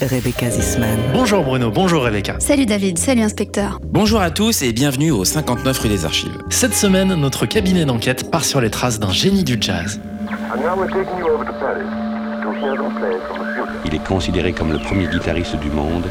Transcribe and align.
Rebecca 0.00 0.48
Zisman. 0.48 0.96
Bonjour 1.12 1.42
Bruno, 1.42 1.70
bonjour 1.70 2.04
Rebecca. 2.04 2.36
Salut 2.38 2.66
David, 2.66 2.98
salut 2.98 3.22
inspecteur. 3.22 3.80
Bonjour 3.82 4.20
à 4.20 4.30
tous 4.30 4.62
et 4.62 4.72
bienvenue 4.72 5.10
au 5.10 5.24
59 5.24 5.76
rue 5.78 5.88
des 5.88 6.04
Archives. 6.04 6.38
Cette 6.50 6.74
semaine, 6.74 7.14
notre 7.14 7.46
cabinet 7.46 7.84
d'enquête 7.84 8.30
part 8.30 8.44
sur 8.44 8.60
les 8.60 8.70
traces 8.70 9.00
d'un 9.00 9.10
génie 9.10 9.42
du 9.42 9.56
jazz. 9.60 10.00
Il 13.84 13.94
est 13.94 14.04
considéré 14.04 14.52
comme 14.52 14.72
le 14.72 14.78
premier 14.78 15.08
guitariste 15.08 15.56
du 15.56 15.70
monde 15.70 16.04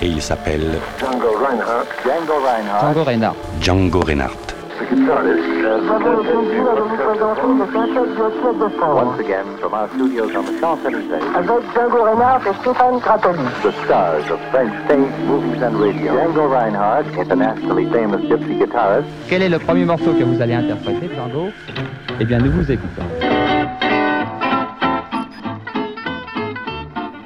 et 0.00 0.06
il 0.06 0.22
s'appelle 0.22 0.78
Django 0.98 1.26
Reinhardt. 1.38 1.86
Django 2.04 2.34
Reinhardt. 2.40 2.80
Django 2.86 3.04
Reinhardt. 3.04 3.36
Django 3.60 4.00
Reinhardt. 4.00 4.51
Once 8.92 9.18
again, 9.20 9.46
from 9.58 9.72
our 9.72 9.88
studios 9.94 10.36
on 10.36 10.44
the 10.44 10.60
Champs-Élysées, 10.60 11.22
avec 11.34 11.62
Django 11.74 12.02
Reinhardt 12.04 12.46
et 12.46 12.52
Stéphane 12.60 12.98
Grappelli, 12.98 13.42
the 13.62 13.72
stars 13.84 14.30
of 14.30 14.38
French 14.50 14.72
stage, 14.84 14.98
movies 15.26 15.62
and 15.62 15.80
radio. 15.80 16.12
Django 16.12 16.46
Reinhardt, 16.46 17.06
internationally 17.18 17.86
famous 17.86 18.20
gypsy 18.28 18.54
guitarist. 18.54 19.08
Quel 19.30 19.40
est 19.40 19.48
le 19.48 19.58
premier 19.58 19.86
morceau 19.86 20.12
que 20.12 20.24
vous 20.24 20.42
allez 20.42 20.54
interpréter, 20.54 21.08
Django? 21.08 21.48
Eh 22.20 22.24
bien, 22.26 22.38
nous 22.38 22.52
vous 22.52 22.70
écoutons. 22.70 23.02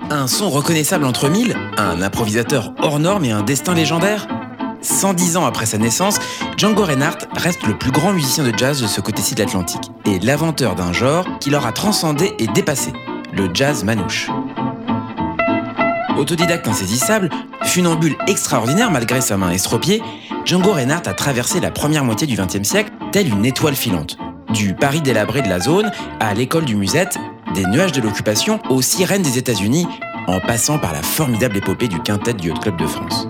Un 0.08 0.28
son 0.28 0.51
reconnaissable 0.51 1.05
entre 1.05 1.28
mille, 1.28 1.56
un 1.78 2.01
improvisateur 2.01 2.73
hors 2.80 3.01
norme 3.01 3.25
et 3.25 3.33
un 3.33 3.42
destin 3.42 3.75
légendaire? 3.75 4.28
110 4.87 5.37
ans 5.37 5.45
après 5.45 5.67
sa 5.67 5.79
naissance, 5.79 6.19
Django 6.56 6.84
Reinhardt 6.84 7.27
reste 7.33 7.67
le 7.67 7.77
plus 7.77 7.91
grand 7.91 8.12
musicien 8.12 8.45
de 8.45 8.56
jazz 8.56 8.81
de 8.81 8.87
ce 8.87 9.01
côté-ci 9.01 9.34
de 9.34 9.41
l'Atlantique 9.41 9.91
et 10.05 10.19
l'inventeur 10.20 10.75
d'un 10.75 10.92
genre 10.92 11.27
qui 11.41 11.51
leur 11.51 11.67
a 11.67 11.73
transcendé 11.73 12.33
et 12.39 12.47
dépassé, 12.47 12.92
le 13.33 13.48
jazz 13.53 13.84
manouche. 13.84 14.31
Autodidacte 16.17 16.67
insaisissable, 16.67 17.29
funambule 17.64 18.17
extraordinaire 18.27 18.91
malgré 18.91 19.20
sa 19.20 19.37
main 19.37 19.51
estropiée, 19.51 20.03
Django 20.45 20.73
Reinhardt 20.73 21.09
a 21.09 21.12
traversé 21.12 21.61
la 21.61 21.70
première 21.70 22.05
moitié 22.05 22.27
du 22.27 22.37
XXe 22.37 22.67
siècle 22.67 22.92
telle 23.12 23.29
une 23.29 23.45
étoile 23.45 23.75
filante. 23.75 24.17
Du 24.51 24.75
Paris 24.75 25.03
délabré 25.03 25.42
de 25.42 25.48
la 25.48 25.61
zone 25.61 25.91
à 26.20 26.33
l'école 26.33 26.64
du 26.64 26.77
musette, 26.77 27.19
des 27.55 27.64
nuages 27.67 27.92
de 27.92 28.01
l'occupation 28.01 28.61
aux 28.70 28.81
sirènes 28.81 29.23
des 29.23 29.37
États-Unis, 29.37 29.87
en 30.27 30.41
passant 30.41 30.79
par 30.79 30.92
la 30.92 31.03
formidable 31.03 31.57
épopée 31.57 31.89
du 31.89 32.01
quintet 32.01 32.34
du 32.34 32.51
Hot 32.51 32.61
Club 32.61 32.77
de 32.79 32.87
France. 32.87 33.29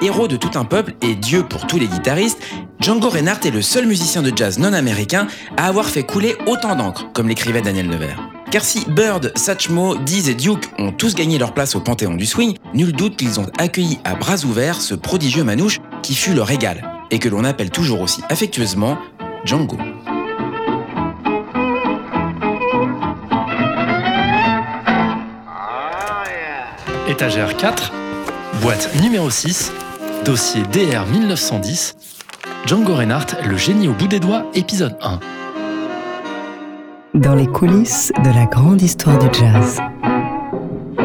Héros 0.00 0.28
de 0.28 0.36
tout 0.36 0.56
un 0.56 0.64
peuple 0.64 0.94
et 1.02 1.16
dieu 1.16 1.42
pour 1.42 1.66
tous 1.66 1.80
les 1.80 1.88
guitaristes, 1.88 2.38
Django 2.78 3.08
Reinhardt 3.08 3.44
est 3.44 3.50
le 3.50 3.62
seul 3.62 3.84
musicien 3.86 4.22
de 4.22 4.32
jazz 4.34 4.60
non 4.60 4.72
américain 4.72 5.26
à 5.56 5.66
avoir 5.66 5.86
fait 5.86 6.04
couler 6.04 6.36
autant 6.46 6.76
d'encre, 6.76 7.06
comme 7.12 7.26
l'écrivait 7.26 7.62
Daniel 7.62 7.88
Nevers. 7.88 8.22
Car 8.52 8.64
si 8.64 8.84
Bird, 8.88 9.32
Satchmo, 9.34 9.96
Diz 9.96 10.28
et 10.28 10.34
Duke 10.34 10.70
ont 10.78 10.92
tous 10.92 11.16
gagné 11.16 11.36
leur 11.36 11.52
place 11.52 11.74
au 11.74 11.80
panthéon 11.80 12.14
du 12.14 12.26
swing, 12.26 12.54
nul 12.74 12.92
doute 12.92 13.16
qu'ils 13.16 13.40
ont 13.40 13.48
accueilli 13.58 13.98
à 14.04 14.14
bras 14.14 14.44
ouverts 14.44 14.80
ce 14.80 14.94
prodigieux 14.94 15.42
manouche 15.42 15.80
qui 16.02 16.14
fut 16.14 16.32
leur 16.32 16.50
égal, 16.52 16.88
et 17.10 17.18
que 17.18 17.28
l'on 17.28 17.42
appelle 17.42 17.70
toujours 17.70 18.00
aussi 18.00 18.22
affectueusement 18.28 18.98
Django. 19.44 19.78
Étagère 27.08 27.56
4, 27.56 27.92
boîte 28.60 28.90
numéro 29.00 29.28
6, 29.28 29.72
dossier 30.24 30.62
DR 30.72 31.06
1910, 31.06 31.96
Django 32.66 32.94
Reinhardt, 32.94 33.36
le 33.46 33.56
génie 33.56 33.88
au 33.88 33.92
bout 33.92 34.08
des 34.08 34.20
doigts, 34.20 34.44
épisode 34.54 34.96
1. 35.02 35.20
Dans 37.14 37.34
les 37.34 37.46
coulisses 37.46 38.12
de 38.24 38.30
la 38.30 38.46
grande 38.46 38.82
histoire 38.82 39.18
du 39.18 39.26
jazz. 39.38 39.80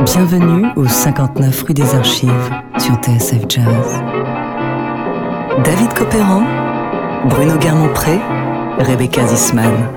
Bienvenue 0.05 0.67
au 0.75 0.87
59 0.87 1.63
rue 1.63 1.73
des 1.73 1.95
Archives 1.95 2.51
sur 2.77 2.95
TSF 2.95 3.45
Jazz. 3.49 4.01
David 5.63 5.93
Copéran, 5.93 6.43
Bruno 7.29 7.57
Guermont-Pré, 7.57 8.19
Rebecca 8.79 9.25
Zisman. 9.27 9.89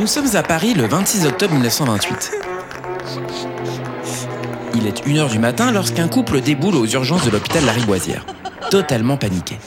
Nous 0.00 0.06
sommes 0.06 0.34
à 0.34 0.42
Paris 0.42 0.72
le 0.72 0.86
26 0.86 1.26
octobre 1.26 1.52
1928. 1.52 2.32
Il 4.74 4.86
est 4.86 5.06
1h 5.06 5.30
du 5.30 5.38
matin 5.38 5.70
lorsqu'un 5.72 6.08
couple 6.08 6.40
déboule 6.40 6.76
aux 6.76 6.86
urgences 6.86 7.26
de 7.26 7.30
l'hôpital 7.30 7.66
Lariboisière, 7.66 8.24
totalement 8.70 9.18
paniqué. 9.18 9.58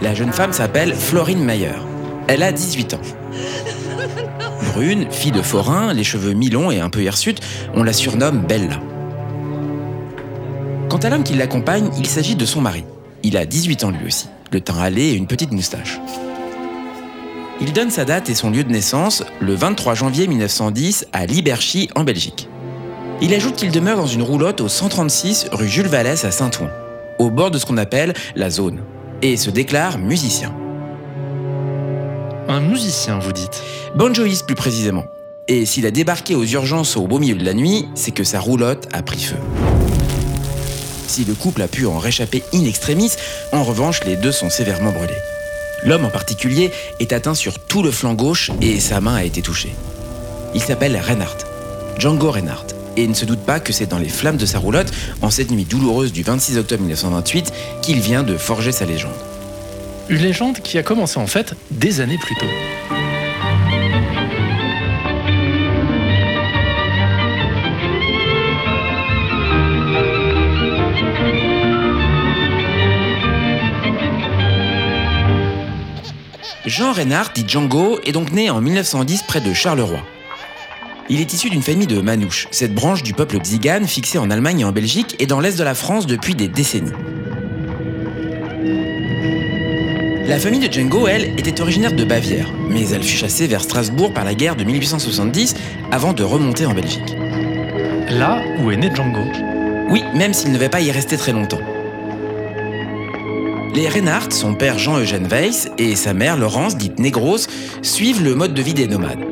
La 0.00 0.14
jeune 0.14 0.32
femme 0.32 0.54
s'appelle 0.54 0.94
Florine 0.94 1.44
Mayer. 1.44 1.74
Elle 2.26 2.42
a 2.42 2.52
18 2.52 2.94
ans. 2.94 3.02
Brune, 4.72 5.08
fille 5.10 5.30
de 5.30 5.42
forain, 5.42 5.92
les 5.92 6.02
cheveux 6.02 6.32
mi-longs 6.32 6.70
et 6.70 6.80
un 6.80 6.88
peu 6.88 7.02
hirsutes, 7.02 7.42
on 7.74 7.82
la 7.82 7.92
surnomme 7.92 8.40
Bella. 8.40 8.80
Quant 10.88 10.96
à 10.96 11.10
l'homme 11.10 11.24
qui 11.24 11.34
l'accompagne, 11.34 11.90
il 11.98 12.06
s'agit 12.06 12.34
de 12.34 12.46
son 12.46 12.62
mari. 12.62 12.84
Il 13.24 13.36
a 13.36 13.44
18 13.44 13.84
ans 13.84 13.90
lui 13.90 14.06
aussi, 14.06 14.30
le 14.52 14.62
teint 14.62 14.80
hâlé 14.80 15.02
et 15.02 15.14
une 15.16 15.26
petite 15.26 15.52
moustache. 15.52 16.00
Il 17.64 17.72
donne 17.72 17.90
sa 17.92 18.04
date 18.04 18.28
et 18.28 18.34
son 18.34 18.50
lieu 18.50 18.64
de 18.64 18.72
naissance 18.72 19.22
le 19.38 19.54
23 19.54 19.94
janvier 19.94 20.26
1910 20.26 21.06
à 21.12 21.26
Liberchy 21.26 21.88
en 21.94 22.02
Belgique. 22.02 22.48
Il 23.20 23.32
ajoute 23.34 23.54
qu'il 23.54 23.70
demeure 23.70 23.98
dans 23.98 24.06
une 24.08 24.22
roulotte 24.22 24.60
au 24.60 24.66
136 24.66 25.46
rue 25.52 25.68
Jules 25.68 25.86
Vallès 25.86 26.24
à 26.24 26.32
Saint-Ouen, 26.32 26.70
au 27.20 27.30
bord 27.30 27.52
de 27.52 27.58
ce 27.58 27.64
qu'on 27.64 27.76
appelle 27.76 28.14
la 28.34 28.50
zone, 28.50 28.80
et 29.22 29.36
se 29.36 29.48
déclare 29.48 29.98
musicien. 29.98 30.52
Un 32.48 32.58
musicien, 32.58 33.20
vous 33.20 33.32
dites? 33.32 33.62
Banjoïste 33.94 34.44
plus 34.44 34.56
précisément. 34.56 35.04
Et 35.46 35.64
s'il 35.64 35.86
a 35.86 35.92
débarqué 35.92 36.34
aux 36.34 36.44
urgences 36.44 36.96
au 36.96 37.06
beau 37.06 37.20
milieu 37.20 37.36
de 37.36 37.44
la 37.44 37.54
nuit, 37.54 37.86
c'est 37.94 38.10
que 38.10 38.24
sa 38.24 38.40
roulotte 38.40 38.88
a 38.92 39.04
pris 39.04 39.22
feu. 39.22 39.36
Si 41.06 41.24
le 41.24 41.34
couple 41.34 41.62
a 41.62 41.68
pu 41.68 41.86
en 41.86 42.00
réchapper 42.00 42.42
in 42.52 42.64
extremis, 42.64 43.12
en 43.52 43.62
revanche, 43.62 44.02
les 44.04 44.16
deux 44.16 44.32
sont 44.32 44.50
sévèrement 44.50 44.90
brûlés. 44.90 45.14
L'homme 45.84 46.04
en 46.04 46.10
particulier 46.10 46.70
est 47.00 47.12
atteint 47.12 47.34
sur 47.34 47.58
tout 47.58 47.82
le 47.82 47.90
flanc 47.90 48.14
gauche 48.14 48.50
et 48.60 48.78
sa 48.78 49.00
main 49.00 49.16
a 49.16 49.24
été 49.24 49.42
touchée. 49.42 49.74
Il 50.54 50.60
s'appelle 50.60 50.96
Reinhardt, 50.96 51.38
Django 51.98 52.30
Reinhardt, 52.30 52.66
et 52.96 53.06
ne 53.06 53.14
se 53.14 53.24
doute 53.24 53.40
pas 53.40 53.58
que 53.58 53.72
c'est 53.72 53.86
dans 53.86 53.98
les 53.98 54.08
flammes 54.08 54.36
de 54.36 54.46
sa 54.46 54.58
roulotte, 54.58 54.92
en 55.22 55.30
cette 55.30 55.50
nuit 55.50 55.64
douloureuse 55.64 56.12
du 56.12 56.22
26 56.22 56.58
octobre 56.58 56.82
1928, 56.82 57.52
qu'il 57.82 58.00
vient 58.00 58.22
de 58.22 58.36
forger 58.36 58.70
sa 58.70 58.84
légende. 58.84 59.12
Une 60.08 60.18
légende 60.18 60.60
qui 60.60 60.78
a 60.78 60.82
commencé 60.82 61.18
en 61.18 61.26
fait 61.26 61.54
des 61.70 62.00
années 62.00 62.18
plus 62.18 62.36
tôt. 62.36 62.46
Jean 76.74 76.92
Reinhardt, 76.92 77.32
dit 77.34 77.44
Django, 77.46 78.00
est 78.06 78.12
donc 78.12 78.32
né 78.32 78.48
en 78.48 78.62
1910 78.62 79.24
près 79.28 79.42
de 79.42 79.52
Charleroi. 79.52 80.02
Il 81.10 81.20
est 81.20 81.34
issu 81.34 81.50
d'une 81.50 81.60
famille 81.60 81.86
de 81.86 82.00
manouches, 82.00 82.48
cette 82.50 82.74
branche 82.74 83.02
du 83.02 83.12
peuple 83.12 83.36
tzigane 83.40 83.86
fixée 83.86 84.16
en 84.16 84.30
Allemagne 84.30 84.60
et 84.60 84.64
en 84.64 84.72
Belgique 84.72 85.16
et 85.18 85.26
dans 85.26 85.38
l'est 85.38 85.58
de 85.58 85.64
la 85.64 85.74
France 85.74 86.06
depuis 86.06 86.34
des 86.34 86.48
décennies. 86.48 86.94
La 90.26 90.38
famille 90.38 90.66
de 90.66 90.72
Django, 90.72 91.06
elle, 91.06 91.38
était 91.38 91.60
originaire 91.60 91.92
de 91.92 92.04
Bavière, 92.04 92.50
mais 92.70 92.88
elle 92.88 93.02
fut 93.02 93.18
chassée 93.18 93.46
vers 93.46 93.60
Strasbourg 93.60 94.14
par 94.14 94.24
la 94.24 94.34
guerre 94.34 94.56
de 94.56 94.64
1870 94.64 95.54
avant 95.90 96.14
de 96.14 96.24
remonter 96.24 96.64
en 96.64 96.72
Belgique. 96.72 97.14
Là 98.08 98.42
où 98.60 98.70
est 98.70 98.78
né 98.78 98.90
Django? 98.94 99.26
Oui, 99.90 100.02
même 100.14 100.32
s'il 100.32 100.50
ne 100.50 100.58
va 100.58 100.70
pas 100.70 100.80
y 100.80 100.90
rester 100.90 101.18
très 101.18 101.32
longtemps. 101.32 101.60
Les 103.74 103.88
Reinhardt, 103.88 104.32
son 104.32 104.54
père 104.54 104.78
Jean-Eugène 104.78 105.26
Weiss 105.26 105.70
et 105.78 105.96
sa 105.96 106.12
mère 106.12 106.36
Laurence, 106.36 106.76
dite 106.76 106.98
Négros, 106.98 107.38
suivent 107.80 108.22
le 108.22 108.34
mode 108.34 108.52
de 108.52 108.60
vie 108.60 108.74
des 108.74 108.86
nomades. 108.86 109.24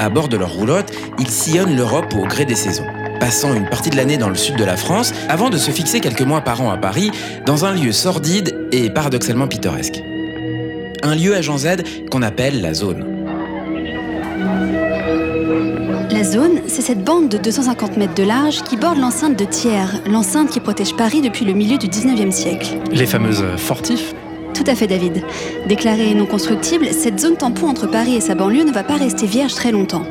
À 0.00 0.08
bord 0.08 0.26
de 0.26 0.36
leur 0.36 0.52
roulotte, 0.52 0.92
ils 1.20 1.30
sillonnent 1.30 1.76
l'Europe 1.76 2.12
au 2.16 2.26
gré 2.26 2.44
des 2.44 2.56
saisons, 2.56 2.86
passant 3.20 3.54
une 3.54 3.68
partie 3.68 3.90
de 3.90 3.96
l'année 3.96 4.16
dans 4.16 4.28
le 4.28 4.34
sud 4.34 4.56
de 4.56 4.64
la 4.64 4.76
France 4.76 5.12
avant 5.28 5.48
de 5.48 5.56
se 5.58 5.70
fixer 5.70 6.00
quelques 6.00 6.22
mois 6.22 6.40
par 6.40 6.60
an 6.60 6.72
à 6.72 6.76
Paris, 6.76 7.12
dans 7.46 7.64
un 7.64 7.72
lieu 7.72 7.92
sordide 7.92 8.68
et 8.72 8.90
paradoxalement 8.90 9.46
pittoresque. 9.46 10.00
Un 11.04 11.14
lieu 11.14 11.36
à 11.36 11.42
Jean 11.42 11.58
Z 11.58 11.68
qu'on 12.10 12.22
appelle 12.22 12.62
la 12.62 12.74
zone. 12.74 13.04
La 16.14 16.22
zone, 16.22 16.60
c'est 16.68 16.80
cette 16.80 17.02
bande 17.02 17.28
de 17.28 17.38
250 17.38 17.96
mètres 17.96 18.14
de 18.14 18.22
large 18.22 18.62
qui 18.62 18.76
borde 18.76 18.98
l'enceinte 18.98 19.36
de 19.36 19.44
Thiers, 19.44 20.00
l'enceinte 20.06 20.48
qui 20.48 20.60
protège 20.60 20.94
Paris 20.94 21.20
depuis 21.20 21.44
le 21.44 21.54
milieu 21.54 21.76
du 21.76 21.88
19e 21.88 22.30
siècle. 22.30 22.78
Les 22.92 23.04
fameuses 23.04 23.44
fortifs 23.56 24.14
Tout 24.54 24.62
à 24.68 24.76
fait, 24.76 24.86
David. 24.86 25.24
Déclarée 25.66 26.14
non 26.14 26.26
constructible, 26.26 26.86
cette 26.92 27.18
zone 27.18 27.36
tampon 27.36 27.66
entre 27.66 27.90
Paris 27.90 28.14
et 28.14 28.20
sa 28.20 28.36
banlieue 28.36 28.62
ne 28.62 28.70
va 28.70 28.84
pas 28.84 28.94
rester 28.94 29.26
vierge 29.26 29.54
très 29.54 29.72
longtemps. 29.72 30.04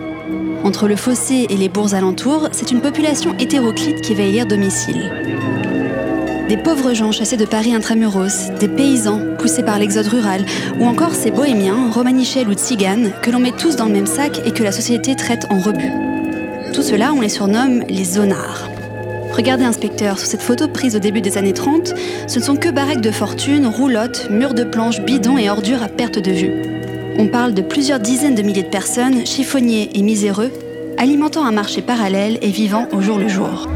Entre 0.65 0.89
le 0.89 0.97
fossé 0.97 1.47
et 1.50 1.55
les 1.55 1.69
bourgs 1.69 1.94
alentours, 1.94 2.50
c'est 2.51 2.71
une 2.71 2.81
population 2.81 3.33
hétéroclite 3.39 4.01
qui 4.01 4.13
va 4.13 4.23
y 4.23 4.33
lire 4.33 4.45
domicile. 4.45 5.09
Des 6.49 6.57
pauvres 6.57 6.93
gens 6.93 7.13
chassés 7.13 7.37
de 7.37 7.45
Paris 7.45 7.73
intramuros, 7.73 8.51
des 8.59 8.67
paysans 8.67 9.21
poussés 9.37 9.63
par 9.63 9.79
l'exode 9.79 10.07
rural, 10.07 10.45
ou 10.77 10.85
encore 10.85 11.15
ces 11.15 11.31
bohémiens, 11.31 11.89
romanichels 11.89 12.49
ou 12.49 12.53
tziganes, 12.53 13.11
que 13.21 13.31
l'on 13.31 13.39
met 13.39 13.53
tous 13.53 13.77
dans 13.77 13.85
le 13.85 13.93
même 13.93 14.07
sac 14.07 14.41
et 14.45 14.51
que 14.51 14.61
la 14.61 14.73
société 14.73 15.15
traite 15.15 15.45
en 15.49 15.59
rebut. 15.59 15.91
Tout 16.73 16.81
cela, 16.81 17.13
on 17.13 17.21
les 17.21 17.29
surnomme 17.29 17.83
les 17.88 18.03
zonards. 18.03 18.69
Regardez, 19.31 19.63
inspecteur, 19.63 20.19
sur 20.19 20.27
cette 20.27 20.41
photo 20.41 20.67
prise 20.67 20.97
au 20.97 21.00
début 21.00 21.21
des 21.21 21.38
années 21.38 21.53
30, 21.53 21.93
ce 22.27 22.39
ne 22.39 22.43
sont 22.43 22.55
que 22.57 22.69
baraques 22.69 23.01
de 23.01 23.12
fortune, 23.12 23.65
roulottes, 23.65 24.27
murs 24.29 24.53
de 24.53 24.63
planches, 24.63 25.01
bidons 25.01 25.38
et 25.38 25.50
ordures 25.50 25.81
à 25.81 25.88
perte 25.88 26.19
de 26.19 26.31
vue. 26.31 26.51
On 27.17 27.27
parle 27.27 27.53
de 27.53 27.62
plusieurs 27.62 28.00
dizaines 28.00 28.35
de 28.35 28.41
milliers 28.41 28.63
de 28.63 28.67
personnes, 28.67 29.25
chiffonniers 29.25 29.89
et 29.95 30.01
miséreux, 30.01 30.51
alimentant 30.97 31.45
un 31.45 31.51
marché 31.51 31.81
parallèle 31.81 32.38
et 32.41 32.50
vivant 32.50 32.88
au 32.91 33.01
jour 33.01 33.17
le 33.17 33.29
jour. 33.29 33.69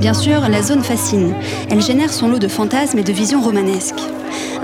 Bien 0.00 0.14
sûr, 0.14 0.40
la 0.48 0.62
zone 0.62 0.82
fascine. 0.82 1.34
Elle 1.68 1.82
génère 1.82 2.10
son 2.10 2.28
lot 2.28 2.38
de 2.38 2.48
fantasmes 2.48 2.98
et 2.98 3.02
de 3.02 3.12
visions 3.12 3.42
romanesques. 3.42 4.00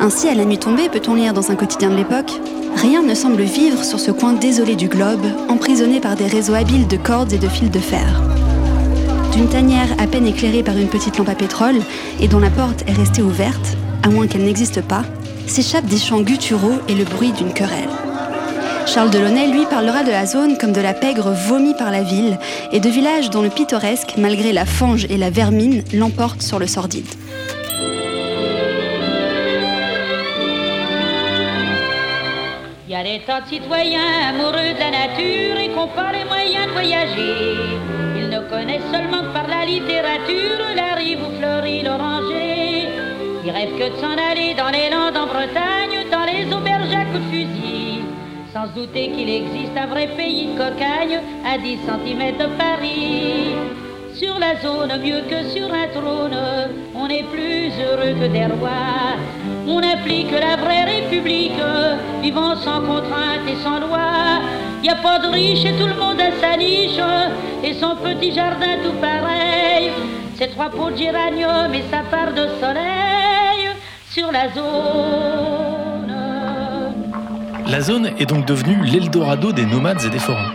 Ainsi, 0.00 0.28
à 0.28 0.34
la 0.34 0.46
nuit 0.46 0.56
tombée, 0.56 0.88
peut-on 0.88 1.14
lire 1.14 1.34
dans 1.34 1.50
un 1.50 1.56
quotidien 1.56 1.90
de 1.90 1.96
l'époque? 1.96 2.32
Rien 2.74 3.02
ne 3.02 3.14
semble 3.14 3.42
vivre 3.42 3.84
sur 3.84 4.00
ce 4.00 4.10
coin 4.10 4.32
désolé 4.32 4.76
du 4.76 4.88
globe, 4.88 5.26
emprisonné 5.50 6.00
par 6.00 6.16
des 6.16 6.26
réseaux 6.26 6.54
habiles 6.54 6.86
de 6.86 6.96
cordes 6.96 7.34
et 7.34 7.38
de 7.38 7.48
fils 7.48 7.70
de 7.70 7.78
fer. 7.78 8.22
D'une 9.32 9.48
tanière 9.48 9.94
à 9.98 10.06
peine 10.06 10.26
éclairée 10.26 10.62
par 10.62 10.78
une 10.78 10.88
petite 10.88 11.18
lampe 11.18 11.28
à 11.28 11.34
pétrole 11.34 11.80
et 12.18 12.28
dont 12.28 12.40
la 12.40 12.50
porte 12.50 12.84
est 12.88 12.94
restée 12.94 13.20
ouverte, 13.20 13.76
à 14.04 14.08
moins 14.08 14.28
qu'elle 14.28 14.44
n'existe 14.44 14.80
pas, 14.80 15.04
s'échappent 15.46 15.84
des 15.84 15.98
chants 15.98 16.22
gutturaux 16.22 16.80
et 16.88 16.94
le 16.94 17.04
bruit 17.04 17.32
d'une 17.32 17.52
querelle. 17.52 17.90
Charles 18.86 19.10
Delaunay, 19.10 19.48
lui, 19.48 19.66
parlera 19.66 20.04
de 20.04 20.10
la 20.10 20.26
zone 20.26 20.56
comme 20.56 20.72
de 20.72 20.80
la 20.80 20.94
pègre 20.94 21.30
vomie 21.32 21.74
par 21.74 21.90
la 21.90 22.02
ville 22.02 22.38
et 22.72 22.80
de 22.80 22.88
villages 22.88 23.30
dont 23.30 23.42
le 23.42 23.50
pittoresque, 23.50 24.14
malgré 24.16 24.52
la 24.52 24.64
fange 24.64 25.06
et 25.10 25.16
la 25.16 25.28
vermine, 25.28 25.82
l'emporte 25.92 26.40
sur 26.40 26.58
le 26.58 26.66
sordide. 26.66 27.06
Il 32.88 32.92
y 32.92 32.94
a 32.94 33.02
des 33.02 33.20
tas 33.26 33.42
de 33.42 33.48
citoyens 33.48 34.30
amoureux 34.30 34.72
de 34.72 34.78
la 34.78 34.90
nature 34.90 35.58
et 35.58 35.68
qui 35.68 35.74
n'ont 35.74 35.88
pas 35.88 36.12
les 36.12 36.24
moyens 36.24 36.66
de 36.68 36.72
voyager. 36.72 37.56
Ils 38.16 38.30
ne 38.30 38.38
connaissent 38.48 38.90
seulement 38.92 39.22
que 39.28 39.32
par 39.34 39.48
la 39.48 39.66
littérature 39.66 40.64
la 40.74 40.94
rive 40.94 41.18
où 41.20 41.36
fleurit 41.38 41.82
l'oranger. 41.82 42.88
Ils 43.44 43.50
rêvent 43.50 43.76
que 43.78 43.94
de 43.94 44.00
s'en 44.00 44.16
aller 44.30 44.54
dans 44.54 44.70
les 44.70 44.88
Landes 44.88 45.16
en 45.16 45.26
Bretagne, 45.26 46.06
dans 46.10 46.24
les 46.24 46.44
auberges 46.54 46.94
à 46.94 47.04
coups 47.04 47.24
de 47.24 47.30
fusil. 47.30 47.75
Sans 48.56 48.68
douter 48.68 49.10
qu'il 49.10 49.28
existe 49.28 49.76
un 49.76 49.84
vrai 49.84 50.06
pays 50.16 50.46
de 50.46 50.56
cocagne 50.56 51.20
à 51.44 51.58
10 51.58 51.76
cm 51.76 52.38
de 52.38 52.46
Paris. 52.56 53.54
Sur 54.14 54.38
la 54.38 54.58
zone, 54.62 54.98
mieux 55.04 55.20
que 55.28 55.46
sur 55.50 55.68
un 55.74 55.88
trône, 55.88 56.38
on 56.94 57.06
est 57.06 57.24
plus 57.24 57.70
heureux 57.78 58.14
que 58.18 58.26
des 58.28 58.46
rois. 58.46 59.18
On 59.68 59.82
implique 59.82 60.30
la 60.30 60.56
vraie 60.56 60.84
république, 60.84 61.60
vivant 62.22 62.56
sans 62.56 62.80
contrainte 62.80 63.46
et 63.46 63.62
sans 63.62 63.78
loi. 63.78 64.40
Y 64.82 64.88
a 64.88 64.94
pas 64.94 65.18
de 65.18 65.26
riche 65.26 65.66
et 65.66 65.74
tout 65.74 65.88
le 65.88 66.00
monde 66.00 66.18
a 66.18 66.32
sa 66.40 66.56
niche, 66.56 66.98
et 67.62 67.74
son 67.74 67.94
petit 67.96 68.32
jardin 68.32 68.78
tout 68.82 68.98
pareil. 69.02 69.90
Ses 70.36 70.48
trois 70.48 70.70
pots 70.70 70.90
de 70.92 70.96
géranium 70.96 71.74
et 71.74 71.84
sa 71.90 71.98
part 72.10 72.32
de 72.32 72.48
soleil 72.58 73.68
sur 74.08 74.32
la 74.32 74.48
zone. 74.54 75.65
La 77.68 77.80
zone 77.80 78.12
est 78.18 78.26
donc 78.26 78.46
devenue 78.46 78.84
l'Eldorado 78.84 79.50
des 79.50 79.66
nomades 79.66 80.00
et 80.04 80.08
des 80.08 80.20
forains. 80.20 80.52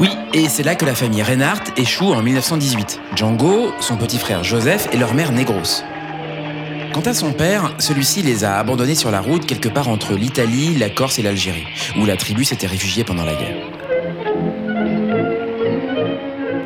Oui, 0.00 0.08
et 0.32 0.48
c'est 0.48 0.62
là 0.62 0.74
que 0.74 0.86
la 0.86 0.94
famille 0.94 1.22
Reinhardt 1.22 1.62
échoue 1.76 2.14
en 2.14 2.22
1918. 2.22 3.00
Django, 3.14 3.70
son 3.80 3.98
petit 3.98 4.16
frère 4.16 4.42
Joseph 4.42 4.88
et 4.90 4.96
leur 4.96 5.12
mère 5.12 5.30
Négros. 5.30 5.82
Quant 6.94 7.02
à 7.02 7.12
son 7.12 7.32
père, 7.32 7.74
celui-ci 7.78 8.22
les 8.22 8.44
a 8.44 8.56
abandonnés 8.56 8.94
sur 8.94 9.10
la 9.10 9.20
route 9.20 9.44
quelque 9.44 9.68
part 9.68 9.88
entre 9.88 10.14
l'Italie, 10.14 10.74
la 10.78 10.88
Corse 10.88 11.18
et 11.18 11.22
l'Algérie, 11.22 11.66
où 12.00 12.06
la 12.06 12.16
tribu 12.16 12.44
s'était 12.46 12.66
réfugiée 12.66 13.04
pendant 13.04 13.24
la 13.24 13.34
guerre. 13.34 13.56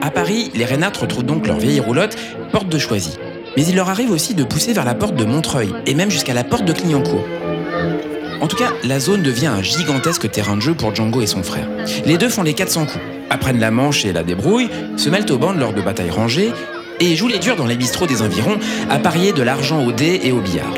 À 0.00 0.10
Paris, 0.12 0.52
les 0.54 0.64
Reinhardt 0.64 1.00
retrouvent 1.00 1.26
donc 1.26 1.46
leur 1.48 1.58
vieille 1.58 1.80
roulotte, 1.80 2.16
porte 2.52 2.68
de 2.68 2.78
Choisy. 2.78 3.18
Mais 3.56 3.66
il 3.66 3.74
leur 3.74 3.90
arrive 3.90 4.12
aussi 4.12 4.34
de 4.34 4.44
pousser 4.44 4.72
vers 4.72 4.84
la 4.84 4.94
porte 4.94 5.16
de 5.16 5.24
Montreuil, 5.24 5.70
et 5.86 5.94
même 5.94 6.10
jusqu'à 6.10 6.34
la 6.34 6.44
porte 6.44 6.64
de 6.64 6.72
Clignancourt. 6.72 7.24
En 8.40 8.46
tout 8.46 8.56
cas, 8.56 8.72
la 8.84 9.00
zone 9.00 9.22
devient 9.22 9.48
un 9.48 9.62
gigantesque 9.62 10.30
terrain 10.30 10.56
de 10.56 10.62
jeu 10.62 10.74
pour 10.74 10.94
Django 10.94 11.20
et 11.20 11.26
son 11.26 11.42
frère. 11.42 11.68
Les 12.04 12.18
deux 12.18 12.28
font 12.28 12.42
les 12.42 12.54
400 12.54 12.86
coups, 12.86 13.04
apprennent 13.30 13.58
la 13.58 13.70
manche 13.70 14.04
et 14.04 14.12
la 14.12 14.22
débrouille, 14.22 14.68
se 14.96 15.08
mêlent 15.10 15.30
aux 15.30 15.38
bandes 15.38 15.58
lors 15.58 15.72
de 15.72 15.82
batailles 15.82 16.10
rangées 16.10 16.52
et 17.00 17.16
jouent 17.16 17.28
les 17.28 17.38
durs 17.38 17.56
dans 17.56 17.66
les 17.66 17.76
bistrots 17.76 18.06
des 18.06 18.22
environs 18.22 18.58
à 18.90 18.98
parier 18.98 19.32
de 19.32 19.42
l'argent 19.42 19.84
au 19.84 19.92
dé 19.92 20.20
et 20.22 20.32
au 20.32 20.40
billard. 20.40 20.72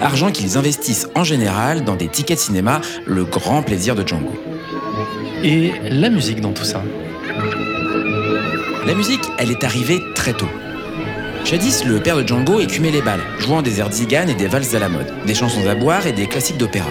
Argent 0.00 0.30
qu'ils 0.30 0.58
investissent 0.58 1.08
en 1.14 1.24
général 1.24 1.84
dans 1.84 1.96
des 1.96 2.08
tickets 2.08 2.38
de 2.38 2.42
cinéma, 2.42 2.80
le 3.06 3.24
grand 3.24 3.62
plaisir 3.62 3.94
de 3.94 4.06
Django. 4.06 4.34
Et 5.42 5.72
la 5.88 6.08
musique 6.08 6.40
dans 6.40 6.52
tout 6.52 6.64
ça? 6.64 6.82
La 8.86 8.94
musique, 8.94 9.22
elle 9.38 9.50
est 9.50 9.64
arrivée 9.64 10.00
très 10.14 10.32
tôt. 10.32 10.48
Jadis, 11.44 11.84
le 11.84 12.00
père 12.00 12.16
de 12.16 12.26
Django 12.26 12.60
écumait 12.60 12.90
les 12.90 13.02
balles, 13.02 13.20
jouant 13.38 13.62
des 13.62 13.80
airs 13.80 13.90
de 13.90 14.30
et 14.30 14.34
des 14.34 14.46
valses 14.46 14.74
à 14.74 14.78
la 14.78 14.88
mode, 14.88 15.12
des 15.26 15.34
chansons 15.34 15.66
à 15.68 15.74
boire 15.74 16.06
et 16.06 16.12
des 16.12 16.26
classiques 16.26 16.56
d'opéra. 16.56 16.90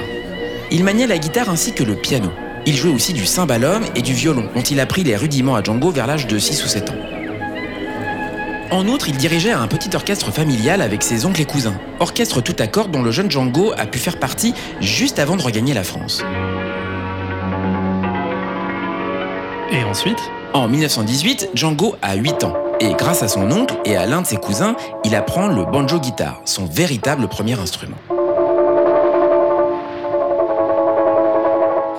Il 0.72 0.84
maniait 0.84 1.08
la 1.08 1.17
guitare 1.17 1.50
ainsi 1.50 1.74
que 1.74 1.84
le 1.84 1.96
piano. 1.96 2.29
Il 2.65 2.75
jouait 2.75 2.93
aussi 2.93 3.13
du 3.13 3.25
cymbalum 3.25 3.84
et 3.96 4.01
du 4.01 4.13
violon, 4.13 4.50
dont 4.53 4.62
il 4.62 4.79
apprit 4.79 5.03
les 5.03 5.15
rudiments 5.15 5.55
à 5.55 5.63
Django 5.63 5.89
vers 5.89 6.05
l'âge 6.05 6.27
de 6.27 6.38
6 6.38 6.63
ou 6.63 6.67
7 6.67 6.89
ans. 6.91 6.96
En 8.72 8.88
outre, 8.88 9.10
il 9.10 9.17
dirigeait 9.17 9.51
un 9.51 9.67
petit 9.67 9.96
orchestre 9.96 10.31
familial 10.31 10.81
avec 10.81 11.01
ses 11.01 11.25
oncles 11.25 11.41
et 11.41 11.46
cousins. 11.46 11.75
Orchestre 12.00 12.41
tout 12.41 12.55
à 12.60 12.67
cordes 12.67 12.91
dont 12.91 13.01
le 13.01 13.12
jeune 13.12 13.31
Django 13.31 13.74
a 13.77 13.86
pu 13.86 14.00
faire 14.00 14.17
partie 14.17 14.53
juste 14.79 15.20
avant 15.20 15.38
de 15.38 15.41
regagner 15.41 15.74
la 15.74 15.84
France. 15.84 16.24
Et 19.72 19.84
ensuite? 19.84 20.20
En 20.53 20.67
1918, 20.67 21.50
Django 21.53 21.96
a 22.01 22.15
8 22.15 22.43
ans. 22.43 22.61
Et 22.83 22.95
grâce 22.95 23.21
à 23.21 23.27
son 23.27 23.51
oncle 23.51 23.75
et 23.85 23.95
à 23.95 24.07
l'un 24.07 24.21
de 24.21 24.25
ses 24.25 24.38
cousins, 24.38 24.75
il 25.03 25.13
apprend 25.13 25.45
le 25.45 25.65
banjo-guitare, 25.65 26.41
son 26.45 26.65
véritable 26.65 27.27
premier 27.27 27.53
instrument. 27.59 27.97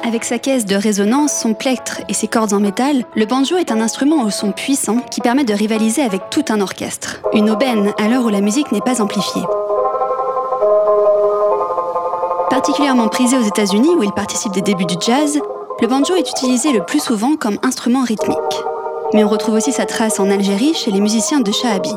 Avec 0.04 0.24
sa 0.24 0.40
caisse 0.40 0.66
de 0.66 0.74
résonance, 0.74 1.32
son 1.32 1.54
plectre 1.54 2.00
et 2.08 2.14
ses 2.14 2.26
cordes 2.26 2.52
en 2.52 2.58
métal, 2.58 3.04
le 3.14 3.26
banjo 3.26 3.58
est 3.58 3.70
un 3.70 3.80
instrument 3.80 4.24
au 4.24 4.30
son 4.30 4.50
puissant 4.50 4.98
qui 5.08 5.20
permet 5.20 5.44
de 5.44 5.54
rivaliser 5.54 6.02
avec 6.02 6.30
tout 6.30 6.44
un 6.48 6.60
orchestre. 6.60 7.22
Une 7.32 7.48
aubaine 7.48 7.92
à 7.96 8.08
l'heure 8.08 8.24
où 8.24 8.28
la 8.28 8.40
musique 8.40 8.72
n'est 8.72 8.80
pas 8.80 9.00
amplifiée. 9.00 9.42
Particulièrement 12.50 13.06
prisé 13.06 13.38
aux 13.38 13.46
États-Unis 13.46 13.94
où 13.96 14.02
il 14.02 14.12
participe 14.12 14.52
des 14.52 14.62
débuts 14.62 14.86
du 14.86 14.96
jazz, 15.00 15.38
le 15.80 15.86
banjo 15.86 16.16
est 16.16 16.28
utilisé 16.28 16.72
le 16.72 16.84
plus 16.84 17.00
souvent 17.00 17.36
comme 17.36 17.58
instrument 17.62 18.02
rythmique. 18.02 18.36
Mais 19.14 19.25
on 19.25 19.28
retrouve 19.28 19.57
aussi 19.57 19.73
sa 19.73 19.85
trace 19.85 20.21
en 20.21 20.31
Algérie 20.31 20.73
chez 20.75 20.90
les 20.90 21.00
musiciens 21.00 21.40
de 21.40 21.52
Shahabi. 21.52 21.92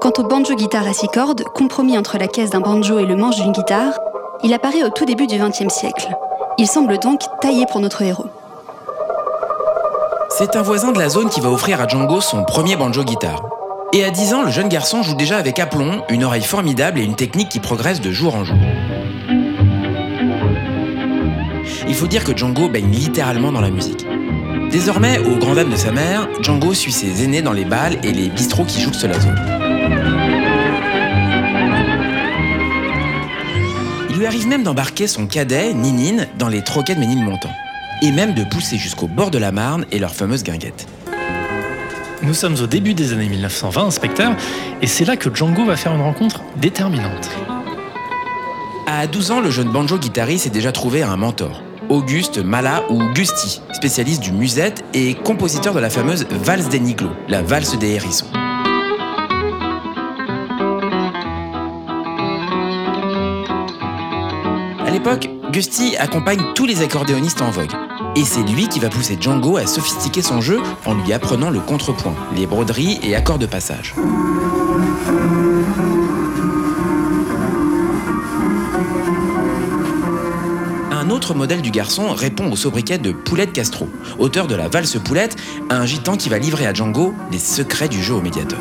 Quant 0.00 0.12
au 0.18 0.22
banjo-guitare 0.22 0.86
à 0.86 0.92
six 0.92 1.08
cordes, 1.08 1.44
compromis 1.54 1.96
entre 1.96 2.18
la 2.18 2.28
caisse 2.28 2.50
d'un 2.50 2.60
banjo 2.60 2.98
et 2.98 3.06
le 3.06 3.16
manche 3.16 3.36
d'une 3.36 3.52
guitare, 3.52 3.98
il 4.42 4.52
apparaît 4.52 4.84
au 4.84 4.90
tout 4.90 5.06
début 5.06 5.26
du 5.26 5.38
XXe 5.38 5.72
siècle. 5.72 6.08
Il 6.58 6.66
semble 6.66 6.98
donc 6.98 7.20
taillé 7.40 7.64
pour 7.70 7.80
notre 7.80 8.02
héros. 8.02 8.26
C'est 10.28 10.56
un 10.56 10.62
voisin 10.62 10.92
de 10.92 10.98
la 10.98 11.08
zone 11.08 11.30
qui 11.30 11.40
va 11.40 11.50
offrir 11.50 11.80
à 11.80 11.86
Django 11.86 12.20
son 12.20 12.44
premier 12.44 12.76
banjo-guitare. 12.76 13.42
Et 13.94 14.04
à 14.04 14.10
10 14.10 14.34
ans, 14.34 14.42
le 14.42 14.50
jeune 14.50 14.68
garçon 14.68 15.02
joue 15.02 15.14
déjà 15.14 15.38
avec 15.38 15.58
aplomb, 15.58 16.02
une 16.10 16.22
oreille 16.22 16.42
formidable 16.42 16.98
et 16.98 17.02
une 17.02 17.16
technique 17.16 17.48
qui 17.48 17.60
progresse 17.60 18.02
de 18.02 18.12
jour 18.12 18.34
en 18.34 18.44
jour. 18.44 18.56
Il 21.88 21.94
faut 21.94 22.06
dire 22.06 22.24
que 22.24 22.36
Django 22.36 22.68
baigne 22.68 22.90
littéralement 22.90 23.52
dans 23.52 23.62
la 23.62 23.70
musique. 23.70 24.07
Désormais, 24.70 25.18
au 25.20 25.36
grand 25.36 25.54
dame 25.54 25.70
de 25.70 25.76
sa 25.76 25.92
mère, 25.92 26.28
Django 26.42 26.74
suit 26.74 26.92
ses 26.92 27.24
aînés 27.24 27.40
dans 27.40 27.52
les 27.52 27.64
balles 27.64 27.98
et 28.02 28.12
les 28.12 28.28
bistrots 28.28 28.64
qui 28.64 28.82
jouent 28.82 28.92
la 29.02 29.18
zone. 29.18 29.40
Il 34.10 34.16
lui 34.16 34.26
arrive 34.26 34.46
même 34.46 34.64
d'embarquer 34.64 35.06
son 35.06 35.26
cadet, 35.26 35.72
Ninine, 35.72 36.26
dans 36.38 36.48
les 36.48 36.62
troquets 36.62 36.94
de 36.94 37.00
Ménilmontant. 37.00 37.52
Et 38.02 38.10
même 38.10 38.34
de 38.34 38.44
pousser 38.44 38.76
jusqu'au 38.76 39.06
bord 39.06 39.30
de 39.30 39.38
la 39.38 39.52
Marne 39.52 39.86
et 39.90 39.98
leur 39.98 40.14
fameuse 40.14 40.44
guinguette. 40.44 40.86
Nous 42.22 42.34
sommes 42.34 42.56
au 42.62 42.66
début 42.66 42.92
des 42.92 43.14
années 43.14 43.28
1920, 43.28 43.86
inspecteur, 43.86 44.36
et 44.82 44.86
c'est 44.86 45.06
là 45.06 45.16
que 45.16 45.34
Django 45.34 45.64
va 45.64 45.76
faire 45.76 45.94
une 45.94 46.02
rencontre 46.02 46.42
déterminante. 46.56 47.30
À 48.86 49.06
12 49.06 49.30
ans, 49.30 49.40
le 49.40 49.50
jeune 49.50 49.68
banjo-guitariste 49.68 50.44
s'est 50.44 50.50
déjà 50.50 50.72
trouvé 50.72 51.02
un 51.02 51.16
mentor. 51.16 51.62
Auguste 51.88 52.38
Mala 52.38 52.84
ou 52.90 53.02
Gusti, 53.14 53.62
spécialiste 53.72 54.22
du 54.22 54.32
musette 54.32 54.84
et 54.92 55.14
compositeur 55.14 55.72
de 55.72 55.80
la 55.80 55.88
fameuse 55.88 56.26
valse 56.30 56.68
des 56.68 56.80
Niglots, 56.80 57.14
la 57.28 57.42
valse 57.42 57.78
des 57.78 57.92
hérissons. 57.92 58.26
À 64.86 64.90
l'époque, 64.90 65.30
Gusti 65.50 65.96
accompagne 65.96 66.42
tous 66.54 66.66
les 66.66 66.82
accordéonistes 66.82 67.40
en 67.40 67.50
vogue. 67.50 67.72
Et 68.16 68.24
c'est 68.24 68.42
lui 68.42 68.68
qui 68.68 68.80
va 68.80 68.90
pousser 68.90 69.16
Django 69.18 69.56
à 69.56 69.66
sophistiquer 69.66 70.20
son 70.20 70.40
jeu 70.40 70.60
en 70.84 70.94
lui 70.94 71.12
apprenant 71.12 71.50
le 71.50 71.60
contrepoint, 71.60 72.14
les 72.36 72.46
broderies 72.46 72.98
et 73.02 73.14
accords 73.14 73.38
de 73.38 73.46
passage. 73.46 73.94
Autre 81.18 81.34
modèle 81.34 81.62
du 81.62 81.72
garçon 81.72 82.14
répond 82.14 82.48
au 82.48 82.54
sobriquet 82.54 82.96
de 82.96 83.10
Poulette 83.10 83.52
Castro, 83.52 83.88
auteur 84.20 84.46
de 84.46 84.54
la 84.54 84.68
valse 84.68 84.98
Poulette, 85.04 85.34
un 85.68 85.84
gitan 85.84 86.16
qui 86.16 86.28
va 86.28 86.38
livrer 86.38 86.64
à 86.64 86.72
Django 86.72 87.12
les 87.32 87.40
secrets 87.40 87.88
du 87.88 88.00
jeu 88.00 88.14
au 88.14 88.20
médiateur. 88.20 88.60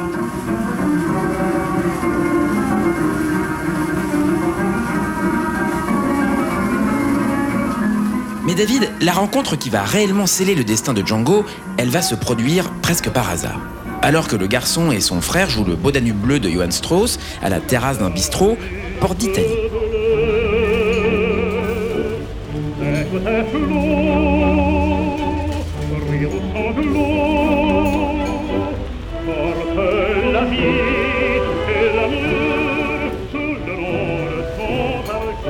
Mais 8.44 8.56
David, 8.56 8.90
la 9.02 9.12
rencontre 9.12 9.56
qui 9.56 9.70
va 9.70 9.84
réellement 9.84 10.26
sceller 10.26 10.56
le 10.56 10.64
destin 10.64 10.96
de 10.96 11.06
Django, 11.06 11.46
elle 11.78 11.90
va 11.90 12.02
se 12.02 12.16
produire 12.16 12.72
presque 12.82 13.12
par 13.12 13.30
hasard. 13.30 13.62
Alors 14.02 14.28
que 14.28 14.36
le 14.36 14.48
garçon 14.48 14.92
et 14.92 15.00
son 15.00 15.22
frère 15.22 15.48
jouent 15.48 15.66
le 15.66 15.76
beau 15.76 15.92
Danube 15.92 16.18
bleu 16.18 16.40
de 16.40 16.50
Johann 16.50 16.72
Strauss 16.72 17.20
à 17.44 17.50
la 17.50 17.60
terrasse 17.60 18.00
d'un 18.00 18.10
bistrot, 18.10 18.58
port 19.00 19.14
d'Italie. 19.14 19.67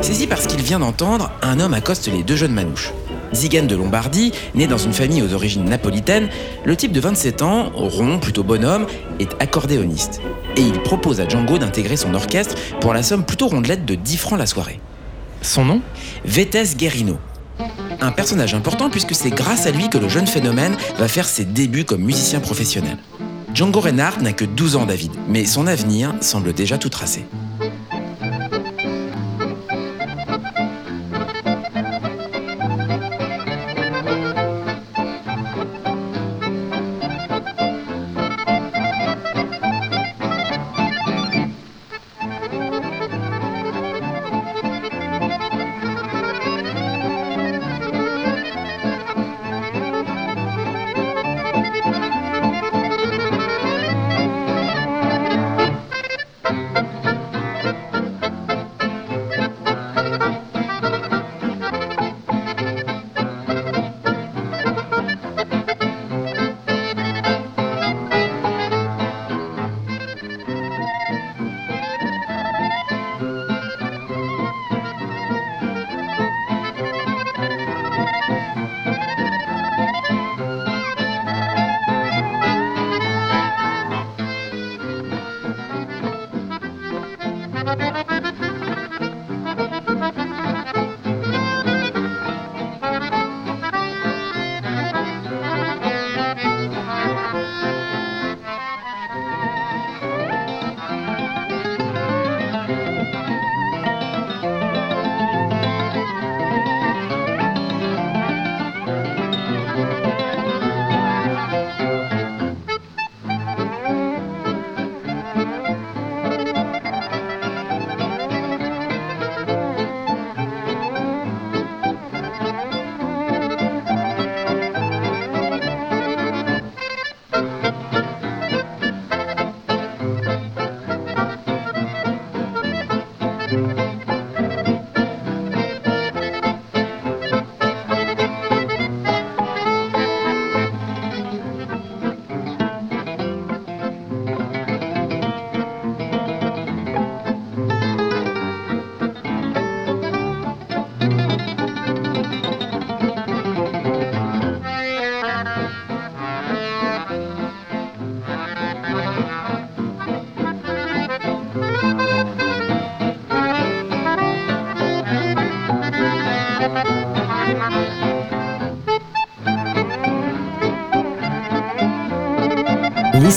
Saisi 0.07 0.25
parce 0.25 0.47
qu'il 0.47 0.61
vient 0.61 0.79
d'entendre, 0.79 1.31
un 1.41 1.59
homme 1.59 1.73
accoste 1.73 2.07
les 2.07 2.23
deux 2.23 2.37
jeunes 2.37 2.53
manouches. 2.53 2.93
Zigan 3.33 3.63
de 3.63 3.75
Lombardie, 3.75 4.31
né 4.55 4.65
dans 4.65 4.77
une 4.77 4.93
famille 4.93 5.21
aux 5.21 5.33
origines 5.33 5.65
napolitaines, 5.65 6.29
le 6.63 6.77
type 6.77 6.93
de 6.93 7.01
27 7.01 7.41
ans, 7.41 7.69
rond, 7.73 8.17
plutôt 8.17 8.41
bonhomme, 8.41 8.87
est 9.19 9.35
accordéoniste. 9.41 10.21
Et 10.55 10.61
il 10.61 10.81
propose 10.81 11.19
à 11.19 11.27
Django 11.27 11.57
d'intégrer 11.57 11.97
son 11.97 12.13
orchestre 12.13 12.55
pour 12.79 12.93
la 12.93 13.03
somme 13.03 13.25
plutôt 13.25 13.47
rondelette 13.47 13.83
de 13.83 13.95
10 13.95 14.15
francs 14.15 14.39
la 14.39 14.45
soirée. 14.45 14.79
Son 15.41 15.65
nom? 15.65 15.81
Vetes 16.23 16.77
Guerrino. 16.77 17.17
Un 17.99 18.13
personnage 18.13 18.53
important 18.53 18.89
puisque 18.89 19.13
c'est 19.13 19.31
grâce 19.31 19.65
à 19.65 19.71
lui 19.71 19.89
que 19.89 19.97
le 19.97 20.07
jeune 20.07 20.27
phénomène 20.27 20.77
va 20.97 21.09
faire 21.09 21.27
ses 21.27 21.43
débuts 21.43 21.83
comme 21.83 22.01
musicien 22.01 22.39
professionnel. 22.39 22.97
Django 23.53 23.81
Reinhardt 23.81 24.21
n'a 24.21 24.31
que 24.31 24.45
12 24.45 24.77
ans, 24.77 24.85
David, 24.85 25.11
mais 25.27 25.43
son 25.43 25.67
avenir 25.67 26.13
semble 26.21 26.53
déjà 26.53 26.77
tout 26.77 26.87
tracé. 26.87 27.25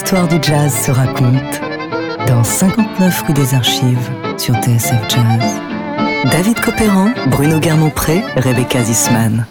L'histoire 0.02 0.28
du 0.28 0.38
jazz 0.40 0.74
se 0.74 0.90
raconte 0.90 1.60
dans 2.26 2.42
59 2.42 3.22
rue 3.28 3.34
des 3.34 3.54
Archives 3.54 4.10
sur 4.38 4.54
TSF 4.54 4.98
Jazz. 5.10 5.60
David 6.24 6.58
Copéran, 6.58 7.10
Bruno 7.26 7.60
Guermont-Pré, 7.60 8.22
Rebecca 8.34 8.82
Zisman. 8.82 9.44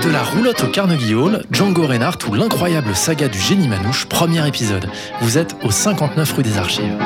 De 0.00 0.10
la 0.12 0.22
roulotte 0.22 0.62
au 0.62 0.68
Carnegie 0.68 1.16
Hall, 1.16 1.42
Django 1.50 1.84
Reinhardt 1.88 2.24
ou 2.28 2.34
l'incroyable 2.34 2.94
saga 2.94 3.26
du 3.26 3.40
génie 3.40 3.66
manouche, 3.66 4.06
premier 4.06 4.46
épisode. 4.46 4.88
Vous 5.20 5.38
êtes 5.38 5.56
au 5.64 5.72
59 5.72 6.34
rue 6.34 6.44
des 6.44 6.56
Archives. 6.56 6.96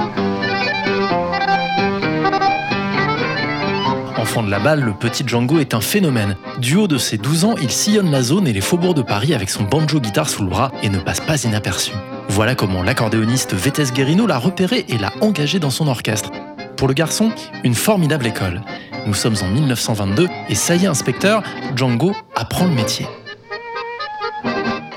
De 4.40 4.50
la 4.50 4.58
balle, 4.58 4.80
le 4.80 4.94
petit 4.94 5.24
Django 5.26 5.58
est 5.58 5.74
un 5.74 5.82
phénomène. 5.82 6.36
Du 6.58 6.76
haut 6.76 6.88
de 6.88 6.96
ses 6.96 7.18
12 7.18 7.44
ans, 7.44 7.54
il 7.60 7.70
sillonne 7.70 8.10
la 8.10 8.22
zone 8.22 8.48
et 8.48 8.52
les 8.54 8.62
faubourgs 8.62 8.94
de 8.94 9.02
Paris 9.02 9.34
avec 9.34 9.50
son 9.50 9.62
banjo-guitare 9.64 10.28
sous 10.28 10.42
le 10.42 10.48
bras 10.48 10.72
et 10.82 10.88
ne 10.88 10.98
passe 10.98 11.20
pas 11.20 11.44
inaperçu. 11.44 11.92
Voilà 12.28 12.54
comment 12.54 12.82
l'accordéoniste 12.82 13.52
Vettes 13.52 13.92
Guerino 13.92 14.26
l'a 14.26 14.38
repéré 14.38 14.86
et 14.88 14.96
l'a 14.96 15.12
engagé 15.20 15.58
dans 15.58 15.70
son 15.70 15.86
orchestre. 15.86 16.30
Pour 16.78 16.88
le 16.88 16.94
garçon, 16.94 17.30
une 17.62 17.74
formidable 17.74 18.26
école. 18.26 18.62
Nous 19.06 19.14
sommes 19.14 19.36
en 19.42 19.48
1922 19.48 20.26
et 20.48 20.54
ça 20.54 20.76
y 20.76 20.84
est, 20.84 20.88
inspecteur, 20.88 21.42
Django 21.76 22.12
apprend 22.34 22.64
le 22.64 22.72
métier. 22.72 23.06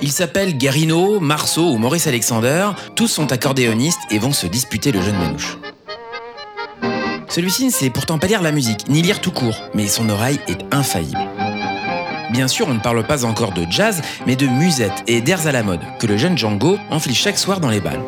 Ils 0.02 0.14
s'appellent 0.14 0.58
Guerino, 0.58 1.20
Marceau 1.20 1.72
ou 1.72 1.78
Maurice 1.78 2.08
Alexander, 2.08 2.70
tous 2.96 3.10
sont 3.10 3.32
accordéonistes 3.34 4.00
et 4.12 4.18
vont 4.18 4.34
se 4.34 4.48
disputer 4.48 4.94
le 4.94 5.02
jeune 5.02 5.18
manouche. 5.18 5.58
Celui-ci 7.36 7.66
ne 7.66 7.70
sait 7.70 7.90
pourtant 7.90 8.18
pas 8.18 8.28
lire 8.28 8.42
la 8.42 8.54
musique, 8.54 8.88
ni 8.88 9.02
lire 9.02 9.20
tout 9.20 9.34
court, 9.34 9.62
mais 9.74 9.90
son 9.90 10.08
oreille 10.08 10.40
est 10.48 10.74
infaillible. 10.74 11.20
Bien 12.32 12.48
sûr, 12.48 12.66
on 12.70 12.74
ne 12.74 12.80
parle 12.80 13.06
pas 13.06 13.26
encore 13.26 13.52
de 13.52 13.66
jazz, 13.70 14.02
mais 14.26 14.38
de 14.38 14.48
musette 14.48 15.04
et 15.06 15.20
d'airs 15.20 15.46
à 15.46 15.52
la 15.52 15.62
mode, 15.62 15.82
que 16.00 16.08
le 16.08 16.16
jeune 16.16 16.38
Django 16.38 16.78
enfile 16.90 17.14
chaque 17.14 17.38
soir 17.38 17.60
dans 17.60 17.70
les 17.70 17.82
balles. 17.82 18.00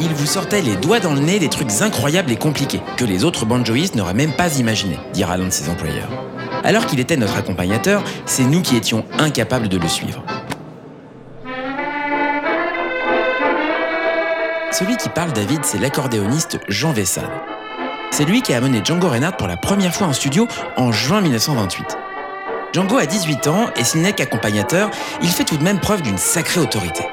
Il 0.00 0.08
vous 0.08 0.26
sortait 0.26 0.62
les 0.62 0.74
doigts 0.74 0.98
dans 0.98 1.14
le 1.14 1.20
nez 1.20 1.38
des 1.38 1.48
trucs 1.48 1.70
incroyables 1.80 2.32
et 2.32 2.36
compliqués, 2.36 2.80
que 2.96 3.04
les 3.04 3.22
autres 3.22 3.46
banjoïstes 3.46 3.94
n'auraient 3.94 4.14
même 4.14 4.34
pas 4.34 4.58
imaginé, 4.58 4.98
dira 5.14 5.36
l'un 5.36 5.46
de 5.46 5.50
ses 5.50 5.70
employeurs. 5.70 6.10
Alors 6.64 6.86
qu'il 6.86 6.98
était 6.98 7.16
notre 7.16 7.36
accompagnateur, 7.36 8.02
c'est 8.26 8.42
nous 8.42 8.62
qui 8.62 8.74
étions 8.74 9.04
incapables 9.16 9.68
de 9.68 9.78
le 9.78 9.86
suivre. 9.86 10.24
Celui 14.72 14.96
qui 14.96 15.10
parle, 15.10 15.34
David, 15.34 15.66
c'est 15.66 15.76
l'accordéoniste 15.76 16.58
Jean 16.66 16.92
Vessade. 16.92 17.30
C'est 18.10 18.24
lui 18.24 18.40
qui 18.40 18.54
a 18.54 18.56
amené 18.56 18.80
Django 18.82 19.08
Reinhardt 19.08 19.36
pour 19.36 19.46
la 19.46 19.58
première 19.58 19.94
fois 19.94 20.06
en 20.06 20.14
studio 20.14 20.48
en 20.78 20.92
juin 20.92 21.20
1928. 21.20 21.98
Django 22.72 22.96
a 22.96 23.04
18 23.04 23.46
ans 23.48 23.66
et 23.76 23.84
s'il 23.84 24.00
n'est 24.00 24.14
qu'accompagnateur, 24.14 24.90
il 25.20 25.28
fait 25.28 25.44
tout 25.44 25.58
de 25.58 25.62
même 25.62 25.78
preuve 25.78 26.00
d'une 26.00 26.16
sacrée 26.16 26.60
autorité. 26.60 27.04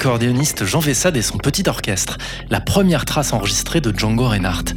L'accordéoniste 0.00 0.64
Jean 0.64 0.78
Vessade 0.78 1.18
et 1.18 1.20
son 1.20 1.36
petit 1.36 1.68
orchestre, 1.68 2.16
la 2.48 2.62
première 2.62 3.04
trace 3.04 3.34
enregistrée 3.34 3.82
de 3.82 3.92
Django 3.94 4.28
Reinhardt. 4.28 4.72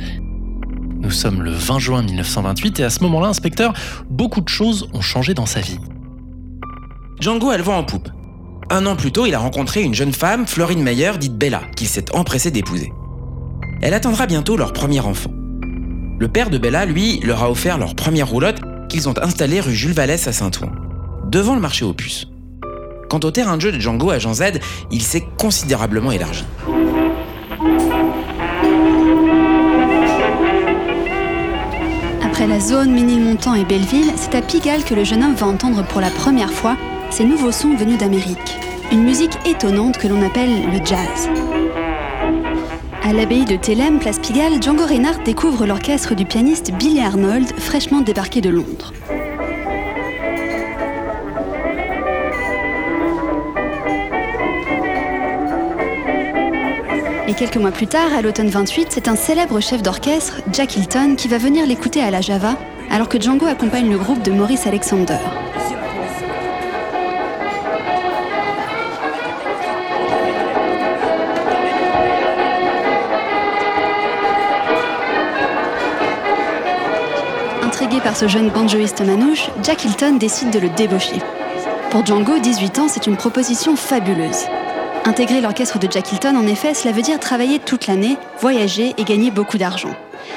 Nous 1.00 1.12
sommes 1.12 1.42
le 1.42 1.52
20 1.52 1.80
juin 1.80 2.02
1928 2.02 2.82
et 2.82 2.84
à 2.84 2.90
ce 2.90 3.02
moment-là, 3.04 3.28
inspecteur, 3.28 3.72
beaucoup 4.10 4.42
de 4.42 4.50
choses 4.50 4.90
ont 4.92 5.00
changé 5.00 5.34
dans 5.34 5.46
sa 5.46 5.62
vie. 5.62 5.80
Django 7.22 7.52
a 7.52 7.58
le 7.58 7.66
en 7.66 7.86
poupe. 7.86 8.10
Un 8.70 8.86
an 8.86 8.98
plus 8.98 9.14
tôt, 9.14 9.26
il 9.26 9.34
a 9.34 9.40
rencontré 9.40 9.82
une 9.82 9.94
jeune 9.94 10.12
femme, 10.12 10.46
Florine 10.46 10.84
Meyer, 10.84 11.14
dite 11.18 11.38
Bella, 11.38 11.62
qu'il 11.78 11.88
s'est 11.88 12.14
empressé 12.14 12.52
d'épouser. 12.52 12.92
Elle 13.82 13.94
attendra 13.94 14.26
bientôt 14.26 14.58
leur 14.58 14.74
premier 14.74 15.00
enfant. 15.00 15.32
Le 16.20 16.28
père 16.28 16.50
de 16.50 16.58
Bella, 16.58 16.84
lui, 16.84 17.22
leur 17.22 17.44
a 17.44 17.50
offert 17.50 17.78
leur 17.78 17.96
première 17.96 18.28
roulotte 18.28 18.60
qu'ils 18.90 19.08
ont 19.08 19.18
installée 19.22 19.62
rue 19.62 19.74
Jules 19.74 19.94
Vallès 19.94 20.28
à 20.28 20.34
Saint-Ouen, 20.34 20.74
devant 21.32 21.56
le 21.56 21.62
marché 21.62 21.86
aux 21.86 21.94
puces. 21.94 22.28
Quant 23.14 23.20
au 23.20 23.30
terrain 23.30 23.58
de 23.58 23.62
jeu 23.62 23.72
de 23.72 23.80
Django 23.80 24.10
à 24.10 24.18
Jean 24.18 24.34
Z, 24.34 24.54
il 24.90 25.04
s'est 25.04 25.24
considérablement 25.38 26.12
élargi. 26.12 26.46
Après 32.26 32.48
la 32.48 32.60
zone, 32.60 32.92
Ménilmontant 32.92 33.54
et 33.54 33.66
Belleville, 33.66 34.12
c'est 34.16 34.34
à 34.34 34.42
Pigalle 34.42 34.84
que 34.84 34.96
le 34.96 35.04
jeune 35.04 35.24
homme 35.24 35.36
va 35.36 35.46
entendre 35.46 35.86
pour 35.86 36.02
la 36.02 36.10
première 36.10 36.52
fois 36.52 36.76
ces 37.12 37.24
nouveaux 37.24 37.52
sons 37.52 37.76
venus 37.76 38.00
d'Amérique. 38.00 38.58
Une 38.92 39.04
musique 39.04 39.38
étonnante 39.46 40.00
que 40.00 40.08
l'on 40.08 40.26
appelle 40.26 40.72
le 40.72 40.84
jazz. 40.84 41.30
À 43.04 43.14
l'abbaye 43.14 43.46
de 43.46 43.58
Thélème, 43.58 44.00
place 44.00 44.18
Pigalle, 44.18 44.60
Django 44.60 44.88
Reinhardt 44.88 45.22
découvre 45.24 45.68
l'orchestre 45.68 46.16
du 46.16 46.26
pianiste 46.26 46.72
Billy 46.80 47.02
Arnold, 47.02 47.46
fraîchement 47.60 48.02
débarqué 48.02 48.42
de 48.42 48.50
Londres. 48.50 48.92
Et 57.34 57.36
quelques 57.36 57.58
mois 57.58 57.72
plus 57.72 57.88
tard, 57.88 58.14
à 58.16 58.22
l'automne 58.22 58.50
28, 58.50 58.90
c'est 58.92 59.08
un 59.08 59.16
célèbre 59.16 59.60
chef 59.60 59.82
d'orchestre, 59.82 60.42
Jack 60.52 60.78
Hilton, 60.78 61.16
qui 61.16 61.28
va 61.28 61.40
venir 61.40 61.66
l'écouter 61.66 62.00
à 62.00 62.12
la 62.12 62.22
Java, 62.22 62.56
alors 62.92 63.10
que 63.10 63.20
Django 63.20 63.48
accompagne 63.48 63.90
le 63.90 63.98
groupe 63.98 64.22
de 64.22 64.30
Maurice 64.30 64.68
Alexander. 64.68 65.18
Intrigué 77.64 78.00
par 78.02 78.16
ce 78.16 78.28
jeune 78.28 78.50
banjoïste 78.50 79.02
manouche, 79.02 79.50
Jack 79.64 79.86
Hilton 79.86 80.18
décide 80.20 80.52
de 80.52 80.60
le 80.60 80.70
débaucher. 80.70 81.20
Pour 81.90 82.06
Django, 82.06 82.38
18 82.38 82.78
ans, 82.78 82.88
c'est 82.88 83.08
une 83.08 83.18
proposition 83.18 83.76
fabuleuse. 83.76 84.46
Intégrer 85.06 85.42
l'orchestre 85.42 85.80
de 85.80 85.92
Jack 85.92 86.14
Hilton, 86.14 86.38
en 86.38 86.48
effet, 86.48 86.74
cela 86.74 86.94
veut 86.94 87.02
dire 87.02 87.20
travailler 87.20 87.60
toute 87.60 87.88
l'année, 87.88 88.16
voyager 88.40 88.94
et 88.98 89.04
gagner 89.04 89.32
beaucoup 89.32 89.58
d'argent. 89.58 89.94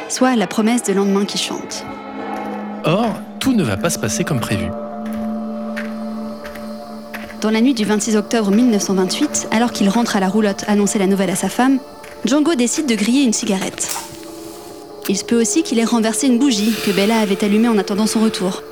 Soit 0.09 0.35
la 0.35 0.49
promesse 0.49 0.83
de 0.83 0.93
lendemain 0.93 1.25
qui 1.25 1.39
chante. 1.39 1.85
Or, 2.85 3.15
tout 3.39 3.53
ne 3.53 3.63
va 3.63 3.77
pas 3.77 3.91
se 3.91 3.99
passer 3.99 4.25
comme 4.25 4.41
prévu. 4.41 4.67
Dans 7.41 7.51
la 7.51 7.61
nuit 7.61 7.75
du 7.75 7.85
26 7.85 8.17
octobre 8.17 8.51
1928, 8.51 9.49
alors 9.53 9.71
qu'il 9.71 9.89
rentre 9.89 10.17
à 10.17 10.21
la 10.21 10.29
roulotte 10.29 10.65
annoncer 10.67 10.99
la 10.99 11.07
nouvelle 11.07 11.31
à 11.31 11.37
sa 11.37 11.49
femme, 11.49 11.79
Django 12.25 12.57
décide 12.57 12.87
de 12.87 12.97
griller 12.97 13.23
une 13.23 13.33
cigarette. 13.33 13.89
Il 15.09 15.17
se 15.17 15.23
peut 15.23 15.41
aussi 15.41 15.63
qu'il 15.63 15.79
ait 15.79 15.85
renversé 15.85 16.27
une 16.27 16.41
bougie 16.41 16.75
que 16.85 16.91
Bella 16.91 17.21
avait 17.21 17.45
allumée 17.45 17.69
en 17.69 17.79
attendant 17.79 18.09
son 18.09 18.21
retour. 18.21 18.65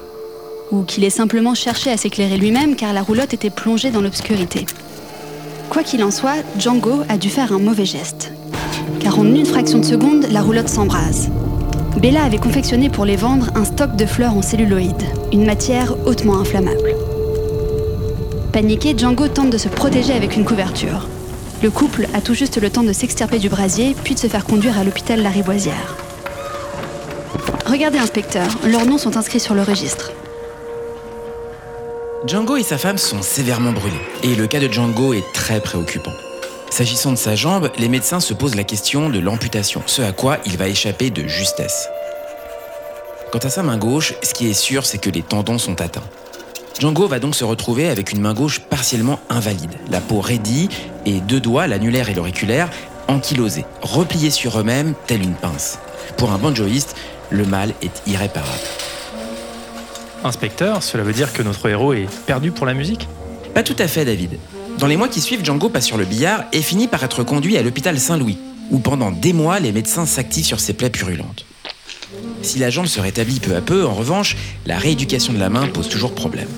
Ou 0.72 0.83
qu'il 0.83 1.04
ait 1.04 1.11
simplement 1.11 1.54
cherché 1.54 1.92
à 1.92 1.96
s'éclairer 1.96 2.37
lui-même 2.37 2.74
car 2.74 2.92
la 2.92 3.02
roulotte 3.02 3.33
était 3.33 3.50
plongée 3.50 3.92
dans 3.92 4.00
l'obscurité. 4.00 4.66
Quoi 5.70 5.83
qu'il 5.83 6.05
en 6.05 6.11
soit, 6.11 6.42
Django 6.59 7.03
a 7.09 7.16
dû 7.16 7.29
faire 7.29 7.53
un 7.53 7.59
mauvais 7.59 7.85
geste. 7.85 8.33
Car 9.00 9.18
en 9.18 9.24
une 9.24 9.46
fraction 9.46 9.79
de 9.79 9.85
seconde, 9.85 10.27
la 10.31 10.42
roulotte 10.42 10.68
s'embrase. 10.68 11.31
Bella 12.00 12.24
avait 12.24 12.38
confectionné 12.38 12.90
pour 12.90 13.05
les 13.05 13.16
vendre 13.16 13.50
un 13.55 13.64
stock 13.64 13.96
de 13.96 14.07
fleurs 14.07 14.37
en 14.37 14.42
celluloïde, 14.42 15.03
une 15.33 15.46
matière 15.46 15.94
hautement 16.07 16.38
inflammable. 16.38 16.94
Paniqué, 18.53 18.94
Django 18.96 19.29
tente 19.29 19.50
de 19.50 19.59
se 19.59 19.68
protéger 19.68 20.12
avec 20.12 20.37
une 20.37 20.44
couverture. 20.44 21.09
Le 21.62 21.70
couple 21.70 22.09
a 22.14 22.20
tout 22.20 22.35
juste 22.35 22.61
le 22.61 22.70
temps 22.70 22.83
de 22.83 22.92
s'extirper 22.92 23.38
du 23.38 23.48
brasier, 23.48 23.96
puis 24.05 24.14
de 24.14 24.20
se 24.20 24.27
faire 24.27 24.44
conduire 24.44 24.79
à 24.79 24.85
l'hôpital 24.85 25.22
Lariboisière. 25.22 25.96
Regardez, 27.66 27.98
inspecteur, 27.98 28.46
leurs 28.66 28.87
noms 28.87 28.98
sont 28.98 29.16
inscrits 29.16 29.40
sur 29.40 29.55
le 29.55 29.62
registre. 29.62 30.12
Django 32.26 32.56
et 32.56 32.62
sa 32.62 32.78
femme 32.78 32.96
sont 32.96 33.20
sévèrement 33.20 33.72
brûlés, 33.72 34.00
et 34.22 34.34
le 34.34 34.46
cas 34.46 34.58
de 34.58 34.72
Django 34.72 35.12
est 35.12 35.30
très 35.34 35.60
préoccupant. 35.60 36.14
S'agissant 36.70 37.12
de 37.12 37.18
sa 37.18 37.34
jambe, 37.34 37.70
les 37.76 37.88
médecins 37.90 38.18
se 38.18 38.32
posent 38.32 38.54
la 38.54 38.64
question 38.64 39.10
de 39.10 39.18
l'amputation, 39.18 39.82
ce 39.84 40.00
à 40.00 40.12
quoi 40.12 40.38
il 40.46 40.56
va 40.56 40.68
échapper 40.68 41.10
de 41.10 41.28
justesse. 41.28 41.87
Quant 43.30 43.40
à 43.40 43.50
sa 43.50 43.62
main 43.62 43.76
gauche, 43.76 44.14
ce 44.22 44.32
qui 44.32 44.48
est 44.48 44.54
sûr, 44.54 44.87
c'est 44.87 44.96
que 44.96 45.10
les 45.10 45.20
tendons 45.20 45.58
sont 45.58 45.82
atteints. 45.82 46.08
Django 46.80 47.06
va 47.08 47.18
donc 47.18 47.34
se 47.34 47.44
retrouver 47.44 47.90
avec 47.90 48.10
une 48.10 48.22
main 48.22 48.32
gauche 48.32 48.60
partiellement 48.60 49.20
invalide, 49.28 49.74
la 49.90 50.00
peau 50.00 50.22
raidie 50.22 50.70
et 51.04 51.20
deux 51.20 51.40
doigts, 51.40 51.66
l'annulaire 51.66 52.08
et 52.08 52.14
l'auriculaire, 52.14 52.70
ankylosés, 53.06 53.66
repliés 53.82 54.30
sur 54.30 54.58
eux-mêmes 54.58 54.94
telle 55.06 55.22
une 55.22 55.34
pince. 55.34 55.78
Pour 56.16 56.32
un 56.32 56.38
banjoïste, 56.38 56.96
le 57.28 57.44
mal 57.44 57.74
est 57.82 58.02
irréparable. 58.06 58.62
Inspecteur, 60.24 60.82
cela 60.82 61.04
veut 61.04 61.12
dire 61.12 61.34
que 61.34 61.42
notre 61.42 61.68
héros 61.68 61.92
est 61.92 62.08
perdu 62.24 62.50
pour 62.50 62.64
la 62.64 62.72
musique? 62.72 63.08
Pas 63.52 63.62
tout 63.62 63.76
à 63.78 63.87
fait, 63.87 64.06
David. 64.06 64.38
Dans 64.78 64.87
les 64.87 64.96
mois 64.96 65.08
qui 65.08 65.20
suivent, 65.20 65.44
Django 65.44 65.68
passe 65.68 65.84
sur 65.84 65.98
le 65.98 66.06
billard 66.06 66.44
et 66.52 66.62
finit 66.62 66.88
par 66.88 67.04
être 67.04 67.22
conduit 67.22 67.58
à 67.58 67.62
l'hôpital 67.62 68.00
Saint-Louis, 68.00 68.38
où 68.70 68.78
pendant 68.78 69.10
des 69.10 69.34
mois, 69.34 69.60
les 69.60 69.70
médecins 69.70 70.06
s'activent 70.06 70.46
sur 70.46 70.60
ses 70.60 70.72
plaies 70.72 70.88
purulentes. 70.88 71.44
Si 72.40 72.58
la 72.58 72.70
jambe 72.70 72.87
se 72.87 73.00
rétablit 73.00 73.38
peu 73.38 73.54
à 73.54 73.60
peu, 73.60 73.84
en 73.84 73.92
revanche, 73.92 74.37
la 74.64 74.78
rééducation 74.78 75.34
de 75.34 75.38
la 75.38 75.50
main 75.50 75.66
pose 75.66 75.90
toujours 75.90 76.14
problème. 76.14 76.48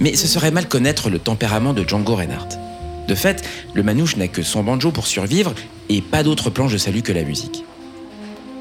Mais 0.00 0.16
ce 0.16 0.26
serait 0.26 0.50
mal 0.50 0.66
connaître 0.66 1.08
le 1.08 1.20
tempérament 1.20 1.74
de 1.74 1.88
Django 1.88 2.16
Reinhardt. 2.16 2.58
De 3.06 3.14
fait, 3.14 3.44
le 3.74 3.84
manouche 3.84 4.16
n'a 4.16 4.26
que 4.26 4.42
son 4.42 4.64
banjo 4.64 4.90
pour 4.90 5.06
survivre 5.06 5.54
et 5.88 6.02
pas 6.02 6.24
d'autre 6.24 6.50
planche 6.50 6.72
de 6.72 6.78
salut 6.78 7.02
que 7.02 7.12
la 7.12 7.22
musique. 7.22 7.64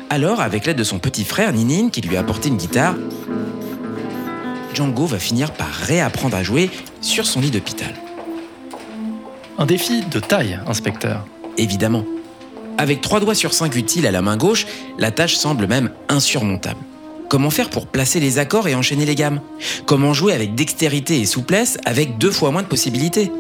Alors, 0.10 0.42
avec 0.42 0.66
l'aide 0.66 0.78
de 0.78 0.84
son 0.84 1.00
petit 1.00 1.26
frère 1.26 1.52
Ninin, 1.52 1.90
qui 1.90 2.02
lui 2.02 2.16
a 2.16 2.22
apporté 2.22 2.50
une 2.50 2.58
guitare, 2.58 2.96
Django 4.78 5.08
va 5.08 5.18
finir 5.18 5.54
par 5.54 5.70
réapprendre 5.70 6.38
à 6.38 6.44
jouer 6.44 6.70
sur 7.02 7.26
son 7.26 7.40
lit 7.40 7.50
d'hôpital. 7.50 7.96
Un 9.58 9.66
défi 9.66 10.06
de 10.06 10.20
taille, 10.20 10.60
inspecteur. 10.68 11.26
Évidemment. 11.58 12.06
Avec 12.78 13.02
trois 13.02 13.20
doigts 13.20 13.34
sur 13.34 13.56
cinq 13.56 13.76
utiles 13.76 14.06
à 14.06 14.12
la 14.12 14.22
main 14.22 14.38
gauche, 14.38 14.68
la 15.00 15.10
tâche 15.10 15.34
semble 15.34 15.66
même 15.66 15.90
insurmontable. 16.10 16.80
Comment 17.28 17.50
faire 17.50 17.72
pour 17.72 17.88
placer 17.88 18.20
les 18.20 18.38
accords 18.38 18.68
et 18.68 18.76
enchaîner 18.76 19.08
les 19.08 19.16
gammes? 19.16 19.42
Comment 19.88 20.14
jouer 20.14 20.34
avec 20.34 20.54
dextérité 20.54 21.22
et 21.22 21.26
souplesse 21.26 21.80
avec 21.86 22.20
deux 22.20 22.30
fois 22.30 22.52
moins 22.52 22.62
de 22.62 22.68
possibilités? 22.68 23.32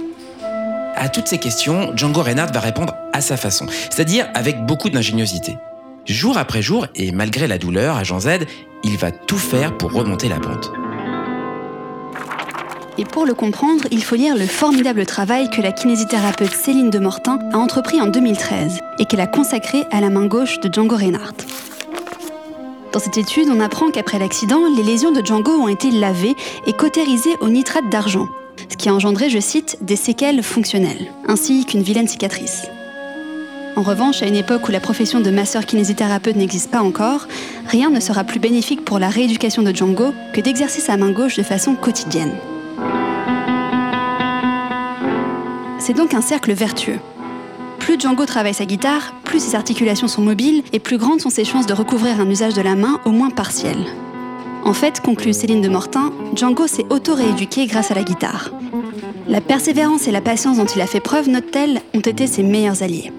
À 0.95 1.08
toutes 1.08 1.28
ces 1.28 1.38
questions, 1.38 1.95
Django 1.95 2.23
Reinhardt 2.23 2.52
va 2.52 2.62
répondre 2.62 2.95
à 3.13 3.21
sa 3.21 3.38
façon, 3.38 3.67
c'est-à-dire 3.91 4.28
avec 4.34 4.65
beaucoup 4.65 4.89
d'ingéniosité. 4.89 5.56
Jour 6.08 6.39
après 6.39 6.63
jour, 6.63 6.88
et 6.95 7.12
malgré 7.12 7.45
la 7.45 7.60
douleur, 7.60 7.95
à 7.95 8.04
Jean 8.04 8.21
Z, 8.21 8.30
il 8.84 8.97
va 8.97 9.12
tout 9.12 9.38
faire 9.38 9.78
pour 9.78 9.93
remonter 9.93 10.30
la 10.30 10.39
pente. 10.39 10.71
Et 12.99 13.05
pour 13.05 13.25
le 13.25 13.36
comprendre, 13.36 13.86
il 13.91 14.03
faut 14.03 14.15
lire 14.15 14.36
le 14.36 14.47
formidable 14.47 15.05
travail 15.05 15.49
que 15.51 15.62
la 15.62 15.71
kinésithérapeute 15.71 16.53
Céline 16.53 16.89
de 16.89 16.97
Mortin 16.97 17.38
a 17.53 17.57
entrepris 17.57 18.01
en 18.01 18.07
2013 18.07 18.79
et 18.97 19.05
qu'elle 19.05 19.19
a 19.19 19.27
consacré 19.27 19.86
à 19.91 20.01
la 20.01 20.10
main 20.10 20.25
gauche 20.25 20.60
de 20.62 20.73
Django 20.73 20.95
Reinhardt. 20.95 21.36
Dans 22.91 22.99
cette 22.99 23.17
étude, 23.17 23.49
on 23.51 23.60
apprend 23.60 23.91
qu'après 23.91 24.17
l'accident, 24.17 24.62
les 24.75 24.81
lésions 24.81 25.12
de 25.12 25.23
Django 25.23 25.51
ont 25.51 25.67
été 25.67 25.91
lavées 25.91 26.36
et 26.65 26.73
cautérisées 26.73 27.36
au 27.39 27.49
nitrate 27.49 27.88
d'argent, 27.91 28.27
ce 28.69 28.77
qui 28.77 28.89
a 28.89 28.95
engendré, 28.95 29.29
je 29.29 29.39
cite, 29.39 29.77
des 29.81 29.95
séquelles 29.95 30.41
fonctionnelles, 30.41 31.12
ainsi 31.27 31.65
qu'une 31.65 31.83
vilaine 31.83 32.07
cicatrice. 32.07 32.63
En 33.75 33.83
revanche, 33.83 34.23
à 34.23 34.25
une 34.25 34.36
époque 34.36 34.67
où 34.67 34.71
la 34.71 34.79
profession 34.79 35.19
de 35.19 35.29
masseur 35.29 35.67
kinésithérapeute 35.67 36.36
n'existe 36.36 36.71
pas 36.71 36.81
encore, 36.81 37.27
rien 37.67 37.91
ne 37.91 37.99
sera 37.99 38.23
plus 38.23 38.39
bénéfique 38.39 38.83
pour 38.83 38.97
la 38.97 39.10
rééducation 39.10 39.62
de 39.62 39.75
Django 39.75 40.13
que 40.33 40.41
d'exercer 40.41 40.81
sa 40.81 40.97
main 40.97 41.12
gauche 41.12 41.38
de 41.38 41.43
façon 41.43 41.75
quotidienne. 41.75 42.33
C'est 45.80 45.94
donc 45.94 46.13
un 46.13 46.22
cercle 46.22 46.54
vertueux. 46.54 47.00
Plus 47.80 48.00
Django 48.00 48.26
travaille 48.26 48.54
sa 48.54 48.66
guitare, 48.66 49.13
plus 49.24 49.40
ses 49.40 49.56
articulations 49.56 50.08
sont 50.08 50.22
mobiles 50.22 50.63
et 50.74 50.80
plus 50.80 50.98
grandes 50.98 51.22
sont 51.22 51.30
ses 51.30 51.46
chances 51.46 51.66
de 51.66 51.74
recouvrir 51.74 52.20
un 52.20 52.30
usage 52.30 52.54
de 52.54 52.62
la 52.62 52.76
main 52.76 53.00
au 53.06 53.12
moins 53.12 53.30
partiel. 53.30 53.78
En 54.66 54.74
fait, 54.74 55.00
conclut 55.00 55.34
Céline 55.34 55.62
de 55.62 55.70
Mortin, 55.70 56.12
Django 56.36 56.68
s'est 56.68 56.86
auto-rééduqué 56.90 57.68
grâce 57.68 57.92
à 57.92 57.96
la 57.96 58.04
guitare. 58.04 58.52
La 59.30 59.40
persévérance 59.40 60.08
et 60.08 60.12
la 60.12 60.20
patience 60.20 60.58
dont 60.58 60.66
il 60.66 60.82
a 60.82 60.88
fait 60.88 61.00
preuve, 61.00 61.30
note-t-elle, 61.30 61.82
ont 61.94 62.02
été 62.02 62.28
ses 62.28 62.44
meilleurs 62.44 62.84
alliés. 62.84 63.13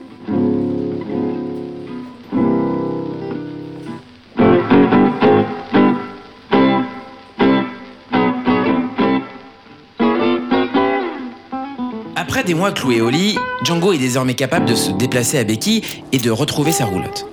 Après 12.29 12.45
des 12.45 12.53
mois 12.53 12.73
cloués 12.73 13.01
au 13.01 13.09
lit, 13.09 13.39
Django 13.65 13.95
est 13.95 13.99
désormais 13.99 14.35
capable 14.35 14.67
de 14.67 14.75
se 14.75 14.91
déplacer 14.91 15.39
à 15.39 15.45
béquille 15.45 15.81
et 16.13 16.19
de 16.19 16.31
retrouver 16.31 16.73
sa 16.73 16.85
roulotte. 16.85 17.25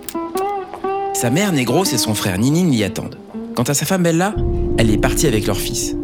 Sa 1.14 1.30
mère 1.30 1.52
Négros 1.52 1.84
et 1.84 1.98
son 1.98 2.14
frère 2.14 2.38
Ninin 2.38 2.70
l'y 2.70 2.82
attendent. 2.82 3.18
Quant 3.58 3.64
à 3.64 3.74
sa 3.74 3.86
femme 3.86 4.04
Bella, 4.04 4.34
elle 4.78 4.90
est 4.90 4.98
partie 4.98 5.28
avec 5.28 5.48
leur 5.48 5.58
fils. 5.58 5.98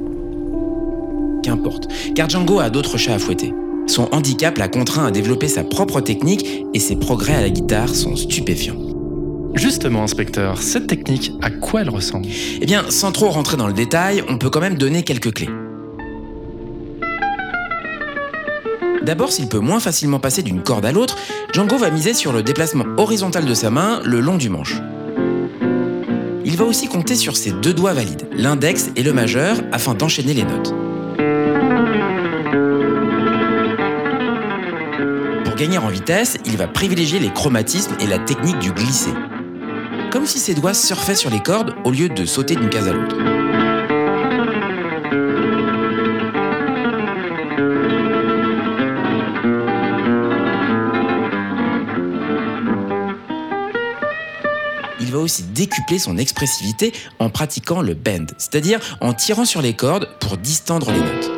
Qu'importe, 1.42 1.88
car 2.16 2.28
Django 2.28 2.60
a 2.60 2.70
d'autres 2.70 2.98
chats 2.98 3.14
à 3.14 3.18
fouetter. 3.18 3.54
Son 3.88 4.10
handicap 4.12 4.58
l'a 4.58 4.68
contraint 4.68 5.06
à 5.06 5.12
développer 5.12 5.48
sa 5.48 5.64
propre 5.64 6.02
technique 6.02 6.66
et 6.74 6.80
ses 6.82 6.98
progrès 6.98 7.36
à 7.36 7.42
la 7.42 7.50
guitare 7.50 7.96
sont 7.96 8.18
stupéfiants. 8.18 8.76
Justement, 9.54 10.04
inspecteur, 10.04 10.62
cette 10.62 10.88
technique, 10.88 11.32
à 11.42 11.50
quoi 11.50 11.82
elle 11.82 11.90
ressemble? 11.90 12.28
Eh 12.60 12.66
bien, 12.66 12.84
sans 12.90 13.14
trop 13.14 13.30
rentrer 13.30 13.56
dans 13.56 13.68
le 13.68 13.74
détail, 13.74 14.22
on 14.28 14.38
peut 14.38 14.50
quand 14.50 14.60
même 14.60 14.78
donner 14.78 15.04
quelques 15.04 15.34
clés. 15.34 15.50
D'abord, 19.04 19.32
s'il 19.32 19.48
peut 19.48 19.60
moins 19.60 19.80
facilement 19.80 20.20
passer 20.20 20.44
d'une 20.44 20.62
corde 20.62 20.86
à 20.86 20.92
l'autre, 20.92 21.16
Django 21.54 21.78
va 21.78 21.90
miser 21.90 22.14
sur 22.14 22.34
le 22.34 22.44
déplacement 22.44 22.86
horizontal 22.98 23.46
de 23.46 23.54
sa 23.54 23.72
main 23.72 24.00
le 24.06 24.20
long 24.20 24.38
du 24.38 24.50
manche. 24.50 24.80
Il 26.46 26.56
va 26.56 26.66
aussi 26.66 26.88
compter 26.88 27.16
sur 27.16 27.36
ses 27.36 27.52
deux 27.52 27.74
doigts 27.74 27.94
valides, 27.94 28.28
l'index 28.36 28.92
et 28.96 29.04
le 29.04 29.14
majeur, 29.14 29.58
afin 29.72 29.96
d'enchaîner 29.96 30.34
les 30.34 30.44
notes. 30.44 30.74
Pour 35.46 35.56
gagner 35.56 35.80
en 35.80 35.88
vitesse, 35.88 36.38
il 36.46 36.58
va 36.58 36.68
privilégier 36.68 37.20
les 37.20 37.32
chromatismes 37.32 37.96
et 38.00 38.08
la 38.08 38.20
technique 38.20 38.60
du 38.60 38.72
glisser. 38.72 39.14
Comme 40.12 40.26
si 40.26 40.40
ses 40.40 40.54
doigts 40.54 40.74
surfaient 40.74 41.16
sur 41.16 41.30
les 41.30 41.40
cordes 41.40 41.74
au 41.86 41.92
lieu 41.92 42.10
de 42.10 42.26
sauter 42.26 42.56
d'une 42.56 42.70
case 42.70 42.88
à 42.88 42.94
l'autre. 42.94 43.16
Aussi 55.22 55.44
décupler 55.44 56.00
son 56.00 56.18
expressivité 56.18 56.94
en 57.20 57.30
pratiquant 57.30 57.82
le 57.82 57.94
bend, 57.94 58.28
c'est-à-dire 58.38 58.80
en 59.02 59.14
tirant 59.14 59.46
sur 59.46 59.62
les 59.62 59.74
cordes 59.74 60.10
pour 60.20 60.38
distendre 60.38 60.92
les 60.92 61.00
notes. 61.00 61.32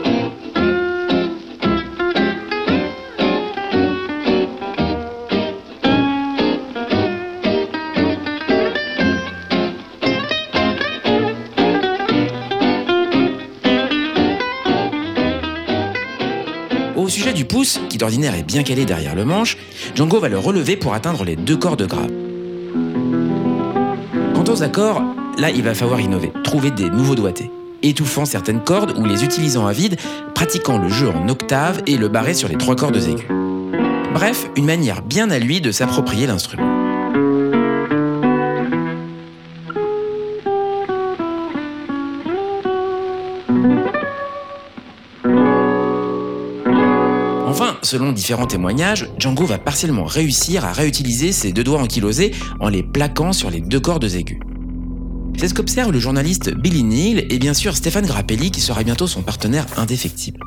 Au 16.96 17.10
sujet 17.10 17.34
du 17.34 17.44
pouce, 17.44 17.82
qui 17.90 17.98
d'ordinaire 17.98 18.34
est 18.34 18.44
bien 18.44 18.64
calé 18.64 18.86
derrière 18.86 19.14
le 19.14 19.26
manche, 19.26 19.58
Django 19.94 20.20
va 20.20 20.30
le 20.30 20.40
relever 20.40 20.78
pour 20.78 20.94
atteindre 20.94 21.26
les 21.26 21.36
deux 21.36 21.58
cordes 21.58 21.86
graves. 21.86 22.23
Quant 24.54 24.60
aux 24.60 24.64
accords, 24.64 25.02
là 25.40 25.50
il 25.50 25.64
va 25.64 25.74
falloir 25.74 26.00
innover, 26.00 26.32
trouver 26.44 26.70
des 26.70 26.88
nouveaux 26.88 27.16
doigtés, 27.16 27.50
étouffant 27.82 28.24
certaines 28.24 28.64
cordes 28.64 28.94
ou 29.00 29.04
les 29.04 29.24
utilisant 29.24 29.66
à 29.66 29.74
vide, 29.74 29.98
pratiquant 30.36 30.78
le 30.78 30.90
jeu 30.90 31.10
en 31.10 31.28
octave 31.28 31.82
et 31.88 31.98
le 31.98 32.08
barré 32.08 32.36
sur 32.36 32.48
les 32.48 32.58
trois 32.58 32.76
cordes 32.76 32.98
aiguës. 32.98 33.26
Bref, 34.14 34.48
une 34.56 34.66
manière 34.66 35.02
bien 35.02 35.32
à 35.32 35.40
lui 35.40 35.60
de 35.60 35.72
s'approprier 35.72 36.28
l'instrument. 36.28 36.84
Enfin, 47.54 47.78
selon 47.84 48.12
différents 48.12 48.48
témoignages, 48.48 49.12
Django 49.20 49.46
va 49.46 49.60
partiellement 49.60 50.06
réussir 50.06 50.66
à 50.66 50.74
réutiliser 50.74 51.32
ses 51.32 51.52
deux 51.52 51.64
doigts 51.64 51.82
ankylosés 51.82 52.32
en 52.60 52.68
les 52.68 52.82
plaquant 52.82 53.32
sur 53.32 53.52
les 53.52 53.62
deux 53.62 53.80
cordes 53.80 54.04
aiguës. 54.06 54.43
C'est 55.44 55.50
ce 55.50 55.56
qu'observe 55.56 55.92
le 55.92 56.00
journaliste 56.00 56.54
Billy 56.54 56.84
Neal 56.84 57.26
et 57.30 57.38
bien 57.38 57.54
sûr 57.54 57.76
Stéphane 57.76 58.06
Grappelli 58.06 58.50
qui 58.50 58.62
sera 58.62 58.82
bientôt 58.82 59.08
son 59.08 59.24
partenaire 59.24 59.66
indéfectible. 59.76 60.40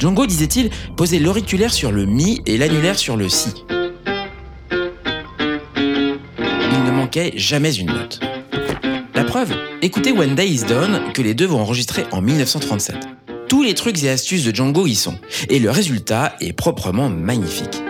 Django, 0.00 0.26
disait-il, 0.26 0.70
posait 0.96 1.20
l'auriculaire 1.20 1.72
sur 1.72 1.92
le 1.92 2.06
mi 2.06 2.42
et 2.44 2.58
l'annulaire 2.58 2.98
sur 2.98 3.16
le 3.16 3.28
si. 3.28 3.50
Il 4.72 4.74
ne 6.84 6.90
manquait 6.90 7.34
jamais 7.36 7.72
une 7.76 7.86
note. 7.86 8.18
La 9.14 9.22
preuve, 9.22 9.54
écoutez 9.80 10.10
When 10.10 10.34
Day 10.34 10.48
Is 10.48 10.64
Done 10.64 11.12
que 11.14 11.22
les 11.22 11.34
deux 11.34 11.46
vont 11.46 11.60
enregistrer 11.60 12.04
en 12.10 12.20
1937. 12.20 12.96
Tous 13.48 13.62
les 13.62 13.74
trucs 13.74 14.02
et 14.02 14.10
astuces 14.10 14.44
de 14.44 14.52
Django 14.52 14.88
y 14.88 14.96
sont, 14.96 15.16
et 15.48 15.60
le 15.60 15.70
résultat 15.70 16.34
est 16.40 16.52
proprement 16.52 17.08
magnifique. 17.08 17.80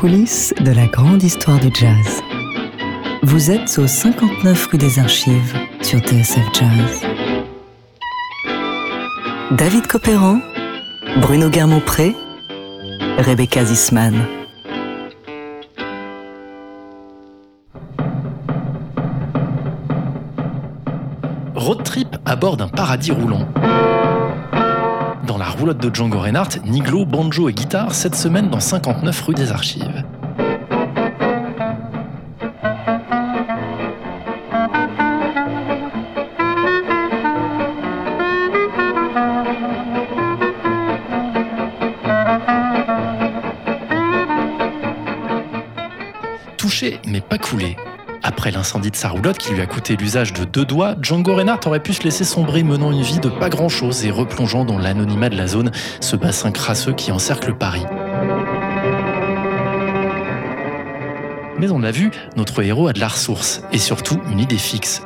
Coulisses 0.00 0.54
de 0.58 0.72
la 0.72 0.86
grande 0.86 1.22
histoire 1.22 1.60
du 1.60 1.68
jazz. 1.74 2.22
Vous 3.22 3.50
êtes 3.50 3.78
au 3.78 3.86
59 3.86 4.68
rue 4.72 4.78
des 4.78 4.98
Archives 4.98 5.54
sur 5.82 5.98
TSF 5.98 6.46
Jazz. 6.54 7.02
David 9.50 9.86
Copéran, 9.86 10.38
Bruno 11.20 11.50
Guermont-Pré, 11.50 12.16
Rebecca 13.18 13.62
Zisman. 13.62 14.24
Road 21.54 21.82
trip 21.84 22.16
à 22.24 22.36
bord 22.36 22.56
d'un 22.56 22.68
paradis 22.68 23.12
roulant. 23.12 23.46
Dans 25.30 25.38
la 25.38 25.48
roulotte 25.48 25.78
de 25.78 25.94
Django 25.94 26.18
Reinhardt, 26.18 26.58
Niglo, 26.64 27.04
banjo 27.04 27.48
et 27.48 27.52
guitare 27.52 27.94
cette 27.94 28.16
semaine 28.16 28.48
dans 28.48 28.58
59 28.58 29.20
rue 29.22 29.34
des 29.34 29.52
Archives. 29.52 29.89
Pas 47.28 47.38
coulé. 47.38 47.76
Après 48.22 48.50
l'incendie 48.50 48.90
de 48.90 48.96
sa 48.96 49.08
roulotte 49.08 49.38
qui 49.38 49.52
lui 49.52 49.60
a 49.60 49.66
coûté 49.66 49.96
l'usage 49.96 50.32
de 50.32 50.44
deux 50.44 50.64
doigts, 50.64 50.94
Django 51.00 51.34
Reinhardt 51.34 51.66
aurait 51.66 51.82
pu 51.82 51.92
se 51.92 52.02
laisser 52.02 52.24
sombrer 52.24 52.62
menant 52.62 52.92
une 52.92 53.02
vie 53.02 53.18
de 53.18 53.28
pas 53.28 53.48
grand-chose 53.48 54.04
et 54.04 54.10
replongeant 54.10 54.64
dans 54.64 54.78
l'anonymat 54.78 55.28
de 55.28 55.36
la 55.36 55.46
zone, 55.46 55.70
ce 56.00 56.16
bassin 56.16 56.50
crasseux 56.50 56.92
qui 56.92 57.12
encercle 57.12 57.54
Paris. 57.54 57.84
Mais 61.58 61.70
on 61.70 61.78
l'a 61.78 61.90
vu, 61.90 62.10
notre 62.36 62.62
héros 62.62 62.88
a 62.88 62.92
de 62.92 63.00
la 63.00 63.08
ressource 63.08 63.62
et 63.72 63.78
surtout 63.78 64.20
une 64.30 64.38
idée 64.38 64.58
fixe. 64.58 65.02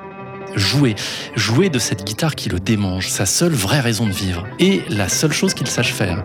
Jouer, 0.54 0.94
jouer 1.34 1.68
de 1.68 1.78
cette 1.78 2.04
guitare 2.04 2.36
qui 2.36 2.48
le 2.48 2.60
démange, 2.60 3.08
sa 3.08 3.26
seule 3.26 3.52
vraie 3.52 3.80
raison 3.80 4.06
de 4.06 4.12
vivre 4.12 4.46
et 4.60 4.82
la 4.88 5.08
seule 5.08 5.32
chose 5.32 5.54
qu'il 5.54 5.66
sache 5.66 5.92
faire. 5.92 6.22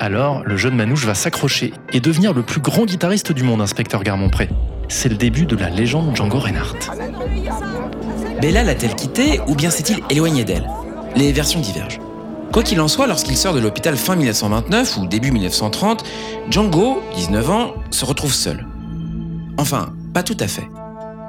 Alors, 0.00 0.42
le 0.46 0.56
jeune 0.56 0.76
Manouche 0.76 1.04
va 1.04 1.14
s'accrocher 1.14 1.74
et 1.92 2.00
devenir 2.00 2.32
le 2.32 2.42
plus 2.42 2.62
grand 2.62 2.86
guitariste 2.86 3.32
du 3.32 3.42
monde, 3.42 3.60
inspecteur 3.60 4.02
Garmont-Pré. 4.02 4.48
C'est 4.88 5.10
le 5.10 5.14
début 5.14 5.44
de 5.44 5.54
la 5.56 5.68
légende 5.68 6.16
Django 6.16 6.38
Reinhardt. 6.38 6.78
Bella 8.40 8.62
l'a-t-elle 8.62 8.94
quitté 8.94 9.40
ou 9.46 9.54
bien 9.54 9.68
s'est-il 9.68 10.02
éloigné 10.08 10.44
d'elle? 10.44 10.66
Les 11.16 11.32
versions 11.32 11.60
divergent. 11.60 12.00
Quoi 12.50 12.62
qu'il 12.62 12.80
en 12.80 12.88
soit, 12.88 13.08
lorsqu'il 13.08 13.36
sort 13.36 13.52
de 13.52 13.60
l'hôpital 13.60 13.94
fin 13.94 14.16
1929 14.16 14.96
ou 14.96 15.06
début 15.06 15.32
1930, 15.32 16.02
Django, 16.48 17.02
19 17.16 17.50
ans, 17.50 17.74
se 17.90 18.06
retrouve 18.06 18.32
seul. 18.32 18.66
Enfin, 19.58 19.92
pas 20.14 20.22
tout 20.22 20.36
à 20.40 20.48
fait. 20.48 20.66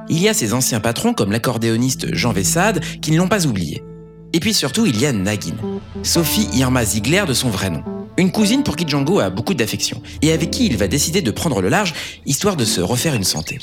Il 0.08 0.20
y 0.20 0.30
a 0.30 0.34
ses 0.34 0.54
anciens 0.54 0.80
patrons 0.80 1.14
comme 1.14 1.34
l'accordéoniste 1.34 2.16
Jean 2.16 2.32
Vessade 2.32 2.80
qui 3.02 3.12
ne 3.12 3.18
l'ont 3.18 3.28
pas 3.28 3.46
oublié. 3.48 3.84
Et 4.32 4.40
puis 4.40 4.54
surtout, 4.54 4.86
il 4.86 4.98
y 4.98 5.06
a 5.06 5.12
Nagin, 5.12 5.56
Sophie 6.04 6.48
Irma 6.54 6.86
Ziegler 6.86 7.26
de 7.28 7.34
son 7.34 7.50
vrai 7.50 7.70
nom. 7.70 7.84
Une 8.22 8.32
cousine 8.32 8.62
pour 8.62 8.76
qui 8.76 8.88
Django 8.88 9.20
a 9.20 9.32
beaucoup 9.32 9.56
d'affection 9.56 10.00
et 10.22 10.32
avec 10.32 10.52
qui 10.52 10.68
il 10.68 10.78
va 10.78 10.88
décider 10.88 11.24
de 11.24 11.32
prendre 11.32 11.60
le 11.60 11.70
large 11.70 11.96
histoire 12.28 12.56
de 12.56 12.66
se 12.66 12.80
refaire 12.80 13.16
une 13.16 13.24
santé. 13.24 13.58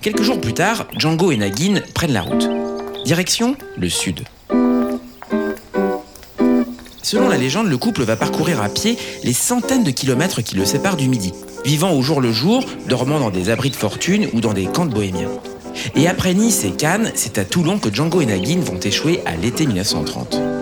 Quelques 0.00 0.22
jours 0.22 0.40
plus 0.40 0.54
tard, 0.54 0.86
Django 0.96 1.30
et 1.30 1.36
Nagin 1.36 1.82
prennent 1.92 2.14
la 2.14 2.22
route. 2.22 2.48
Direction 3.04 3.54
le 3.76 3.90
sud. 3.90 4.22
Selon 7.02 7.28
la 7.28 7.36
légende, 7.36 7.66
le 7.66 7.76
couple 7.76 8.02
va 8.02 8.16
parcourir 8.16 8.62
à 8.62 8.70
pied 8.70 8.96
les 9.24 9.34
centaines 9.34 9.84
de 9.84 9.90
kilomètres 9.90 10.40
qui 10.40 10.54
le 10.54 10.64
séparent 10.64 10.96
du 10.96 11.08
Midi, 11.08 11.34
vivant 11.66 11.92
au 11.92 12.00
jour 12.00 12.22
le 12.22 12.32
jour, 12.32 12.64
dormant 12.88 13.20
dans 13.20 13.30
des 13.30 13.50
abris 13.50 13.68
de 13.68 13.76
fortune 13.76 14.30
ou 14.32 14.40
dans 14.40 14.54
des 14.54 14.64
camps 14.64 14.86
de 14.86 14.94
bohémiens. 14.94 15.28
Et 15.96 16.08
après 16.08 16.32
Nice 16.32 16.64
et 16.64 16.70
Cannes, 16.70 17.12
c'est 17.14 17.36
à 17.36 17.44
Toulon 17.44 17.78
que 17.78 17.92
Django 17.94 18.22
et 18.22 18.26
Nagin 18.26 18.60
vont 18.60 18.80
échouer 18.80 19.20
à 19.26 19.36
l'été 19.36 19.66
1930. 19.66 20.61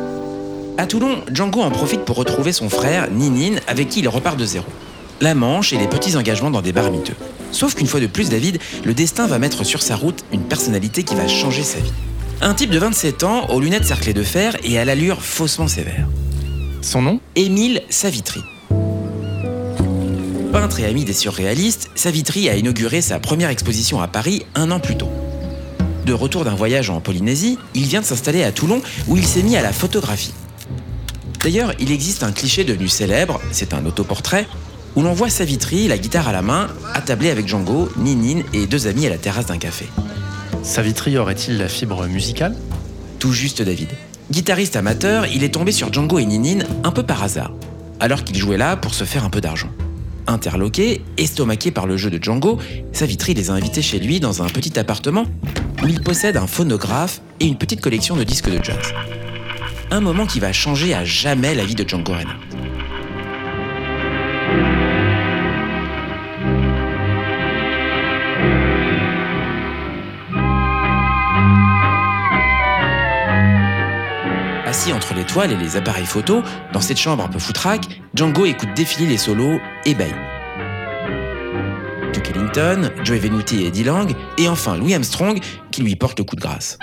À 0.79 0.87
Toulon, 0.87 1.19
Django 1.33 1.61
en 1.61 1.71
profite 1.71 2.05
pour 2.05 2.17
retrouver 2.17 2.53
son 2.53 2.69
frère, 2.69 3.11
Ninin, 3.11 3.59
avec 3.67 3.89
qui 3.89 4.01
il 4.01 4.09
repart 4.09 4.39
de 4.39 4.45
zéro. 4.45 4.67
La 5.21 5.35
Manche 5.35 5.73
et 5.73 5.79
les 5.79 5.87
petits 5.87 6.17
engagements 6.17 6.51
dans 6.51 6.63
des 6.63 6.73
bars 6.73 6.91
miteux. 6.91 7.15
Sauf 7.53 7.75
qu'une 7.75 7.87
fois 7.87 8.01
de 8.01 8.07
plus, 8.07 8.31
David, 8.31 8.59
le 8.85 8.95
destin 8.95 9.27
va 9.27 9.39
mettre 9.39 9.65
sur 9.65 9.83
sa 9.83 9.97
route 9.97 10.25
une 10.33 10.43
personnalité 10.43 11.03
qui 11.03 11.15
va 11.15 11.29
changer 11.29 11.63
sa 11.63 11.79
vie. 11.79 11.93
Un 12.41 12.55
type 12.55 12.71
de 12.71 12.79
27 12.79 13.25
ans, 13.25 13.49
aux 13.51 13.61
lunettes 13.61 13.85
cerclées 13.85 14.15
de 14.15 14.23
fer 14.23 14.57
et 14.65 14.79
à 14.79 14.85
l'allure 14.85 15.23
faussement 15.23 15.69
sévère. 15.69 16.07
Son 16.81 17.03
nom 17.03 17.21
Émile 17.37 17.83
Savitri. 17.91 18.41
Peintre 20.53 20.81
et 20.81 20.87
ami 20.87 21.05
des 21.05 21.13
surréalistes, 21.13 21.91
Savitri 21.95 22.49
a 22.49 22.57
inauguré 22.57 23.03
sa 23.03 23.21
première 23.21 23.51
exposition 23.51 24.01
à 24.01 24.09
Paris 24.09 24.47
un 24.55 24.71
an 24.71 24.81
plus 24.81 24.97
tôt. 24.97 25.11
De 26.07 26.15
retour 26.15 26.45
d'un 26.45 26.55
voyage 26.55 26.91
en 26.91 27.01
Polynésie, 27.01 27.59
il 27.75 27.85
vient 27.85 28.01
de 28.01 28.07
s'installer 28.07 28.43
à 28.43 28.51
Toulon 28.51 28.81
où 29.07 29.17
il 29.17 29.27
s'est 29.27 29.43
mis 29.43 29.57
à 29.57 29.63
la 29.63 29.73
photographie. 29.73 30.33
D'ailleurs, 31.43 31.73
il 31.81 31.91
existe 31.91 32.23
un 32.23 32.33
cliché 32.33 32.65
devenu 32.65 32.89
célèbre, 32.89 33.41
c'est 33.51 33.73
un 33.73 33.87
autoportrait, 33.87 34.47
où 34.95 35.03
l'on 35.03 35.15
voit 35.15 35.31
Savitri, 35.31 35.89
la 35.89 35.97
guitare 35.97 36.29
à 36.29 36.33
la 36.33 36.43
main, 36.43 36.69
attablé 36.93 37.31
avec 37.31 37.49
Django, 37.49 37.91
Ninin 37.97 38.43
et 38.53 38.67
deux 38.67 38.87
amis 38.87 39.07
à 39.07 39.11
la 39.11 39.17
terrasse 39.17 39.47
d'un 39.47 39.57
café. 39.57 39.87
Savitri 40.63 41.17
aurait-il 41.17 41.57
la 41.57 41.69
fibre 41.69 42.07
musicale? 42.07 42.55
Tout 43.19 43.33
juste 43.33 43.63
David. 43.63 43.89
Guitariste 44.31 44.77
amateur, 44.77 45.27
il 45.27 45.43
est 45.43 45.55
tombé 45.55 45.73
sur 45.73 45.93
Django 45.93 46.19
et 46.19 46.27
Ninin 46.27 46.65
un 46.85 46.91
peu 46.91 47.03
par 47.03 47.23
hasard, 47.23 47.53
alors 48.01 48.23
qu'il 48.23 48.37
jouait 48.37 48.59
là 48.59 48.77
pour 48.77 48.93
se 48.93 49.05
faire 49.05 49.25
un 49.25 49.31
peu 49.31 49.41
d'argent. 49.41 49.71
Interloqué, 50.27 51.03
estomaqué 51.17 51.71
par 51.71 51.87
le 51.87 51.97
jeu 51.97 52.11
de 52.11 52.23
Django, 52.23 52.59
Savitri 52.93 53.33
les 53.33 53.51
a 53.51 53.55
invités 53.55 53.83
chez 53.83 53.99
lui 53.99 54.21
dans 54.21 54.43
un 54.43 54.47
petit 54.47 54.79
appartement 54.79 55.25
où 55.83 55.87
il 55.89 56.03
possède 56.03 56.37
un 56.37 56.47
phonographe 56.47 57.23
et 57.41 57.47
une 57.47 57.57
petite 57.57 57.81
collection 57.81 58.15
de 58.15 58.25
disques 58.25 58.51
de 58.51 58.63
jazz. 58.63 58.77
Un 59.93 60.01
moment 60.01 60.25
qui 60.25 60.39
va 60.39 60.53
changer 60.53 60.95
à 60.95 61.05
jamais 61.05 61.53
la 61.53 61.65
vie 61.65 61.75
de 61.75 61.89
Django 61.89 62.13
Reinhardt. 62.13 62.39
Assis 74.65 74.93
entre 74.93 75.15
les 75.15 75.25
toiles 75.25 75.51
et 75.51 75.57
les 75.57 75.77
appareils 75.77 76.07
photo, 76.07 76.45
dans 76.73 76.81
cette 76.81 76.97
chambre 76.97 77.25
un 77.25 77.29
peu 77.29 77.41
foutraque, 77.41 78.01
Django 78.15 78.47
écoute 78.47 78.69
défiler 78.77 79.09
les 79.09 79.19
solos 79.19 79.59
ébahi. 79.85 80.15
Duke 82.13 82.31
Ellington, 82.31 82.93
Joey 83.03 83.19
Venuti 83.19 83.63
et 83.63 83.67
Eddie 83.67 83.83
Lang, 83.83 84.15
et 84.39 84.49
enfin 84.49 84.77
Louis 84.77 84.95
Armstrong 84.95 85.41
qui 85.73 85.83
lui 85.83 85.97
porte 85.97 86.21
le 86.21 86.25
coup 86.25 86.37
de 86.37 86.41
grâce. 86.41 86.79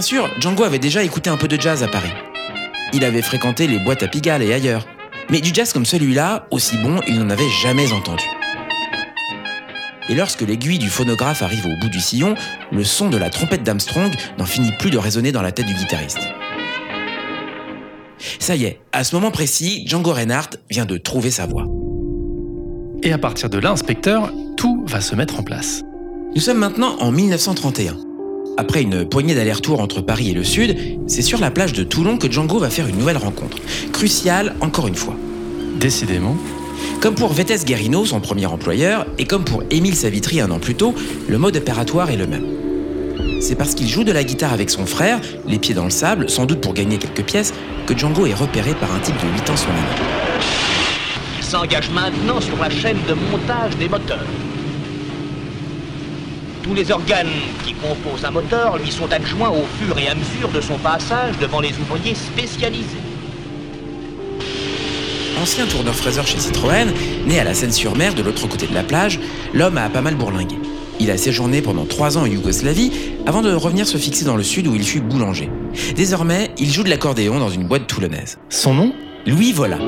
Bien 0.00 0.06
sûr, 0.06 0.30
Django 0.40 0.64
avait 0.64 0.78
déjà 0.78 1.02
écouté 1.02 1.28
un 1.28 1.36
peu 1.36 1.46
de 1.46 1.60
jazz 1.60 1.82
à 1.82 1.86
Paris. 1.86 2.08
Il 2.94 3.04
avait 3.04 3.20
fréquenté 3.20 3.66
les 3.66 3.78
boîtes 3.78 4.02
à 4.02 4.08
Pigalle 4.08 4.42
et 4.42 4.54
ailleurs. 4.54 4.86
Mais 5.28 5.42
du 5.42 5.50
jazz 5.52 5.74
comme 5.74 5.84
celui-là, 5.84 6.46
aussi 6.50 6.78
bon, 6.78 7.02
il 7.06 7.18
n'en 7.18 7.28
avait 7.28 7.50
jamais 7.62 7.92
entendu. 7.92 8.24
Et 10.08 10.14
lorsque 10.14 10.40
l'aiguille 10.40 10.78
du 10.78 10.88
phonographe 10.88 11.42
arrive 11.42 11.66
au 11.66 11.76
bout 11.78 11.90
du 11.90 12.00
sillon, 12.00 12.34
le 12.72 12.82
son 12.82 13.10
de 13.10 13.18
la 13.18 13.28
trompette 13.28 13.62
d'Armstrong 13.62 14.10
n'en 14.38 14.46
finit 14.46 14.72
plus 14.78 14.88
de 14.88 14.96
résonner 14.96 15.32
dans 15.32 15.42
la 15.42 15.52
tête 15.52 15.66
du 15.66 15.74
guitariste. 15.74 16.26
Ça 18.38 18.56
y 18.56 18.64
est, 18.64 18.80
à 18.92 19.04
ce 19.04 19.14
moment 19.14 19.30
précis, 19.30 19.86
Django 19.86 20.14
Reinhardt 20.14 20.56
vient 20.70 20.86
de 20.86 20.96
trouver 20.96 21.30
sa 21.30 21.44
voix. 21.44 21.66
Et 23.02 23.12
à 23.12 23.18
partir 23.18 23.50
de 23.50 23.58
là, 23.58 23.70
inspecteur, 23.70 24.32
tout 24.56 24.82
va 24.86 25.02
se 25.02 25.14
mettre 25.14 25.38
en 25.38 25.42
place. 25.42 25.82
Nous 26.34 26.40
sommes 26.40 26.56
maintenant 26.58 26.96
en 27.00 27.12
1931. 27.12 28.09
Après 28.56 28.82
une 28.82 29.04
poignée 29.04 29.34
d'allers-retours 29.34 29.80
entre 29.80 30.00
Paris 30.00 30.30
et 30.30 30.34
le 30.34 30.44
Sud, 30.44 30.76
c'est 31.06 31.22
sur 31.22 31.40
la 31.40 31.50
plage 31.50 31.72
de 31.72 31.82
Toulon 31.82 32.18
que 32.18 32.30
Django 32.30 32.58
va 32.58 32.70
faire 32.70 32.86
une 32.86 32.96
nouvelle 32.96 33.16
rencontre. 33.16 33.56
Cruciale 33.92 34.54
encore 34.60 34.86
une 34.88 34.94
fois. 34.94 35.16
Décidément. 35.78 36.36
Comme 37.00 37.14
pour 37.14 37.32
Vettes 37.32 37.64
Guerino, 37.64 38.04
son 38.04 38.20
premier 38.20 38.46
employeur, 38.46 39.06
et 39.18 39.24
comme 39.24 39.44
pour 39.44 39.62
Émile 39.70 39.94
Savitri 39.94 40.40
un 40.40 40.50
an 40.50 40.58
plus 40.58 40.74
tôt, 40.74 40.94
le 41.28 41.38
mode 41.38 41.56
opératoire 41.56 42.10
est 42.10 42.16
le 42.16 42.26
même. 42.26 42.46
C'est 43.40 43.54
parce 43.54 43.74
qu'il 43.74 43.88
joue 43.88 44.04
de 44.04 44.12
la 44.12 44.24
guitare 44.24 44.52
avec 44.52 44.68
son 44.68 44.84
frère, 44.84 45.20
les 45.46 45.58
pieds 45.58 45.74
dans 45.74 45.84
le 45.84 45.90
sable, 45.90 46.28
sans 46.28 46.44
doute 46.44 46.60
pour 46.60 46.74
gagner 46.74 46.98
quelques 46.98 47.24
pièces, 47.24 47.54
que 47.86 47.96
Django 47.96 48.26
est 48.26 48.34
repéré 48.34 48.74
par 48.74 48.94
un 48.94 48.98
type 48.98 49.16
de 49.16 49.32
8 49.32 49.50
ans 49.50 49.56
son 49.56 49.70
année. 49.70 50.08
Il 51.38 51.44
s'engage 51.44 51.90
maintenant 51.90 52.40
sur 52.40 52.58
la 52.58 52.68
chaîne 52.68 52.98
de 53.08 53.14
montage 53.14 53.76
des 53.78 53.88
moteurs. 53.88 54.26
Tous 56.62 56.74
les 56.74 56.90
organes 56.90 57.26
qui 57.64 57.72
composent 57.74 58.24
un 58.24 58.30
moteur 58.30 58.76
lui 58.78 58.90
sont 58.90 59.10
adjoints 59.10 59.48
au 59.48 59.64
fur 59.78 59.98
et 59.98 60.08
à 60.08 60.14
mesure 60.14 60.50
de 60.50 60.60
son 60.60 60.76
passage 60.78 61.38
devant 61.38 61.60
les 61.60 61.72
ouvriers 61.78 62.14
spécialisés. 62.14 62.98
Ancien 65.40 65.66
tourneur-fraiseur 65.66 66.26
chez 66.26 66.38
Citroën, 66.38 66.92
né 67.26 67.40
à 67.40 67.44
la 67.44 67.54
Seine-sur-Mer 67.54 68.14
de 68.14 68.22
l'autre 68.22 68.46
côté 68.46 68.66
de 68.66 68.74
la 68.74 68.82
plage, 68.82 69.18
l'homme 69.54 69.78
a 69.78 69.88
pas 69.88 70.02
mal 70.02 70.16
bourlingué. 70.16 70.56
Il 71.00 71.10
a 71.10 71.16
séjourné 71.16 71.62
pendant 71.62 71.86
trois 71.86 72.18
ans 72.18 72.22
en 72.22 72.26
Yougoslavie 72.26 72.92
avant 73.24 73.40
de 73.40 73.54
revenir 73.54 73.86
se 73.86 73.96
fixer 73.96 74.26
dans 74.26 74.36
le 74.36 74.42
sud 74.42 74.66
où 74.66 74.74
il 74.74 74.84
fut 74.84 75.00
boulanger. 75.00 75.48
Désormais, 75.96 76.50
il 76.58 76.70
joue 76.70 76.82
de 76.82 76.90
l'accordéon 76.90 77.38
dans 77.38 77.48
une 77.48 77.64
boîte 77.64 77.86
toulonnaise. 77.86 78.38
Son 78.50 78.74
nom? 78.74 78.92
Louis 79.26 79.52
Vola. 79.52 79.78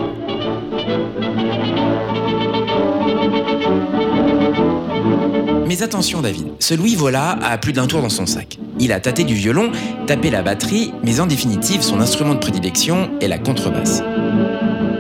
Mais 5.73 5.83
attention 5.83 6.21
David, 6.21 6.49
ce 6.59 6.75
Louis 6.75 6.97
Vola 6.97 7.39
a 7.43 7.57
plus 7.57 7.73
d'un 7.73 7.87
tour 7.87 8.03
dans 8.03 8.11
son 8.11 8.27
sac. 8.27 8.59
Il 8.79 8.93
a 8.93 9.01
tâté 9.01 9.25
du 9.25 9.33
violon, 9.33 9.73
tapé 10.07 10.29
la 10.29 10.43
batterie, 10.43 10.93
mais 11.03 11.19
en 11.19 11.25
définitive 11.25 11.81
son 11.81 11.99
instrument 12.03 12.35
de 12.35 12.41
prédilection 12.41 13.09
est 13.23 13.27
la 13.27 13.39
contrebasse. 13.39 14.03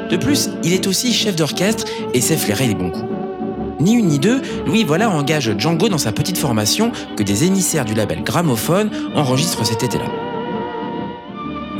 De 0.08 0.16
plus, 0.16 0.48
il 0.64 0.72
est 0.72 0.86
aussi 0.86 1.12
chef 1.12 1.36
d'orchestre 1.36 1.84
et 2.14 2.22
sait 2.22 2.38
flairer 2.38 2.68
les 2.68 2.74
bons 2.74 2.90
coups. 2.90 3.04
Ni 3.80 3.92
une 3.92 4.06
ni 4.06 4.18
deux, 4.18 4.40
Louis 4.64 4.84
Vola 4.84 5.10
engage 5.10 5.52
Django 5.58 5.90
dans 5.90 5.98
sa 5.98 6.10
petite 6.10 6.38
formation 6.38 6.90
que 7.18 7.22
des 7.22 7.44
émissaires 7.44 7.84
du 7.84 7.92
label 7.92 8.22
Gramophone 8.22 8.88
enregistrent 9.14 9.66
cet 9.66 9.82
été-là. 9.82 10.21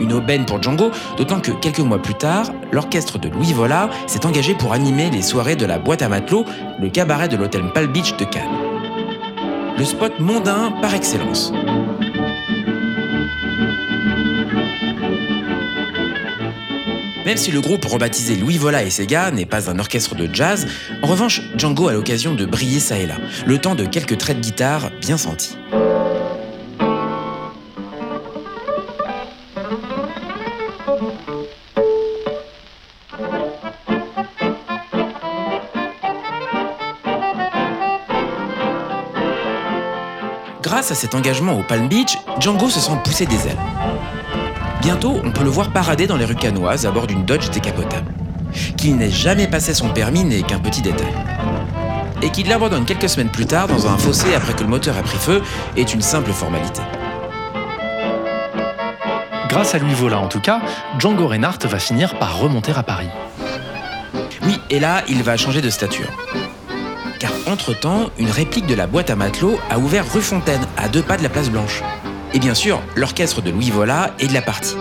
Une 0.03 0.13
aubaine 0.15 0.45
pour 0.45 0.61
Django, 0.61 0.91
d'autant 1.17 1.39
que 1.39 1.53
quelques 1.53 1.79
mois 1.79 2.03
plus 2.03 2.15
tard, 2.15 2.51
l'orchestre 2.73 3.19
de 3.19 3.29
Louis 3.29 3.53
Vola 3.53 3.89
s'est 4.09 4.27
engagé 4.27 4.53
pour 4.53 4.73
animer 4.73 5.11
les 5.11 5.23
soirées 5.23 5.55
de 5.55 5.65
la 5.65 5.79
boîte 5.79 6.03
à 6.03 6.09
matelot, 6.09 6.45
le 6.81 6.89
cabaret 6.89 7.29
de 7.29 7.37
l'hôtel 7.37 7.63
Palm 7.73 7.93
Beach 7.93 8.17
de 8.17 8.25
Cannes. 8.25 8.43
Le 9.79 9.85
spot 9.85 10.19
mondain 10.19 10.73
par 10.83 10.93
excellence. 10.93 11.53
Même 17.25 17.37
si 17.37 17.53
le 17.53 17.61
groupe 17.61 17.85
rebaptisé 17.85 18.35
Louis 18.35 18.59
Vola 18.59 18.83
et 18.83 18.91
Sega 18.91 19.31
n'est 19.31 19.47
pas 19.47 19.71
un 19.71 19.79
orchestre 19.79 20.17
de 20.17 20.29
jazz, 20.35 20.67
en 21.03 21.07
revanche, 21.07 21.43
Django 21.57 21.87
a 21.87 21.93
l'occasion 21.93 22.35
de 22.35 22.45
briller 22.45 22.81
ça 22.81 22.99
et 22.99 23.07
là, 23.07 23.19
le 23.47 23.59
temps 23.59 23.77
de 23.77 23.85
quelques 23.85 24.19
traits 24.19 24.39
de 24.39 24.43
guitare 24.43 24.91
bien 25.01 25.17
sentis. 25.17 25.57
Grâce 40.83 40.99
à 40.99 41.01
cet 41.01 41.15
engagement 41.15 41.57
au 41.57 41.63
Palm 41.63 41.87
Beach, 41.87 42.19
Django 42.41 42.69
se 42.69 42.81
sent 42.81 42.99
pousser 43.05 43.25
des 43.25 43.47
ailes. 43.47 43.57
Bientôt, 44.81 45.21
on 45.23 45.31
peut 45.31 45.45
le 45.45 45.49
voir 45.49 45.73
parader 45.73 46.09
dans 46.09 46.17
les 46.17 46.25
rues 46.25 46.35
canoises 46.35 46.87
à 46.87 46.91
bord 46.91 47.07
d'une 47.07 47.25
Dodge 47.25 47.51
décapotable. 47.51 48.13
Qu'il 48.77 48.97
n'ait 48.97 49.09
jamais 49.09 49.47
passé 49.47 49.75
son 49.75 49.91
permis 49.91 50.25
n'est 50.25 50.43
qu'un 50.43 50.59
petit 50.59 50.83
détail. 50.83 51.15
Et 52.21 52.31
qu'il 52.31 52.49
l'abandonne 52.49 52.85
quelques 52.85 53.09
semaines 53.09 53.31
plus 53.31 53.47
tard 53.47 53.69
dans 53.69 53.87
un 53.87 53.97
fossé 53.97 54.35
après 54.35 54.55
que 54.55 54.65
le 54.65 54.69
moteur 54.69 54.99
a 54.99 55.03
pris 55.03 55.19
feu 55.19 55.41
est 55.77 55.95
une 55.95 56.03
simple 56.03 56.33
formalité. 56.33 56.83
Grâce 59.49 59.77
à 59.77 59.79
Louis 59.79 59.95
Vola 59.95 60.19
en 60.19 60.27
tout 60.27 60.41
cas, 60.41 60.63
Django 60.99 61.29
Reinhardt 61.29 61.65
va 61.69 61.79
finir 61.79 62.19
par 62.19 62.41
remonter 62.41 62.73
à 62.75 62.83
Paris. 62.83 63.11
Oui, 64.43 64.59
et 64.69 64.81
là, 64.81 65.05
il 65.09 65.23
va 65.23 65.37
changer 65.37 65.61
de 65.61 65.71
stature. 65.71 66.09
Car 67.23 67.31
entre-temps, 67.47 68.11
une 68.19 68.33
réplique 68.33 68.67
de 68.67 68.75
la 68.75 68.89
boîte 68.89 69.09
à 69.09 69.15
matelot 69.15 69.57
a 69.71 69.79
ouvert 69.79 70.13
rue 70.13 70.21
Fontaine, 70.21 70.67
à 70.77 70.89
deux 70.89 71.05
pas 71.05 71.17
de 71.17 71.23
la 71.23 71.29
place 71.29 71.51
Blanche. 71.51 71.81
Et 72.35 72.41
bien 72.41 72.53
sûr, 72.53 72.83
l'orchestre 72.97 73.41
de 73.41 73.53
Louis 73.53 73.71
Vola 73.71 74.13
est 74.19 74.27
de 74.27 74.35
la 74.35 74.43
partie. 74.43 74.75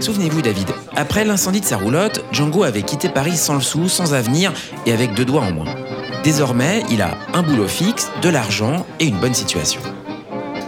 Souvenez-vous 0.00 0.40
David, 0.40 0.70
après 0.96 1.26
l'incendie 1.26 1.60
de 1.60 1.66
sa 1.66 1.76
roulotte, 1.76 2.24
Django 2.32 2.62
avait 2.62 2.80
quitté 2.80 3.10
Paris 3.10 3.36
sans 3.36 3.56
le 3.56 3.60
sou, 3.60 3.86
sans 3.90 4.14
avenir 4.14 4.50
et 4.86 4.92
avec 4.94 5.12
deux 5.12 5.26
doigts 5.26 5.42
en 5.42 5.52
moins. 5.52 5.74
Désormais, 6.24 6.84
il 6.90 7.02
a 7.02 7.18
un 7.34 7.42
boulot 7.42 7.68
fixe, 7.68 8.10
de 8.22 8.30
l'argent 8.30 8.86
et 8.98 9.04
une 9.04 9.20
bonne 9.20 9.34
situation. 9.34 9.82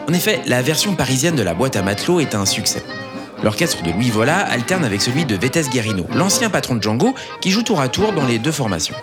En 0.07 0.13
effet, 0.13 0.43
la 0.45 0.61
version 0.61 0.95
parisienne 0.95 1.35
de 1.35 1.43
la 1.43 1.55
boîte 1.55 1.77
à 1.77 1.83
matelot 1.83 2.21
est 2.21 2.35
un 2.35 2.45
succès. 2.45 2.85
L'orchestre 3.43 3.83
de 3.83 3.91
Louis 3.91 4.11
Vola 4.11 4.39
alterne 4.39 4.85
avec 4.85 5.01
celui 5.01 5.25
de 5.25 5.35
Vettes 5.35 5.71
Guerrino, 5.71 6.07
l'ancien 6.15 6.51
patron 6.51 6.75
de 6.75 6.83
Django, 6.83 7.15
qui 7.41 7.51
joue 7.51 7.63
tour 7.63 7.81
à 7.81 7.89
tour 7.89 8.13
dans 8.13 8.27
les 8.27 8.39
deux 8.39 8.53
formations. 8.53 8.95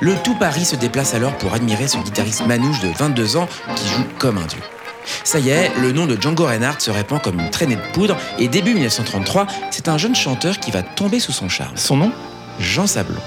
Le 0.00 0.14
tout 0.16 0.34
Paris 0.34 0.64
se 0.64 0.74
déplace 0.74 1.14
alors 1.14 1.36
pour 1.38 1.54
admirer 1.54 1.86
ce 1.86 1.98
guitariste 1.98 2.44
manouche 2.46 2.80
de 2.80 2.88
22 2.88 3.36
ans 3.36 3.48
qui 3.76 3.88
joue 3.88 4.04
comme 4.18 4.38
un 4.38 4.46
dieu. 4.46 4.58
Ça 5.24 5.38
y 5.38 5.50
est, 5.50 5.70
le 5.80 5.92
nom 5.92 6.06
de 6.06 6.20
Django 6.20 6.44
Reinhardt 6.44 6.80
se 6.80 6.90
répand 6.90 7.22
comme 7.22 7.38
une 7.38 7.50
traînée 7.50 7.76
de 7.76 7.92
poudre 7.92 8.16
et 8.38 8.48
début 8.48 8.74
1933, 8.74 9.46
c'est 9.70 9.88
un 9.88 9.98
jeune 9.98 10.14
chanteur 10.14 10.58
qui 10.58 10.70
va 10.70 10.82
tomber 10.82 11.20
sous 11.20 11.32
son 11.32 11.48
charme. 11.48 11.76
Son 11.76 11.96
nom? 11.96 12.12
Jean 12.58 12.86
Sablon. 12.86 13.20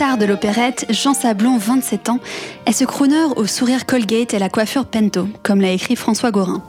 Star 0.00 0.16
de 0.16 0.24
l'opérette, 0.24 0.86
Jean 0.88 1.12
Sablon, 1.12 1.58
27 1.58 2.08
ans, 2.08 2.20
est 2.64 2.72
ce 2.72 2.84
crooner 2.86 3.22
au 3.36 3.44
sourire 3.44 3.84
Colgate 3.84 4.32
et 4.32 4.38
la 4.38 4.48
coiffure 4.48 4.86
Pento, 4.86 5.28
comme 5.42 5.60
l'a 5.60 5.72
écrit 5.72 5.94
François 5.94 6.30
Gorin. 6.30 6.62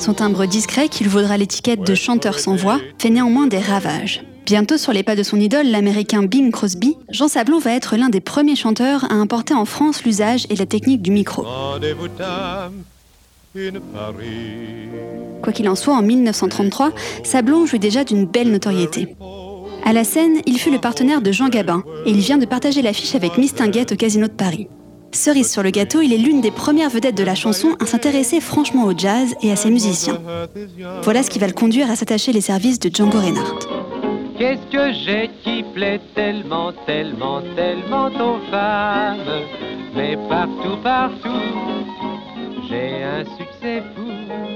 Son 0.00 0.14
timbre 0.14 0.46
discret, 0.46 0.88
qui 0.88 1.04
lui 1.04 1.10
vaudra 1.10 1.36
l'étiquette 1.36 1.86
de 1.86 1.94
chanteur 1.94 2.40
sans 2.40 2.56
voix, 2.56 2.80
fait 2.98 3.10
néanmoins 3.10 3.46
des 3.46 3.60
ravages. 3.60 4.24
Bientôt 4.46 4.78
sur 4.78 4.92
les 4.92 5.04
pas 5.04 5.14
de 5.14 5.22
son 5.22 5.38
idole, 5.38 5.68
l'américain 5.68 6.24
Bing 6.24 6.50
Crosby, 6.50 6.96
Jean 7.08 7.28
Sablon 7.28 7.60
va 7.60 7.70
être 7.70 7.96
l'un 7.96 8.08
des 8.08 8.20
premiers 8.20 8.56
chanteurs 8.56 9.04
à 9.12 9.14
importer 9.14 9.54
en 9.54 9.66
France 9.66 10.02
l'usage 10.02 10.48
et 10.50 10.56
la 10.56 10.66
technique 10.66 11.02
du 11.02 11.12
micro. 11.12 11.46
Quoi 15.40 15.52
qu'il 15.52 15.68
en 15.68 15.76
soit, 15.76 15.94
en 15.94 16.02
1933, 16.02 16.90
Sablon 17.22 17.64
jouit 17.64 17.78
déjà 17.78 18.02
d'une 18.02 18.24
belle 18.24 18.50
notoriété. 18.50 19.14
À 19.84 19.92
la 19.92 20.04
scène, 20.04 20.40
il 20.46 20.58
fut 20.58 20.70
le 20.70 20.78
partenaire 20.78 21.20
de 21.20 21.32
Jean 21.32 21.48
Gabin 21.48 21.82
et 22.06 22.10
il 22.10 22.18
vient 22.18 22.38
de 22.38 22.46
partager 22.46 22.82
l'affiche 22.82 23.14
avec 23.14 23.38
Miss 23.38 23.54
Tinguette 23.54 23.92
au 23.92 23.96
Casino 23.96 24.26
de 24.26 24.32
Paris. 24.32 24.68
Cerise 25.12 25.50
sur 25.50 25.62
le 25.62 25.70
gâteau, 25.70 26.00
il 26.02 26.12
est 26.12 26.18
l'une 26.18 26.40
des 26.40 26.52
premières 26.52 26.90
vedettes 26.90 27.16
de 27.16 27.24
la 27.24 27.34
chanson 27.34 27.74
à 27.80 27.86
s'intéresser 27.86 28.40
franchement 28.40 28.84
au 28.84 28.96
jazz 28.96 29.34
et 29.42 29.50
à 29.50 29.56
ses 29.56 29.70
musiciens. 29.70 30.20
Voilà 31.02 31.22
ce 31.22 31.30
qui 31.30 31.40
va 31.40 31.48
le 31.48 31.52
conduire 31.52 31.90
à 31.90 31.96
s'attacher 31.96 32.32
les 32.32 32.40
services 32.40 32.78
de 32.78 32.94
Django 32.94 33.18
Reinhardt. 33.18 33.66
Qu'est-ce 34.38 34.72
que 34.72 34.92
j'ai 35.04 35.30
qui 35.42 35.64
plaît 35.74 36.00
tellement, 36.14 36.72
tellement, 36.86 37.42
tellement 37.56 38.06
aux 38.06 38.38
femmes? 38.50 39.42
Mais 39.96 40.16
partout, 40.28 40.76
partout, 40.82 41.28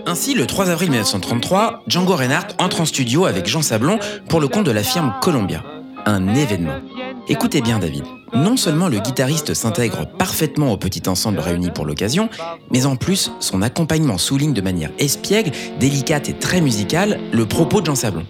Ainsi, 0.07 0.35
le 0.35 0.47
3 0.47 0.71
avril 0.71 0.91
1933, 0.91 1.83
Django 1.89 2.15
Reinhardt 2.15 2.55
entre 2.59 2.81
en 2.81 2.85
studio 2.85 3.25
avec 3.25 3.47
Jean 3.47 3.63
Sablon 3.63 3.99
pour 4.29 4.41
le 4.41 4.49
compte 4.49 4.67
de 4.67 4.71
la 4.71 4.83
firme 4.83 5.15
Columbia. 5.21 5.65
Un 6.07 6.35
événement. 6.35 6.81
Écoutez 7.29 7.63
bien 7.63 7.79
David, 7.79 8.05
non 8.35 8.57
seulement 8.57 8.89
le 8.89 9.01
guitariste 9.01 9.55
s'intègre 9.55 10.07
parfaitement 10.07 10.73
au 10.73 10.77
petit 10.77 11.09
ensemble 11.09 11.41
réuni 11.41 11.71
pour 11.71 11.87
l'occasion, 11.87 12.29
mais 12.71 12.85
en 12.85 12.97
plus 12.97 13.33
son 13.41 13.63
accompagnement 13.63 14.19
souligne 14.19 14.53
de 14.53 14.61
manière 14.61 14.91
espiègle, 14.99 15.53
délicate 15.81 16.29
et 16.29 16.35
très 16.35 16.61
musicale 16.61 17.19
le 17.33 17.47
propos 17.47 17.81
de 17.81 17.87
Jean 17.87 17.95
Sablon. 17.95 18.27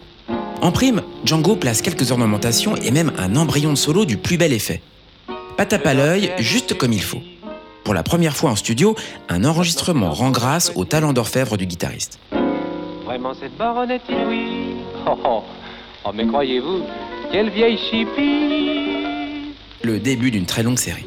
En 0.63 0.73
prime, 0.73 1.03
Django 1.25 1.57
place 1.57 1.83
quelques 1.83 2.11
ornementations 2.11 2.77
et 2.77 2.91
même 2.91 3.13
un 3.19 3.37
embryon 3.37 3.71
de 3.71 3.79
solo 3.79 4.05
du 4.05 4.17
plus 4.17 4.39
bel 4.39 4.53
effet. 4.53 4.81
Pas 5.57 5.67
tape 5.67 5.87
à 5.87 5.95
l'œil, 5.95 6.33
juste 6.39 6.79
comme 6.79 6.93
il 6.93 7.03
faut. 7.03 7.21
Pour 7.85 7.93
la 7.93 8.03
première 8.03 8.35
fois 8.35 8.51
en 8.51 8.57
studio, 8.57 8.97
un 9.29 9.45
enregistrement 9.45 10.11
rend 10.11 10.31
grâce 10.31 10.73
au 10.75 10.87
talent 10.87 11.13
d'orfèvre 11.13 11.59
du 11.59 11.67
guitariste. 11.67 12.19
Vraiment 13.05 13.35
cette 13.35 13.57
baronne 13.59 13.91
est 13.91 14.01
inouïe. 14.09 14.77
Oh, 15.07 15.19
oh, 15.23 15.43
oh 16.07 16.11
mais 16.15 16.27
croyez-vous, 16.27 16.83
quelle 17.31 17.51
vieille 17.51 17.77
chipie. 17.77 19.53
Le 19.83 19.99
début 19.99 20.31
d'une 20.31 20.47
très 20.47 20.63
longue 20.63 20.79
série. 20.79 21.05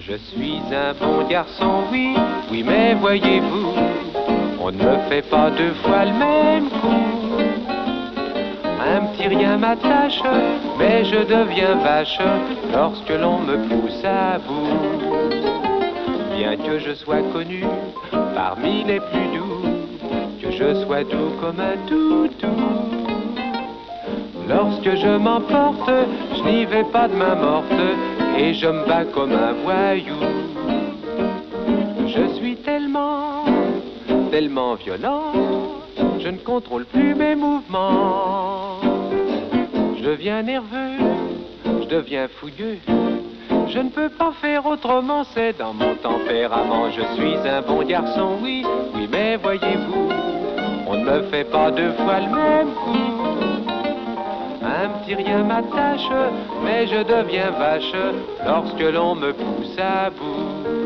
Je 0.00 0.16
suis 0.16 0.58
un 0.72 0.94
bon 0.94 1.28
garçon, 1.28 1.82
oui, 1.92 2.14
oui, 2.50 2.62
mais 2.62 2.94
voyez-vous, 2.94 3.74
on 4.58 4.72
ne 4.72 4.78
me 4.78 4.98
fait 5.10 5.22
pas 5.28 5.50
deux 5.50 5.74
fois 5.82 6.06
le 6.06 6.12
même 6.12 6.70
coup. 6.70 6.96
Un 8.80 9.00
petit 9.06 9.28
rien 9.28 9.58
m'attache, 9.58 10.22
mais 10.78 11.04
je 11.04 11.16
deviens 11.16 11.74
vache 11.74 12.18
lorsque 12.72 13.10
l'on 13.10 13.40
me 13.40 13.56
pousse 13.68 14.02
à 14.04 14.38
bout. 14.38 15.45
Que 16.54 16.78
je 16.78 16.94
sois 16.94 17.22
connu 17.32 17.64
parmi 18.34 18.84
les 18.84 19.00
plus 19.00 19.26
doux, 19.36 19.62
que 20.40 20.50
je 20.50 20.84
sois 20.84 21.04
doux 21.04 21.30
comme 21.40 21.60
un 21.60 21.76
toutou. 21.86 22.46
Lorsque 24.48 24.94
je 24.96 25.16
m'emporte, 25.18 25.90
je 26.34 26.42
n'y 26.48 26.64
vais 26.64 26.84
pas 26.84 27.08
de 27.08 27.14
main 27.14 27.34
morte 27.34 27.72
et 28.38 28.54
je 28.54 28.66
me 28.66 28.86
bats 28.86 29.04
comme 29.04 29.32
un 29.32 29.52
voyou. 29.64 30.14
Je 32.06 32.34
suis 32.36 32.56
tellement, 32.56 33.44
tellement 34.30 34.76
violent, 34.76 35.32
je 36.20 36.28
ne 36.28 36.38
contrôle 36.38 36.84
plus 36.84 37.14
mes 37.14 37.34
mouvements. 37.34 38.80
Je 39.98 40.04
deviens 40.04 40.42
nerveux, 40.42 40.96
je 41.82 41.88
deviens 41.88 42.28
fougueux. 42.28 42.78
Je 43.76 43.82
ne 43.82 43.90
peux 43.90 44.08
pas 44.08 44.32
faire 44.40 44.64
autrement, 44.64 45.22
c'est 45.34 45.58
dans 45.58 45.74
mon 45.74 45.96
tempérament. 45.96 46.90
Je 46.90 47.02
suis 47.14 47.36
un 47.46 47.60
bon 47.60 47.82
garçon, 47.84 48.38
oui, 48.42 48.64
oui, 48.94 49.06
mais 49.12 49.36
voyez-vous, 49.36 50.08
on 50.86 50.94
ne 50.94 51.04
me 51.04 51.22
fait 51.24 51.44
pas 51.44 51.70
deux 51.70 51.92
fois 51.92 52.20
le 52.20 52.34
même 52.34 52.72
coup. 52.72 52.96
Un 54.64 54.88
petit 54.88 55.14
rien 55.14 55.44
m'attache, 55.44 56.08
mais 56.64 56.86
je 56.86 57.02
deviens 57.02 57.50
vache 57.50 57.92
lorsque 58.46 58.80
l'on 58.80 59.14
me 59.14 59.34
pousse 59.34 59.76
à 59.78 60.08
bout. 60.08 60.85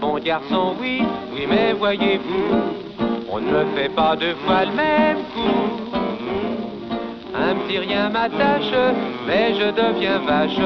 Bon 0.00 0.18
garçon, 0.18 0.74
oui, 0.80 1.02
oui, 1.32 1.46
mais 1.48 1.72
voyez-vous, 1.72 2.54
on 3.30 3.40
ne 3.40 3.50
me 3.50 3.64
fait 3.76 3.88
pas 3.88 4.16
deux 4.16 4.34
fois 4.46 4.64
le 4.64 4.72
même 4.72 5.18
coup. 5.34 5.96
Un 7.34 7.54
petit 7.54 7.78
rien 7.78 8.08
m'attache, 8.08 8.72
mais 9.26 9.54
je 9.54 9.70
deviens 9.70 10.18
vache 10.18 10.58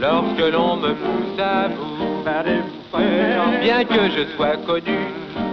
lorsque 0.00 0.52
l'on 0.52 0.76
me 0.76 0.94
pousse 0.94 1.38
à 1.38 1.68
bout. 1.68 1.94
Bien 3.60 3.84
que 3.84 4.10
je 4.10 4.34
sois 4.34 4.56
connu 4.66 4.98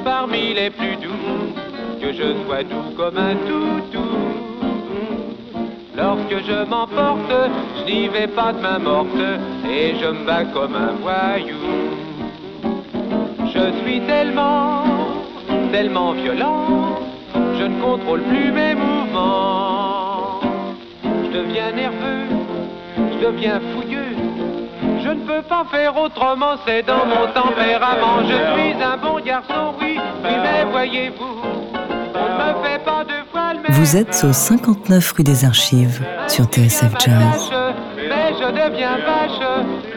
parmi 0.03 0.53
les 0.53 0.69
plus 0.69 0.95
doux, 0.95 1.53
que 2.01 2.13
je 2.13 2.33
sois 2.45 2.63
doux 2.63 2.95
comme 2.95 3.17
un 3.17 3.35
toutou. 3.35 4.07
Lorsque 5.95 6.45
je 6.47 6.65
m'emporte, 6.69 7.33
je 7.77 7.91
n'y 7.91 8.07
vais 8.07 8.27
pas 8.27 8.53
de 8.53 8.61
main 8.61 8.79
morte 8.79 9.07
et 9.69 9.95
je 9.99 10.07
me 10.07 10.25
bats 10.25 10.45
comme 10.45 10.75
un 10.75 10.93
voyou. 11.01 11.90
Je 13.61 13.83
suis 13.83 14.01
tellement, 14.01 14.83
tellement 15.71 16.13
violent, 16.13 16.99
je 17.59 17.63
ne 17.63 17.79
contrôle 17.79 18.21
plus 18.21 18.51
mes 18.51 18.73
mouvements. 18.73 20.39
Je 21.03 21.37
deviens 21.37 21.71
nerveux, 21.71 22.25
je 22.97 23.25
deviens 23.25 23.61
fougueux. 23.71 24.15
Je 25.03 25.09
ne 25.09 25.21
peux 25.25 25.43
pas 25.43 25.63
faire 25.69 25.95
autrement, 25.95 26.55
c'est 26.65 26.83
dans 26.83 27.05
mon 27.05 27.27
tempérament. 27.33 28.23
Je 28.23 28.39
suis 28.53 28.83
un 28.83 28.97
bon 28.97 29.19
garçon, 29.23 29.75
oui, 29.79 29.99
oui, 30.23 30.31
mais 30.43 30.65
voyez-vous, 30.71 31.41
on 32.15 32.17
ne 32.17 32.53
me 32.53 32.63
fait 32.63 32.83
pas 32.83 33.03
deux 33.03 33.23
fois 33.31 33.53
le 33.53 33.61
même. 33.61 33.79
Vous 33.79 33.95
êtes 33.95 34.23
au 34.23 34.33
59 34.33 35.11
rue 35.11 35.23
des 35.23 35.45
Archives 35.45 36.03
sur 36.27 36.45
TSF 36.45 36.93
Jazz. 36.99 37.60
Mais 38.71 38.77
je 38.77 38.83
deviens 38.83 38.97
vache 38.97 39.41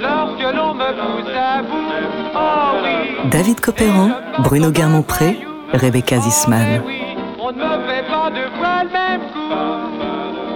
lorsque 0.00 0.54
l'on 0.56 0.74
me 0.74 0.90
pousse 0.92 1.32
à 1.36 1.62
bout. 1.62 1.92
Oh 2.34 2.38
oui. 2.82 3.30
David 3.30 3.60
Copéran, 3.60 4.10
Bruno 4.40 4.70
Guermont-Pré, 4.70 5.38
Rebecca 5.72 6.18
Zisman. 6.18 6.82
Oui, 6.86 7.00
on 7.40 7.52
ne 7.52 7.56
me 7.56 7.86
fait 7.86 8.06
pas 8.08 8.30
deux 8.30 8.50
fois 8.58 8.84
le 8.84 8.90
même 8.90 9.20
coup. 9.32 10.54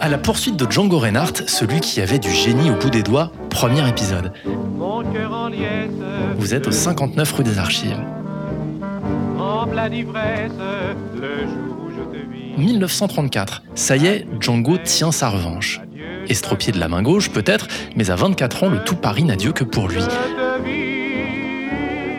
À 0.00 0.08
la 0.08 0.18
poursuite 0.18 0.56
de 0.56 0.70
Django 0.70 0.98
Reinhardt, 0.98 1.42
celui 1.46 1.80
qui 1.80 2.00
avait 2.00 2.18
du 2.18 2.30
génie 2.30 2.70
au 2.70 2.74
bout 2.76 2.90
des 2.90 3.02
doigts, 3.02 3.30
premier 3.50 3.88
épisode. 3.88 4.32
Mon 4.76 5.02
cœur 5.12 5.32
en 5.32 5.48
liesse, 5.48 5.90
Vous 6.36 6.54
êtes 6.54 6.66
au 6.66 6.72
59 6.72 7.32
rue 7.32 7.44
des 7.44 7.58
Archives. 7.58 8.02
En 9.82 9.88
pleine 9.88 9.98
ivresse, 9.98 10.52
le 11.14 11.46
jour 11.46 11.76
où 11.84 11.90
je 11.90 12.18
te 12.18 12.32
vis. 12.32 12.56
1934. 12.56 13.62
Ça 13.74 13.96
y 13.96 14.06
est, 14.06 14.26
Django 14.40 14.78
tient 14.78 15.12
sa 15.12 15.28
revanche. 15.28 15.80
Estropié 16.28 16.72
de 16.72 16.78
la 16.78 16.88
main 16.88 17.02
gauche, 17.02 17.30
peut-être, 17.30 17.66
mais 17.96 18.10
à 18.10 18.16
24 18.16 18.64
ans, 18.64 18.68
le 18.68 18.82
tout 18.84 18.96
Paris 18.96 19.24
n'a 19.24 19.36
Dieu 19.36 19.52
que 19.52 19.64
pour 19.64 19.88
lui. 19.88 20.02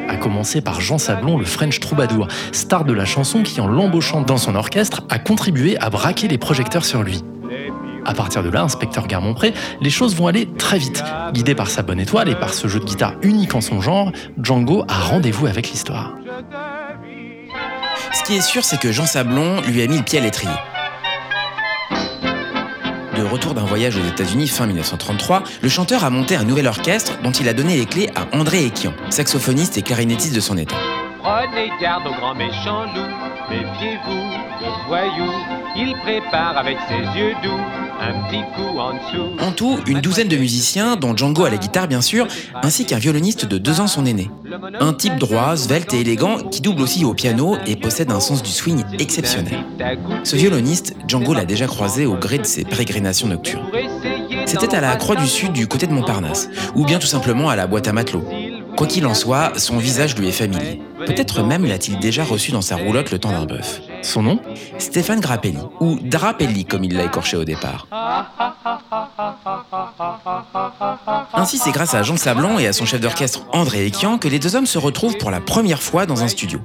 À 0.09 0.17
commencer 0.17 0.61
par 0.61 0.81
Jean 0.81 0.97
Sablon, 0.97 1.37
le 1.37 1.45
French 1.45 1.79
troubadour, 1.79 2.27
star 2.51 2.83
de 2.83 2.93
la 2.93 3.05
chanson 3.05 3.43
qui, 3.43 3.61
en 3.61 3.67
l'embauchant 3.67 4.21
dans 4.21 4.37
son 4.37 4.55
orchestre, 4.55 5.03
a 5.09 5.19
contribué 5.19 5.77
à 5.79 5.89
braquer 5.89 6.27
les 6.27 6.37
projecteurs 6.37 6.85
sur 6.85 7.03
lui. 7.03 7.23
À 8.05 8.13
partir 8.13 8.43
de 8.43 8.49
là, 8.49 8.63
inspecteur 8.63 9.07
Garmont-Pré, 9.07 9.53
les 9.79 9.89
choses 9.89 10.15
vont 10.15 10.27
aller 10.27 10.45
très 10.57 10.77
vite. 10.77 11.03
Guidé 11.33 11.55
par 11.55 11.69
sa 11.69 11.83
bonne 11.83 12.01
étoile 12.01 12.27
et 12.27 12.35
par 12.35 12.53
ce 12.53 12.67
jeu 12.67 12.79
de 12.79 12.85
guitare 12.85 13.15
unique 13.21 13.55
en 13.55 13.61
son 13.61 13.79
genre, 13.79 14.11
Django 14.41 14.83
a 14.89 14.99
rendez-vous 14.99 15.47
avec 15.47 15.69
l'histoire. 15.69 16.13
Ce 18.13 18.23
qui 18.23 18.35
est 18.35 18.41
sûr, 18.41 18.63
c'est 18.63 18.79
que 18.79 18.91
Jean 18.91 19.07
Sablon 19.07 19.61
lui 19.61 19.81
a 19.81 19.87
mis 19.87 19.97
le 19.97 20.03
pied 20.03 20.19
à 20.19 20.21
l'étrier. 20.21 20.53
De 23.17 23.23
retour 23.23 23.55
d'un 23.55 23.65
voyage 23.65 23.97
aux 23.97 24.05
États-Unis 24.05 24.47
fin 24.47 24.67
1933, 24.67 25.43
le 25.61 25.69
chanteur 25.69 26.03
a 26.03 26.09
monté 26.11 26.35
un 26.35 26.43
nouvel 26.43 26.67
orchestre 26.67 27.17
dont 27.23 27.31
il 27.31 27.49
a 27.49 27.53
donné 27.53 27.75
les 27.75 27.85
clés 27.85 28.09
à 28.15 28.27
André 28.37 28.65
Ekian, 28.65 28.93
saxophoniste 29.09 29.77
et 29.77 29.81
clarinettiste 29.81 30.35
de 30.35 30.39
son 30.39 30.57
état. 30.57 30.75
Prenez 31.23 31.71
garde 31.81 32.05
au 32.05 32.13
grand 32.13 32.35
méchant 32.35 32.83
loup, 32.93 33.09
méfiez-vous 33.49 34.43
de 34.61 34.73
il 35.75 35.95
prépare 36.03 36.57
avec 36.57 36.77
ses 36.87 37.19
yeux 37.19 37.33
doux 37.41 37.82
en 39.39 39.51
tout, 39.51 39.79
une 39.87 40.01
douzaine 40.01 40.27
de 40.27 40.37
musiciens, 40.37 40.95
dont 40.95 41.15
Django 41.15 41.45
à 41.45 41.49
la 41.49 41.57
guitare 41.57 41.87
bien 41.87 42.01
sûr, 42.01 42.27
ainsi 42.61 42.85
qu'un 42.85 42.97
violoniste 42.97 43.45
de 43.45 43.57
deux 43.57 43.79
ans 43.79 43.87
son 43.87 44.05
aîné. 44.05 44.29
Un 44.79 44.93
type 44.93 45.17
droit, 45.17 45.55
svelte 45.55 45.93
et 45.93 46.01
élégant, 46.01 46.37
qui 46.37 46.61
double 46.61 46.81
aussi 46.81 47.05
au 47.05 47.13
piano 47.13 47.57
et 47.65 47.75
possède 47.75 48.11
un 48.11 48.19
sens 48.19 48.43
du 48.43 48.51
swing 48.51 48.83
exceptionnel. 48.99 49.63
Ce 50.23 50.35
violoniste, 50.35 50.95
Django 51.07 51.33
l'a 51.33 51.45
déjà 51.45 51.67
croisé 51.67 52.05
au 52.05 52.15
gré 52.15 52.37
de 52.37 52.43
ses 52.43 52.63
pérégrinations 52.63 53.27
nocturnes. 53.27 53.65
C'était 54.45 54.75
à 54.75 54.81
la 54.81 54.95
Croix 54.95 55.15
du 55.15 55.27
Sud 55.27 55.53
du 55.53 55.67
côté 55.67 55.87
de 55.87 55.93
Montparnasse, 55.93 56.49
ou 56.75 56.85
bien 56.85 56.99
tout 56.99 57.07
simplement 57.07 57.49
à 57.49 57.55
la 57.55 57.67
boîte 57.67 57.87
à 57.87 57.93
matelot. 57.93 58.23
Quoi 58.75 58.87
qu'il 58.87 59.05
en 59.05 59.13
soit, 59.13 59.53
son 59.57 59.77
visage 59.77 60.17
lui 60.17 60.27
est 60.27 60.31
familier. 60.31 60.81
Peut-être 61.05 61.43
même 61.43 61.65
l'a-t-il 61.65 61.99
déjà 61.99 62.23
reçu 62.23 62.51
dans 62.51 62.61
sa 62.61 62.75
roulotte 62.75 63.11
le 63.11 63.19
temps 63.19 63.31
d'un 63.31 63.45
bœuf. 63.45 63.81
Son 64.03 64.21
nom 64.21 64.39
Stéphane 64.77 65.19
Grappelli, 65.19 65.57
ou 65.79 65.97
Drapelli 65.99 66.65
comme 66.65 66.83
il 66.83 66.95
l'a 66.95 67.05
écorché 67.05 67.37
au 67.37 67.43
départ. 67.43 67.87
Ainsi, 71.33 71.57
c'est 71.57 71.71
grâce 71.71 71.95
à 71.95 72.03
Jean 72.03 72.17
Sablon 72.17 72.59
et 72.59 72.67
à 72.67 72.73
son 72.73 72.85
chef 72.85 73.01
d'orchestre 73.01 73.45
André 73.51 73.87
Ekian 73.87 74.17
que 74.17 74.27
les 74.27 74.39
deux 74.39 74.55
hommes 74.55 74.65
se 74.65 74.77
retrouvent 74.77 75.17
pour 75.17 75.31
la 75.31 75.41
première 75.41 75.81
fois 75.81 76.05
dans 76.05 76.23
un 76.23 76.27
studio. 76.27 76.59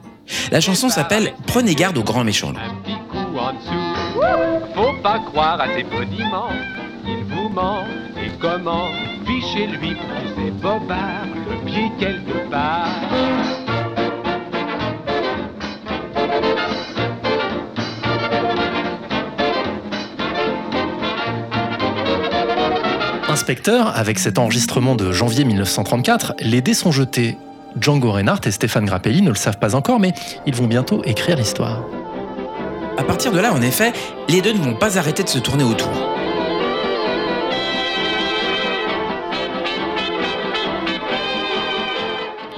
La 0.53 0.61
chanson 0.61 0.91
s'appelle 0.91 1.33
Prenez 1.47 1.75
garde 1.75 1.97
au 1.97 2.03
grand 2.03 2.25
méchant 2.25 2.51
loup. 2.51 2.59
Un 2.59 2.75
petit 2.83 2.99
coup 3.11 3.39
en 3.39 3.53
dessous, 3.55 4.75
faut 4.75 5.03
pas 5.03 5.21
croire 5.21 5.61
à 5.61 5.69
ses 5.75 5.85
boniments, 5.85 6.51
il 7.07 7.25
vous 7.25 7.49
ment, 7.49 7.85
et 8.23 8.31
comment 8.41 8.89
Fichez-lui 9.25 9.97
bobards, 10.61 11.27
le 11.49 11.65
pied 11.65 11.91
quelque 11.99 12.51
part? 12.51 12.89
Avec 23.95 24.19
cet 24.19 24.39
enregistrement 24.39 24.95
de 24.95 25.11
janvier 25.11 25.47
1934, 25.47 26.35
les 26.41 26.61
dés 26.61 26.75
sont 26.75 26.93
jetés. 26.93 27.39
Django 27.81 28.13
Reinhardt 28.13 28.47
et 28.47 28.51
Stéphane 28.51 28.85
Grappelli 28.85 29.23
ne 29.23 29.31
le 29.31 29.37
savent 29.37 29.59
pas 29.59 29.75
encore, 29.75 29.99
mais 30.01 30.13
ils 30.45 30.55
vont 30.55 30.67
bientôt 30.67 31.03
écrire 31.05 31.39
l'histoire. 31.39 31.83
À 32.99 33.05
partir 33.05 33.33
de 33.33 33.39
là, 33.39 33.55
en 33.55 33.63
effet, 33.63 33.95
les 34.29 34.43
deux 34.43 34.53
ne 34.53 34.59
vont 34.59 34.75
pas 34.75 34.99
arrêter 34.99 35.23
de 35.23 35.31
se 35.31 35.39
tourner 35.39 35.65
autour. 35.65 35.89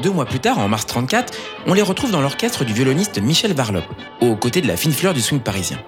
Deux 0.02 0.10
mois 0.10 0.26
plus 0.26 0.40
tard, 0.40 0.58
en 0.58 0.66
mars 0.66 0.86
34, 0.86 1.32
on 1.68 1.74
les 1.74 1.82
retrouve 1.82 2.10
dans 2.10 2.20
l'orchestre 2.20 2.64
du 2.64 2.72
violoniste 2.72 3.22
Michel 3.22 3.52
Varlop, 3.52 3.84
aux 4.20 4.34
côtés 4.34 4.60
de 4.60 4.66
la 4.66 4.76
fine 4.76 4.92
fleur 4.92 5.14
du 5.14 5.20
swing 5.20 5.38
parisien. 5.38 5.78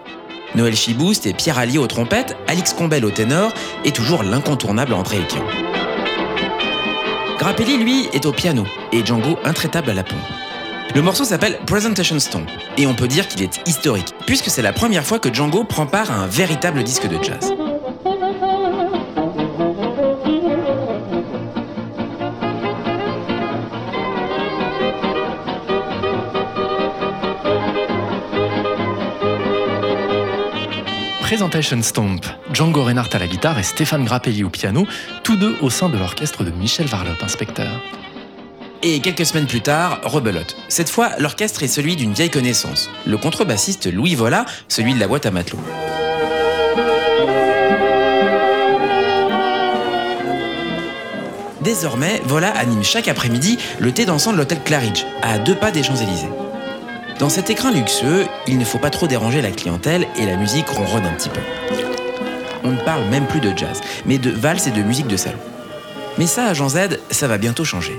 Noël 0.55 0.75
Chiboust 0.75 1.27
et 1.27 1.33
Pierre 1.33 1.59
Allier 1.59 1.79
aux 1.79 1.87
trompettes, 1.87 2.37
Alix 2.47 2.73
Combel 2.75 3.05
au 3.05 3.11
ténor 3.11 3.53
et 3.85 3.93
toujours 3.93 4.23
l'incontournable 4.23 4.93
André 4.95 5.19
Ekian. 5.19 5.45
Grappelli, 7.39 7.79
lui, 7.79 8.09
est 8.13 8.27
au 8.27 8.33
piano 8.33 8.65
et 8.93 9.05
Django 9.05 9.39
intraitable 9.45 9.91
à 9.91 9.95
la 9.95 10.05
pompe. 10.05 10.19
Le 10.95 11.01
morceau 11.01 11.25
s'appelle 11.25 11.59
Presentation 11.67 12.19
Stone 12.21 12.47
et 12.77 12.87
on 12.87 12.95
peut 12.95 13.09
dire 13.09 13.27
qu'il 13.27 13.43
est 13.43 13.67
historique 13.67 14.15
puisque 14.27 14.51
c'est 14.51 14.63
la 14.63 14.73
première 14.73 15.05
fois 15.05 15.19
que 15.19 15.33
Django 15.33 15.65
prend 15.65 15.87
part 15.87 16.11
à 16.11 16.15
un 16.15 16.27
véritable 16.27 16.83
disque 16.85 17.09
de 17.09 17.23
jazz. 17.23 17.53
Presentation 31.33 31.80
Stomp, 31.80 32.26
Django 32.53 32.85
Reinhardt 32.85 33.09
à 33.14 33.18
la 33.18 33.26
guitare 33.26 33.59
et 33.59 33.62
Stéphane 33.62 34.05
Grappelli 34.05 34.45
au 34.45 34.51
piano, 34.51 34.87
tous 35.22 35.37
deux 35.37 35.57
au 35.62 35.70
sein 35.70 35.89
de 35.89 35.97
l'orchestre 35.97 36.45
de 36.45 36.51
Michel 36.51 36.87
Varlop, 36.87 37.22
inspecteur. 37.22 37.83
Et 38.83 39.01
quelques 39.01 39.24
semaines 39.24 39.47
plus 39.47 39.62
tard, 39.62 40.01
rebelote. 40.05 40.55
Cette 40.68 40.91
fois, 40.91 41.12
l'orchestre 41.18 41.62
est 41.62 41.68
celui 41.68 41.97
d'une 41.97 42.12
vieille 42.12 42.28
connaissance, 42.28 42.91
le 43.07 43.16
contrebassiste 43.16 43.91
Louis 43.91 44.14
Vola, 44.14 44.45
celui 44.68 44.93
de 44.93 45.01
la 45.01 45.09
boîte 45.09 45.24
à 45.24 45.30
matelot. 45.30 45.59
Désormais, 51.62 52.20
Vola 52.26 52.51
anime 52.51 52.85
chaque 52.85 53.09
après-midi 53.09 53.57
le 53.78 53.91
thé 53.93 54.05
dansant 54.05 54.33
de 54.33 54.37
l'hôtel 54.37 54.62
Claridge, 54.62 55.07
à 55.22 55.39
deux 55.39 55.55
pas 55.55 55.70
des 55.70 55.83
Champs-Élysées. 55.83 56.52
Dans 57.23 57.29
cet 57.29 57.51
écran 57.51 57.70
luxueux, 57.70 58.27
il 58.49 58.59
ne 58.59 58.64
faut 58.64 58.81
pas 58.81 58.91
trop 58.91 59.07
déranger 59.07 59.43
la 59.43 59.53
clientèle 59.53 60.09
et 60.18 60.27
la 60.27 60.37
musique 60.37 60.66
ronronne 60.66 61.07
un 61.07 61.12
petit 61.12 61.29
peu. 61.29 61.39
On 62.64 62.73
ne 62.73 62.81
parle 62.81 63.05
même 63.05 63.29
plus 63.29 63.39
de 63.39 63.57
jazz, 63.57 63.81
mais 64.07 64.18
de 64.18 64.29
valse 64.29 64.66
et 64.66 64.73
de 64.73 64.83
musique 64.83 65.07
de 65.07 65.16
salon. 65.16 65.39
Mais 66.18 66.27
ça, 66.27 66.47
à 66.47 66.53
Jean 66.53 66.68
Z, 66.68 66.99
ça 67.12 67.29
va 67.29 67.39
bientôt 67.39 67.62
changer. 67.62 67.97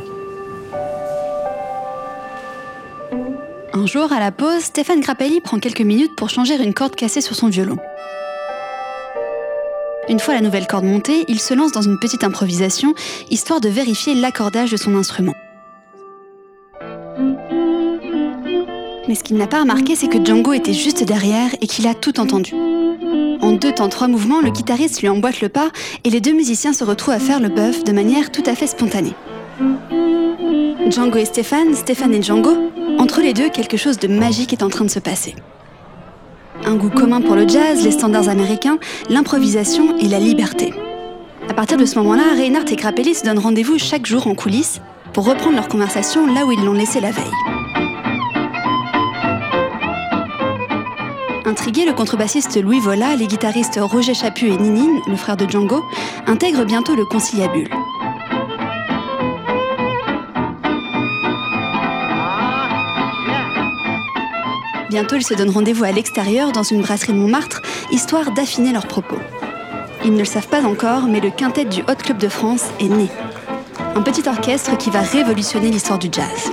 Un 3.71 3.85
jour, 3.85 4.11
à 4.11 4.19
la 4.19 4.33
pause, 4.33 4.61
Stéphane 4.61 4.99
Grappelli 4.99 5.39
prend 5.39 5.59
quelques 5.59 5.79
minutes 5.79 6.17
pour 6.17 6.29
changer 6.29 6.61
une 6.61 6.73
corde 6.73 6.93
cassée 6.93 7.21
sur 7.21 7.37
son 7.37 7.47
violon. 7.47 7.77
Une 10.09 10.19
fois 10.19 10.33
la 10.33 10.41
nouvelle 10.41 10.67
corde 10.67 10.83
montée, 10.83 11.23
il 11.29 11.39
se 11.39 11.53
lance 11.53 11.71
dans 11.71 11.81
une 11.81 11.97
petite 11.97 12.25
improvisation, 12.25 12.93
histoire 13.29 13.61
de 13.61 13.69
vérifier 13.69 14.15
l'accordage 14.15 14.71
de 14.71 14.75
son 14.75 14.97
instrument. 14.97 15.33
Mais 19.13 19.19
ce 19.19 19.23
qu'il 19.23 19.37
n'a 19.37 19.45
pas 19.45 19.59
remarqué, 19.59 19.95
c'est 19.95 20.07
que 20.07 20.17
Django 20.25 20.53
était 20.53 20.73
juste 20.73 21.03
derrière 21.03 21.51
et 21.61 21.67
qu'il 21.67 21.85
a 21.85 21.93
tout 21.93 22.19
entendu. 22.19 22.55
En 23.41 23.51
deux 23.51 23.71
temps, 23.71 23.87
trois 23.87 24.07
mouvements, 24.07 24.41
le 24.41 24.49
guitariste 24.49 25.01
lui 25.01 25.07
emboîte 25.07 25.39
le 25.41 25.49
pas 25.49 25.69
et 26.03 26.09
les 26.09 26.19
deux 26.19 26.33
musiciens 26.33 26.73
se 26.73 26.83
retrouvent 26.83 27.13
à 27.13 27.19
faire 27.19 27.39
le 27.39 27.49
bœuf 27.49 27.83
de 27.83 27.91
manière 27.91 28.31
tout 28.31 28.41
à 28.47 28.55
fait 28.55 28.65
spontanée. 28.65 29.13
Django 30.89 31.19
et 31.19 31.25
Stéphane, 31.25 31.75
Stéphane 31.75 32.15
et 32.15 32.23
Django, 32.23 32.71
entre 32.97 33.21
les 33.21 33.33
deux, 33.33 33.49
quelque 33.49 33.77
chose 33.77 33.99
de 33.99 34.07
magique 34.07 34.51
est 34.51 34.63
en 34.63 34.69
train 34.69 34.85
de 34.85 34.89
se 34.89 34.97
passer. 34.97 35.35
Un 36.65 36.73
goût 36.73 36.89
commun 36.89 37.21
pour 37.21 37.35
le 37.35 37.47
jazz, 37.47 37.83
les 37.83 37.91
standards 37.91 38.29
américains, 38.29 38.79
l'improvisation 39.11 39.95
et 39.99 40.07
la 40.07 40.17
liberté. 40.17 40.73
À 41.49 41.53
partir 41.53 41.77
de 41.77 41.85
ce 41.85 41.99
moment-là, 41.99 42.33
Reinhardt 42.35 42.71
et 42.71 42.75
Grappelli 42.75 43.13
se 43.13 43.25
donnent 43.25 43.37
rendez-vous 43.37 43.77
chaque 43.77 44.07
jour 44.07 44.25
en 44.25 44.33
coulisses 44.33 44.81
pour 45.13 45.25
reprendre 45.25 45.57
leur 45.57 45.67
conversation 45.67 46.25
là 46.25 46.47
où 46.47 46.51
ils 46.51 46.65
l'ont 46.65 46.73
laissé 46.73 46.99
la 46.99 47.11
veille. 47.11 47.72
Intrigué, 51.45 51.85
le 51.85 51.91
contrebassiste 51.91 52.61
Louis 52.61 52.79
Vola, 52.79 53.17
les 53.17 53.27
guitaristes 53.27 53.77
Roger 53.81 54.13
Chaput 54.13 54.47
et 54.47 54.57
Ninine, 54.57 55.01
le 55.07 55.17
frère 55.17 55.35
de 55.35 55.45
Django, 55.45 55.83
intègrent 56.25 56.63
bientôt 56.63 56.95
le 56.95 57.03
conciliabule. 57.03 57.69
Bientôt, 64.89 65.17
ils 65.17 65.25
se 65.25 65.33
donnent 65.33 65.49
rendez-vous 65.49 65.83
à 65.83 65.91
l'extérieur 65.91 66.53
dans 66.53 66.63
une 66.63 66.81
brasserie 66.81 67.13
Montmartre, 67.13 67.61
histoire 67.91 68.31
d'affiner 68.31 68.71
leurs 68.71 68.87
propos. 68.87 69.19
Ils 70.05 70.13
ne 70.13 70.19
le 70.19 70.25
savent 70.25 70.47
pas 70.47 70.63
encore, 70.63 71.07
mais 71.07 71.19
le 71.19 71.29
quintet 71.29 71.65
du 71.65 71.81
Hot 71.81 71.95
Club 72.03 72.19
de 72.19 72.29
France 72.29 72.65
est 72.79 72.89
né. 72.89 73.09
Un 73.95 74.01
petit 74.01 74.27
orchestre 74.29 74.77
qui 74.77 74.89
va 74.89 75.01
révolutionner 75.01 75.69
l'histoire 75.69 75.99
du 75.99 76.07
jazz. 76.09 76.51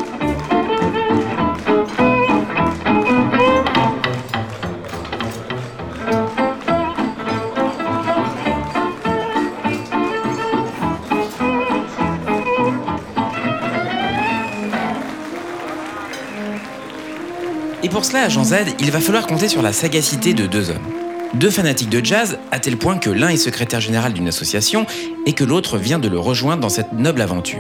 Pour 17.90 18.04
cela, 18.04 18.22
à 18.22 18.28
Jean 18.28 18.44
Z, 18.44 18.54
il 18.78 18.90
va 18.90 19.00
falloir 19.00 19.26
compter 19.26 19.48
sur 19.48 19.62
la 19.62 19.72
sagacité 19.72 20.32
de 20.32 20.46
deux 20.46 20.70
hommes. 20.70 20.86
Deux 21.34 21.50
fanatiques 21.50 21.90
de 21.90 22.04
jazz, 22.04 22.38
à 22.52 22.60
tel 22.60 22.76
point 22.76 22.98
que 22.98 23.10
l'un 23.10 23.28
est 23.28 23.36
secrétaire 23.36 23.80
général 23.80 24.12
d'une 24.12 24.28
association 24.28 24.86
et 25.26 25.32
que 25.32 25.44
l'autre 25.44 25.76
vient 25.76 25.98
de 25.98 26.08
le 26.08 26.18
rejoindre 26.18 26.62
dans 26.62 26.68
cette 26.68 26.92
noble 26.92 27.20
aventure. 27.20 27.58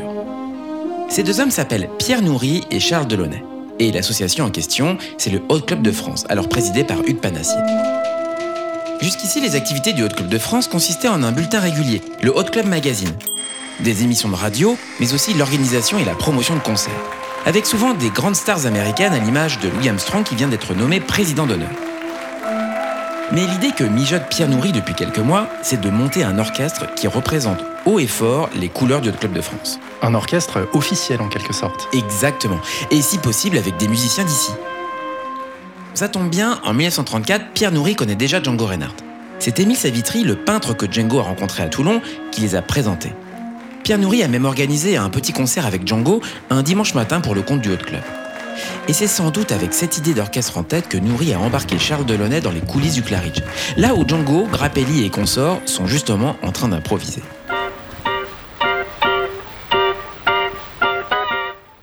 Ces 1.08 1.24
deux 1.24 1.40
hommes 1.40 1.50
s'appellent 1.50 1.90
Pierre 1.98 2.22
Nourry 2.22 2.62
et 2.70 2.78
Charles 2.78 3.08
Delaunay. 3.08 3.42
Et 3.80 3.90
l'association 3.90 4.44
en 4.44 4.50
question, 4.50 4.98
c'est 5.18 5.30
le 5.30 5.42
Hot 5.48 5.60
Club 5.60 5.82
de 5.82 5.90
France, 5.90 6.24
alors 6.28 6.48
présidé 6.48 6.84
par 6.84 6.98
Hugues 7.00 7.20
Panassier. 7.20 7.60
Jusqu'ici, 9.00 9.40
les 9.40 9.56
activités 9.56 9.92
du 9.92 10.04
Hot 10.04 10.08
Club 10.08 10.28
de 10.28 10.38
France 10.38 10.68
consistaient 10.68 11.08
en 11.08 11.22
un 11.22 11.32
bulletin 11.32 11.60
régulier, 11.60 12.02
le 12.22 12.36
Hot 12.36 12.44
Club 12.44 12.66
Magazine. 12.66 13.12
Des 13.80 14.04
émissions 14.04 14.28
de 14.28 14.36
radio, 14.36 14.76
mais 15.00 15.12
aussi 15.12 15.34
l'organisation 15.34 15.98
et 15.98 16.04
la 16.04 16.14
promotion 16.14 16.54
de 16.54 16.60
concerts 16.60 17.19
avec 17.46 17.66
souvent 17.66 17.94
des 17.94 18.10
grandes 18.10 18.36
stars 18.36 18.66
américaines 18.66 19.12
à 19.12 19.18
l'image 19.18 19.58
de 19.60 19.68
Louis 19.68 19.88
Armstrong 19.88 20.24
qui 20.24 20.36
vient 20.36 20.48
d'être 20.48 20.74
nommé 20.74 21.00
président 21.00 21.46
d'honneur. 21.46 21.70
Mais 23.32 23.46
l'idée 23.46 23.70
que 23.70 23.84
mijote 23.84 24.28
Pierre 24.28 24.48
Nourry 24.48 24.72
depuis 24.72 24.94
quelques 24.94 25.18
mois, 25.18 25.46
c'est 25.62 25.80
de 25.80 25.88
monter 25.88 26.24
un 26.24 26.38
orchestre 26.38 26.92
qui 26.96 27.06
représente 27.06 27.64
haut 27.86 28.00
et 28.00 28.08
fort 28.08 28.50
les 28.56 28.68
couleurs 28.68 29.00
du 29.00 29.12
Club 29.12 29.32
de 29.32 29.40
France. 29.40 29.78
Un 30.02 30.14
orchestre 30.14 30.68
officiel 30.72 31.20
en 31.22 31.28
quelque 31.28 31.52
sorte. 31.52 31.88
Exactement, 31.92 32.58
et 32.90 33.00
si 33.00 33.18
possible 33.18 33.56
avec 33.56 33.76
des 33.76 33.86
musiciens 33.86 34.24
d'ici. 34.24 34.50
Ça 35.94 36.08
tombe 36.08 36.28
bien, 36.28 36.60
en 36.64 36.74
1934, 36.74 37.52
Pierre 37.52 37.72
Nourry 37.72 37.94
connaît 37.94 38.16
déjà 38.16 38.42
Django 38.42 38.66
Reinhardt. 38.66 38.96
C'est 39.38 39.60
Émile 39.60 39.76
Savitry, 39.76 40.24
le 40.24 40.36
peintre 40.36 40.74
que 40.74 40.90
Django 40.90 41.20
a 41.20 41.22
rencontré 41.22 41.62
à 41.62 41.68
Toulon, 41.68 42.02
qui 42.32 42.40
les 42.40 42.56
a 42.56 42.62
présentés. 42.62 43.12
Pierre 43.84 43.98
Nourry 43.98 44.22
a 44.22 44.28
même 44.28 44.44
organisé 44.44 44.96
un 44.96 45.10
petit 45.10 45.32
concert 45.32 45.66
avec 45.66 45.86
Django 45.86 46.20
un 46.50 46.62
dimanche 46.62 46.94
matin 46.94 47.20
pour 47.20 47.34
le 47.34 47.42
compte 47.42 47.60
du 47.60 47.72
Hot 47.72 47.78
Club. 47.78 48.02
Et 48.88 48.92
c'est 48.92 49.06
sans 49.06 49.30
doute 49.30 49.52
avec 49.52 49.72
cette 49.72 49.98
idée 49.98 50.14
d'orchestre 50.14 50.58
en 50.58 50.62
tête 50.62 50.88
que 50.88 50.98
Nourry 50.98 51.32
a 51.32 51.40
embarqué 51.40 51.78
Charles 51.78 52.04
Delaunay 52.04 52.40
dans 52.40 52.50
les 52.50 52.60
coulisses 52.60 52.94
du 52.94 53.02
Claridge, 53.02 53.40
là 53.76 53.94
où 53.94 54.06
Django, 54.06 54.46
Grappelli 54.52 55.04
et 55.04 55.10
consorts 55.10 55.60
sont 55.66 55.86
justement 55.86 56.36
en 56.42 56.52
train 56.52 56.68
d'improviser. 56.68 57.22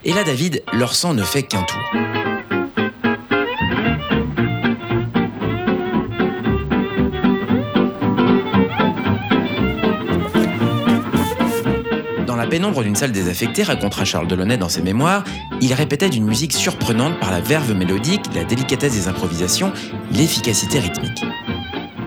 Et 0.04 0.12
là, 0.12 0.24
David, 0.24 0.62
leur 0.72 0.94
sang 0.94 1.12
ne 1.12 1.22
fait 1.22 1.42
qu'un 1.42 1.62
tour. 1.62 2.57
Pénombre 12.48 12.82
d'une 12.82 12.96
salle 12.96 13.12
désaffectée, 13.12 13.62
racontera 13.62 14.04
Charles 14.04 14.26
Delaunay 14.26 14.56
dans 14.56 14.68
ses 14.68 14.82
mémoires, 14.82 15.24
il 15.60 15.72
répétait 15.74 16.08
d'une 16.08 16.24
musique 16.24 16.52
surprenante 16.52 17.18
par 17.20 17.30
la 17.30 17.40
verve 17.40 17.74
mélodique, 17.74 18.22
la 18.34 18.44
délicatesse 18.44 18.94
des 18.94 19.08
improvisations, 19.08 19.72
l'efficacité 20.12 20.78
rythmique. 20.80 21.22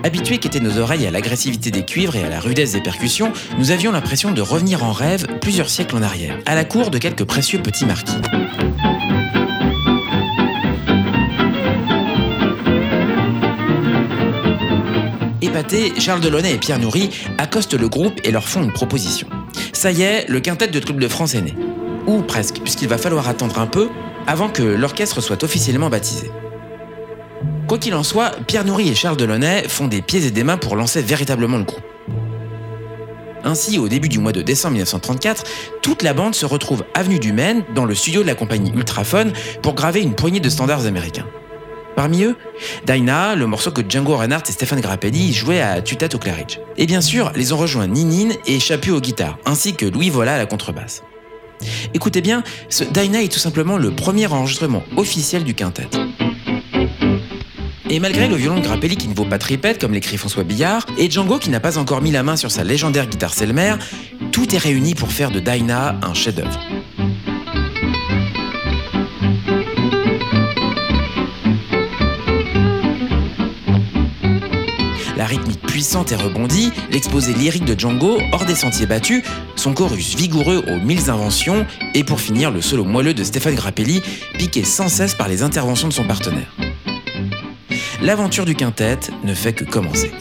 Habitués 0.03 0.39
qu'étaient 0.39 0.59
nos 0.59 0.79
oreilles 0.79 1.05
à 1.05 1.11
l'agressivité 1.11 1.69
des 1.69 1.85
cuivres 1.85 2.15
et 2.15 2.23
à 2.23 2.29
la 2.29 2.39
rudesse 2.39 2.71
des 2.73 2.81
percussions, 2.81 3.31
nous 3.59 3.69
avions 3.69 3.91
l'impression 3.91 4.31
de 4.31 4.41
revenir 4.41 4.83
en 4.83 4.91
rêve 4.91 5.27
plusieurs 5.41 5.69
siècles 5.69 5.95
en 5.95 6.01
arrière, 6.01 6.37
à 6.47 6.55
la 6.55 6.65
cour 6.65 6.89
de 6.89 6.97
quelques 6.97 7.25
précieux 7.25 7.61
petits 7.61 7.85
marquis. 7.85 8.17
Épatés, 15.41 15.93
Charles 15.99 16.21
Delaunay 16.21 16.53
et 16.53 16.57
Pierre 16.57 16.79
Nourry 16.79 17.09
accostent 17.37 17.79
le 17.79 17.87
groupe 17.87 18.19
et 18.23 18.31
leur 18.31 18.47
font 18.47 18.63
une 18.63 18.73
proposition. 18.73 19.27
Ça 19.73 19.91
y 19.91 20.01
est, 20.01 20.27
le 20.27 20.39
quintet 20.39 20.67
de 20.67 20.79
Club 20.79 20.99
de 20.99 21.07
France 21.07 21.35
est 21.35 21.41
né. 21.41 21.55
Ou 22.07 22.21
presque, 22.21 22.59
puisqu'il 22.61 22.87
va 22.87 22.97
falloir 22.97 23.27
attendre 23.27 23.59
un 23.59 23.67
peu 23.67 23.89
avant 24.27 24.49
que 24.49 24.63
l'orchestre 24.63 25.21
soit 25.21 25.43
officiellement 25.43 25.89
baptisé. 25.89 26.31
Quoi 27.67 27.77
qu'il 27.77 27.95
en 27.95 28.03
soit, 28.03 28.31
Pierre 28.47 28.65
Nourry 28.65 28.89
et 28.89 28.95
Charles 28.95 29.17
Delaunay 29.17 29.63
font 29.67 29.87
des 29.87 30.01
pieds 30.01 30.25
et 30.25 30.31
des 30.31 30.43
mains 30.43 30.57
pour 30.57 30.75
lancer 30.75 31.01
véritablement 31.01 31.57
le 31.57 31.63
groupe. 31.63 31.83
Ainsi, 33.43 33.79
au 33.79 33.87
début 33.87 34.09
du 34.09 34.19
mois 34.19 34.31
de 34.31 34.41
décembre 34.41 34.73
1934, 34.73 35.43
toute 35.81 36.03
la 36.03 36.13
bande 36.13 36.35
se 36.35 36.45
retrouve 36.45 36.83
avenue 36.93 37.19
du 37.19 37.33
Maine, 37.33 37.63
dans 37.73 37.85
le 37.85 37.95
studio 37.95 38.21
de 38.21 38.27
la 38.27 38.35
compagnie 38.35 38.71
Ultraphone, 38.75 39.33
pour 39.61 39.73
graver 39.73 40.01
une 40.01 40.13
poignée 40.13 40.39
de 40.39 40.49
standards 40.49 40.85
américains. 40.85 41.25
Parmi 42.01 42.23
eux, 42.23 42.35
Dinah, 42.87 43.35
le 43.35 43.45
morceau 43.45 43.69
que 43.69 43.83
Django 43.87 44.17
Reinhardt 44.17 44.49
et 44.49 44.51
Stéphane 44.51 44.81
Grappelli 44.81 45.33
jouaient 45.33 45.61
à 45.61 45.83
Tutat 45.83 46.07
au 46.15 46.17
Claridge. 46.17 46.57
Et 46.75 46.87
bien 46.87 46.99
sûr, 46.99 47.31
les 47.35 47.53
ont 47.53 47.57
rejoints 47.57 47.85
Ninine 47.85 48.33
et 48.47 48.59
Chapu 48.59 48.89
aux 48.89 48.99
guitares, 48.99 49.37
ainsi 49.45 49.75
que 49.75 49.85
Louis 49.85 50.09
Vola 50.09 50.33
à 50.33 50.37
la 50.39 50.47
contrebasse. 50.47 51.03
Écoutez 51.93 52.21
bien, 52.21 52.41
ce 52.69 52.83
Dinah 52.83 53.21
est 53.21 53.31
tout 53.31 53.37
simplement 53.37 53.77
le 53.77 53.91
premier 53.91 54.25
enregistrement 54.25 54.81
officiel 54.97 55.43
du 55.43 55.53
quintet. 55.53 55.89
Et 57.91 57.99
malgré 57.99 58.27
le 58.27 58.35
violon 58.35 58.55
de 58.55 58.63
Grappelli 58.63 58.97
qui 58.97 59.07
ne 59.07 59.13
vaut 59.13 59.25
pas 59.25 59.37
tripette, 59.37 59.79
comme 59.79 59.93
l'écrit 59.93 60.17
François 60.17 60.43
Billard, 60.43 60.87
et 60.97 61.07
Django 61.07 61.37
qui 61.37 61.51
n'a 61.51 61.59
pas 61.59 61.77
encore 61.77 62.01
mis 62.01 62.09
la 62.09 62.23
main 62.23 62.35
sur 62.35 62.49
sa 62.49 62.63
légendaire 62.63 63.05
guitare 63.05 63.35
Selmer, 63.35 63.75
tout 64.31 64.55
est 64.55 64.57
réuni 64.57 64.95
pour 64.95 65.11
faire 65.11 65.29
de 65.29 65.39
Dinah 65.39 65.99
un 66.01 66.15
chef-d'œuvre. 66.15 66.59
La 75.21 75.27
rythmique 75.27 75.61
puissante 75.61 76.11
et 76.11 76.15
rebondie, 76.15 76.71
l'exposé 76.89 77.35
lyrique 77.35 77.63
de 77.63 77.79
Django 77.79 78.17
hors 78.31 78.45
des 78.45 78.55
sentiers 78.55 78.87
battus, 78.87 79.21
son 79.55 79.75
chorus 79.75 80.15
vigoureux 80.15 80.63
aux 80.67 80.83
mille 80.83 81.11
inventions, 81.11 81.63
et 81.93 82.03
pour 82.03 82.19
finir 82.19 82.49
le 82.49 82.59
solo 82.59 82.85
moelleux 82.85 83.13
de 83.13 83.23
Stéphane 83.23 83.53
Grappelli, 83.53 84.01
piqué 84.39 84.63
sans 84.63 84.87
cesse 84.87 85.13
par 85.13 85.27
les 85.27 85.43
interventions 85.43 85.89
de 85.89 85.93
son 85.93 86.05
partenaire 86.05 86.51
l'aventure 88.01 88.45
du 88.45 88.55
quintet 88.55 88.99
ne 89.23 89.33
fait 89.33 89.53
que 89.53 89.63
commencer. 89.63 90.11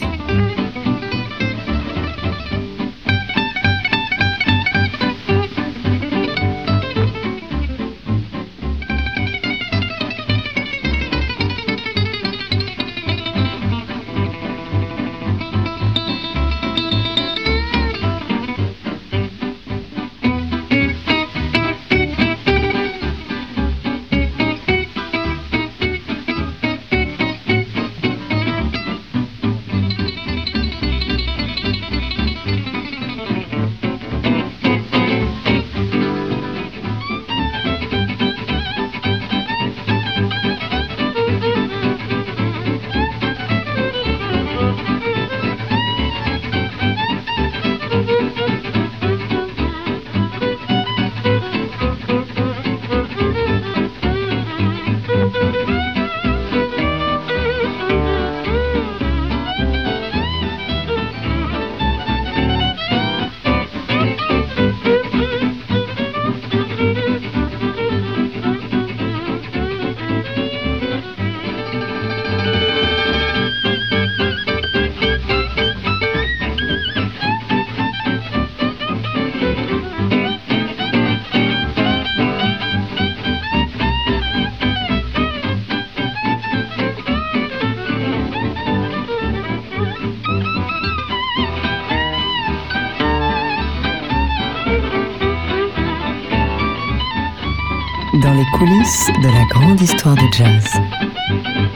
De 98.81 99.27
la 99.27 99.45
grande 99.45 99.79
histoire 99.79 100.15
du 100.15 100.25
jazz. 100.35 100.65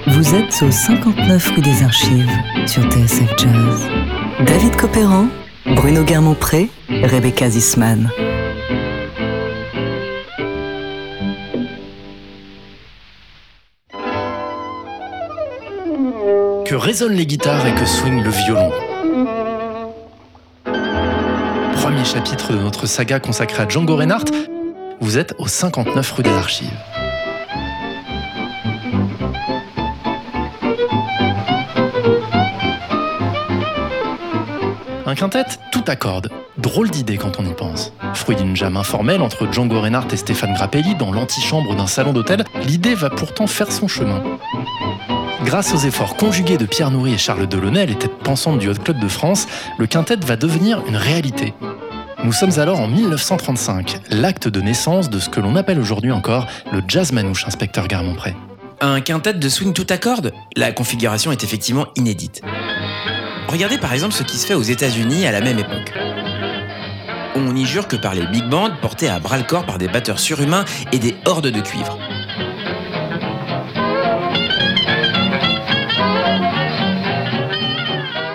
Vous 0.07 0.33
êtes 0.33 0.63
au 0.63 0.71
59 0.71 1.51
rue 1.55 1.61
des 1.61 1.83
Archives 1.83 2.31
sur 2.65 2.81
TSF 2.89 3.29
Jazz. 3.37 3.87
David 4.43 4.75
Copéran, 4.75 5.27
Bruno 5.67 6.03
Guermont-Pré, 6.03 6.67
Rebecca 6.89 7.47
Zisman. 7.47 8.09
Que 16.65 16.73
résonnent 16.73 17.13
les 17.13 17.27
guitares 17.27 17.67
et 17.67 17.75
que 17.75 17.85
swing 17.85 18.23
le 18.23 18.31
violon? 18.31 18.71
Premier 21.75 22.03
chapitre 22.03 22.51
de 22.51 22.57
notre 22.57 22.87
saga 22.87 23.19
consacrée 23.19 23.61
à 23.61 23.69
Django 23.69 23.95
Reinhardt, 23.95 24.31
vous 25.01 25.19
êtes 25.19 25.35
au 25.37 25.45
59 25.45 26.11
rue 26.13 26.23
des 26.23 26.31
Archives. 26.31 26.94
Un 35.07 35.13
quintet 35.13 35.45
tout 35.71 35.83
accorde. 35.87 36.29
Drôle 36.57 36.89
d'idée 36.89 37.17
quand 37.17 37.39
on 37.39 37.45
y 37.45 37.53
pense. 37.53 37.93
Fruit 38.15 38.35
d'une 38.35 38.55
jam 38.55 38.75
informelle 38.75 39.21
entre 39.21 39.51
Django 39.51 39.79
Reinhardt 39.79 40.11
et 40.11 40.17
Stéphane 40.17 40.55
Grappelli 40.55 40.95
dans 40.95 41.11
l'antichambre 41.11 41.75
d'un 41.75 41.85
salon 41.85 42.11
d'hôtel, 42.11 42.43
l'idée 42.65 42.95
va 42.95 43.11
pourtant 43.11 43.45
faire 43.45 43.71
son 43.71 43.87
chemin. 43.87 44.23
Grâce 45.43 45.75
aux 45.75 45.77
efforts 45.77 46.15
conjugués 46.15 46.57
de 46.57 46.65
Pierre 46.65 46.89
Nourri 46.89 47.13
et 47.13 47.17
Charles 47.19 47.45
Delaunay, 47.45 47.85
les 47.85 47.95
têtes 47.95 48.17
pensantes 48.17 48.57
du 48.57 48.67
Hot 48.67 48.81
Club 48.83 48.99
de 48.99 49.07
France, 49.07 49.47
le 49.77 49.85
quintet 49.85 50.15
va 50.25 50.37
devenir 50.37 50.81
une 50.87 50.97
réalité. 50.97 51.53
Nous 52.23 52.33
sommes 52.33 52.57
alors 52.57 52.79
en 52.79 52.87
1935, 52.87 53.99
l'acte 54.09 54.47
de 54.47 54.59
naissance 54.59 55.11
de 55.11 55.19
ce 55.19 55.29
que 55.29 55.39
l'on 55.39 55.55
appelle 55.55 55.79
aujourd'hui 55.79 56.11
encore 56.11 56.47
le 56.71 56.81
jazz 56.87 57.11
manouche, 57.11 57.45
inspecteur 57.45 57.87
Garmont-Pré. 57.87 58.33
Un 58.81 59.01
quintet 59.01 59.35
de 59.35 59.49
swing 59.49 59.73
tout 59.73 59.85
à 59.89 59.99
cordes? 59.99 60.33
La 60.55 60.71
configuration 60.71 61.31
est 61.31 61.43
effectivement 61.43 61.85
inédite. 61.95 62.41
Regardez 63.47 63.77
par 63.77 63.93
exemple 63.93 64.13
ce 64.13 64.23
qui 64.23 64.37
se 64.37 64.45
fait 64.45 64.53
aux 64.53 64.61
États-Unis 64.61 65.25
à 65.25 65.31
la 65.31 65.41
même 65.41 65.59
époque. 65.59 65.93
On 67.35 67.53
n'y 67.53 67.65
jure 67.65 67.87
que 67.87 67.95
par 67.95 68.13
les 68.13 68.25
big 68.27 68.47
bands 68.49 68.69
portés 68.81 69.09
à 69.09 69.19
bras 69.19 69.37
le 69.37 69.43
corps 69.43 69.65
par 69.65 69.77
des 69.77 69.87
batteurs 69.87 70.19
surhumains 70.19 70.65
et 70.91 70.99
des 70.99 71.15
hordes 71.25 71.47
de 71.47 71.61
cuivre. 71.61 71.97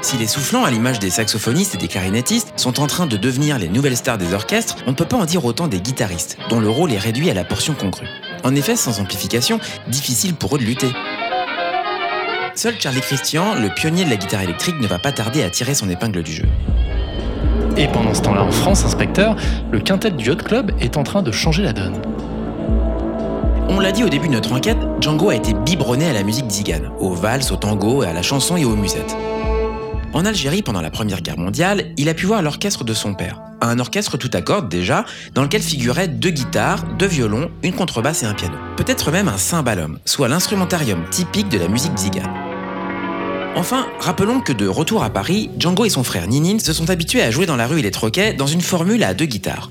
Si 0.02 0.16
les 0.16 0.26
soufflants, 0.26 0.64
à 0.64 0.70
l'image 0.70 0.98
des 0.98 1.08
saxophonistes 1.08 1.76
et 1.76 1.78
des 1.78 1.86
clarinettistes, 1.86 2.52
sont 2.56 2.80
en 2.80 2.88
train 2.88 3.06
de 3.06 3.16
devenir 3.16 3.58
les 3.58 3.68
nouvelles 3.68 3.96
stars 3.96 4.18
des 4.18 4.34
orchestres, 4.34 4.76
on 4.86 4.90
ne 4.90 4.96
peut 4.96 5.04
pas 5.04 5.16
en 5.16 5.24
dire 5.24 5.44
autant 5.44 5.68
des 5.68 5.80
guitaristes, 5.80 6.36
dont 6.48 6.58
le 6.58 6.68
rôle 6.68 6.92
est 6.92 6.98
réduit 6.98 7.30
à 7.30 7.34
la 7.34 7.44
portion 7.44 7.74
congrue. 7.74 8.08
En 8.42 8.56
effet, 8.56 8.74
sans 8.74 9.00
amplification, 9.00 9.61
difficile 9.86 10.34
pour 10.34 10.56
eux 10.56 10.58
de 10.58 10.64
lutter. 10.64 10.92
Seul 12.61 12.78
Charlie 12.78 13.00
Christian, 13.00 13.54
le 13.54 13.70
pionnier 13.70 14.04
de 14.04 14.11
la 14.11 14.16
guitare 14.16 14.42
électrique, 14.42 14.78
ne 14.82 14.86
va 14.86 14.98
pas 14.98 15.12
tarder 15.12 15.42
à 15.42 15.48
tirer 15.48 15.72
son 15.72 15.88
épingle 15.88 16.22
du 16.22 16.30
jeu. 16.30 16.44
Et 17.78 17.88
pendant 17.88 18.12
ce 18.12 18.20
temps-là 18.20 18.42
en 18.42 18.50
France, 18.50 18.84
inspecteur, 18.84 19.34
le 19.72 19.80
quintet 19.80 20.11
du 20.11 20.28
Hot 20.28 20.36
Club 20.36 20.70
est 20.78 20.98
en 20.98 21.02
train 21.02 21.22
de 21.22 21.32
changer 21.32 21.62
la 21.62 21.72
donne. 21.72 21.94
On 23.70 23.80
l'a 23.80 23.92
dit 23.92 24.04
au 24.04 24.11
début 24.11 24.28
de 24.28 24.34
notre 24.34 24.52
enquête, 24.52 24.76
Django 25.00 25.30
a 25.30 25.36
été 25.36 25.54
biberonné 25.54 26.11
à 26.11 26.12
la 26.12 26.22
musique 26.22 26.50
zigane, 26.50 26.90
aux 26.98 27.14
valses, 27.14 27.50
au 27.50 27.56
tango, 27.56 28.02
à 28.02 28.12
la 28.12 28.20
chanson 28.20 28.58
et 28.58 28.66
aux 28.66 28.76
musettes. 28.76 29.16
En 30.12 30.26
Algérie, 30.26 30.61
pendant 30.61 30.82
la 30.82 30.90
Première 30.90 31.22
Guerre 31.22 31.38
mondiale, 31.38 31.94
il 31.96 32.11
a 32.11 32.14
pu 32.14 32.26
voir 32.26 32.42
l'orchestre 32.42 32.84
de 32.84 32.92
son 32.92 33.14
père. 33.14 33.40
Un 33.62 33.78
orchestre 33.78 34.18
tout 34.18 34.30
à 34.34 34.42
cordes 34.42 34.68
déjà, 34.68 35.06
dans 35.32 35.44
lequel 35.44 35.62
figuraient 35.62 36.08
deux 36.08 36.28
guitares, 36.30 36.84
deux 36.98 37.06
violons, 37.06 37.50
une 37.62 37.72
contrebasse 37.72 38.22
et 38.22 38.26
un 38.26 38.34
piano. 38.34 38.56
Peut-être 38.76 39.11
même 39.11 39.28
un 39.28 39.38
cymbalum, 39.38 39.98
soit 40.04 40.28
l'instrumentarium 40.28 41.08
typique 41.11 41.48
de 41.48 41.56
la 41.56 41.68
musique 41.68 41.96
zigane. 41.96 42.49
Enfin, 43.57 43.86
rappelons 43.98 44.40
que 44.40 44.53
de 44.53 44.66
retour 44.66 45.03
à 45.03 45.11
Paris, 45.11 45.51
Django 45.59 45.84
et 45.84 45.90
son 45.90 46.05
frère 46.05 46.26
Ninin 46.28 46.59
se 46.59 46.72
sont 46.72 46.88
habitués 46.88 47.22
à 47.22 47.30
jouer 47.30 47.46
dans 47.46 47.57
la 47.57 47.66
rue 47.66 47.80
et 47.80 47.82
les 47.82 47.90
troquets 47.90 48.32
dans 48.32 48.46
une 48.46 48.61
formule 48.61 49.03
à 49.03 49.12
deux 49.12 49.26
guitares. 49.26 49.70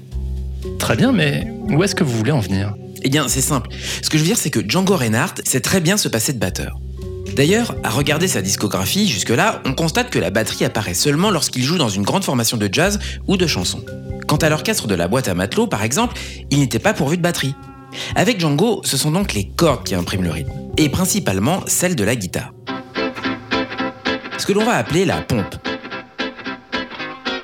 Très 0.78 0.96
bien, 0.96 1.12
mais 1.12 1.48
où 1.70 1.84
est-ce 1.84 1.96
que 1.96 2.04
vous 2.04 2.16
voulez 2.16 2.32
en 2.32 2.40
venir? 2.40 2.76
Eh 3.04 3.10
bien, 3.10 3.28
c'est 3.28 3.42
simple. 3.42 3.70
Ce 4.02 4.10
que 4.10 4.18
je 4.18 4.24
veux 4.24 4.28
dire, 4.28 4.38
c'est 4.38 4.50
que 4.50 4.60
Django 4.60 4.96
Reinhardt 4.96 5.42
sait 5.46 5.62
très 5.62 5.80
bien 5.80 5.96
se 5.98 6.10
passer 6.10 6.34
de 6.34 6.40
batteur. 6.40 6.78
D'ailleurs, 7.36 7.76
à 7.84 7.90
regarder 7.90 8.28
sa 8.28 8.42
discographie 8.42 9.08
jusque-là, 9.08 9.62
on 9.66 9.74
constate 9.74 10.10
que 10.10 10.20
la 10.20 10.30
batterie 10.30 10.66
apparaît 10.66 10.94
seulement 10.94 11.32
lorsqu'il 11.32 11.64
joue 11.64 11.78
dans 11.78 11.90
une 11.90 12.04
grande 12.04 12.26
formation 12.26 12.58
de 12.58 12.70
jazz 12.72 13.00
ou 13.28 13.38
de 13.38 13.48
chansons. 13.48 13.84
Quant 14.28 14.38
à 14.38 14.50
l'orchestre 14.50 14.88
de 14.88 14.96
la 14.96 15.08
boîte 15.08 15.30
à 15.30 15.34
matelot, 15.34 15.68
par 15.68 15.84
exemple, 15.84 16.16
il 16.52 16.60
n'était 16.60 16.80
pas 16.80 16.94
pourvu 16.94 17.16
de 17.16 17.22
batterie. 17.22 17.56
Avec 18.16 18.40
Django, 18.40 18.82
ce 18.84 18.98
sont 18.98 19.12
donc 19.12 19.34
les 19.34 19.46
cordes 19.46 19.86
qui 19.86 19.96
impriment 19.96 20.24
le 20.24 20.32
rythme. 20.32 20.52
et 20.78 20.90
principalement 20.90 21.62
celle 21.68 21.96
de 21.96 22.04
la 22.04 22.16
guitare. 22.16 22.54
Ce 24.40 24.46
que 24.46 24.54
l'on 24.54 24.64
va 24.64 24.78
appeler 24.78 25.04
la 25.04 25.18
pompe. 25.18 25.56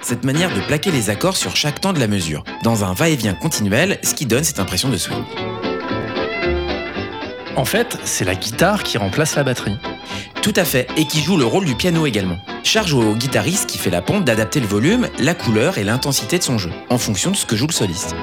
Cette 0.01 0.23
manière 0.23 0.53
de 0.55 0.61
plaquer 0.61 0.91
les 0.91 1.09
accords 1.09 1.35
sur 1.35 1.57
chaque 1.57 1.81
temps 1.81 1.91
de 1.91 1.99
la 1.99 2.07
mesure, 2.07 2.45
dans 2.63 2.85
un 2.85 2.93
va-et-vient 2.93 3.33
continuel, 3.33 3.99
ce 4.01 4.13
qui 4.13 4.25
donne 4.25 4.45
cette 4.45 4.61
impression 4.61 4.87
de 4.87 4.95
swing. 4.95 5.21
En 7.57 7.65
fait, 7.65 7.97
c'est 8.05 8.23
la 8.23 8.35
guitare 8.35 8.81
qui 8.83 8.97
remplace 8.97 9.35
la 9.35 9.43
batterie. 9.43 9.77
Tout 10.41 10.53
à 10.55 10.63
fait, 10.63 10.87
et 10.95 11.05
qui 11.05 11.21
joue 11.21 11.35
le 11.35 11.45
rôle 11.45 11.65
du 11.65 11.75
piano 11.75 12.05
également. 12.05 12.37
Charge 12.63 12.93
au 12.93 13.13
guitariste 13.13 13.69
qui 13.69 13.77
fait 13.77 13.89
la 13.89 14.01
pompe 14.01 14.23
d'adapter 14.23 14.61
le 14.61 14.67
volume, 14.67 15.09
la 15.19 15.33
couleur 15.33 15.77
et 15.77 15.83
l'intensité 15.83 16.37
de 16.37 16.43
son 16.43 16.57
jeu, 16.57 16.71
en 16.89 16.97
fonction 16.97 17.29
de 17.29 17.35
ce 17.35 17.45
que 17.45 17.57
joue 17.57 17.67
le 17.67 17.73
soliste. 17.73 18.15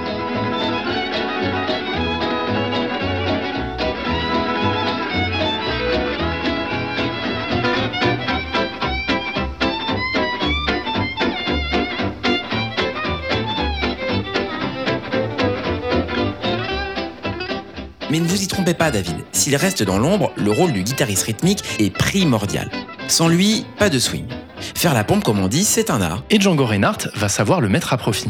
Mais 18.13 18.21
ne 18.21 18.27
vous 18.27 18.43
y 18.43 18.47
trompez 18.47 18.75
pas, 18.75 18.91
David. 18.91 19.17
S'il 19.33 19.57
reste 19.57 19.83
dans 19.83 19.99
l'ombre, 19.99 20.33
le 20.37 20.51
rôle 20.51 20.75
du 20.75 20.83
guitariste 20.83 21.23
rythmique 21.23 21.65
est 21.79 21.89
primordial. 21.89 22.71
Sans 23.09 23.27
lui, 23.27 23.65
pas 23.79 23.89
de 23.89 23.99
swing. 23.99 24.27
Faire 24.75 24.93
la 24.93 25.03
pompe, 25.03 25.25
comme 25.25 25.39
on 25.41 25.49
dit, 25.49 25.65
c'est 25.65 25.89
un 25.89 26.03
art. 26.03 26.23
Et 26.29 26.39
Django 26.39 26.67
Reinhardt 26.67 27.09
va 27.15 27.31
savoir 27.31 27.63
le 27.63 27.71
mettre 27.71 27.95
à 27.95 27.97
profit. 27.97 28.29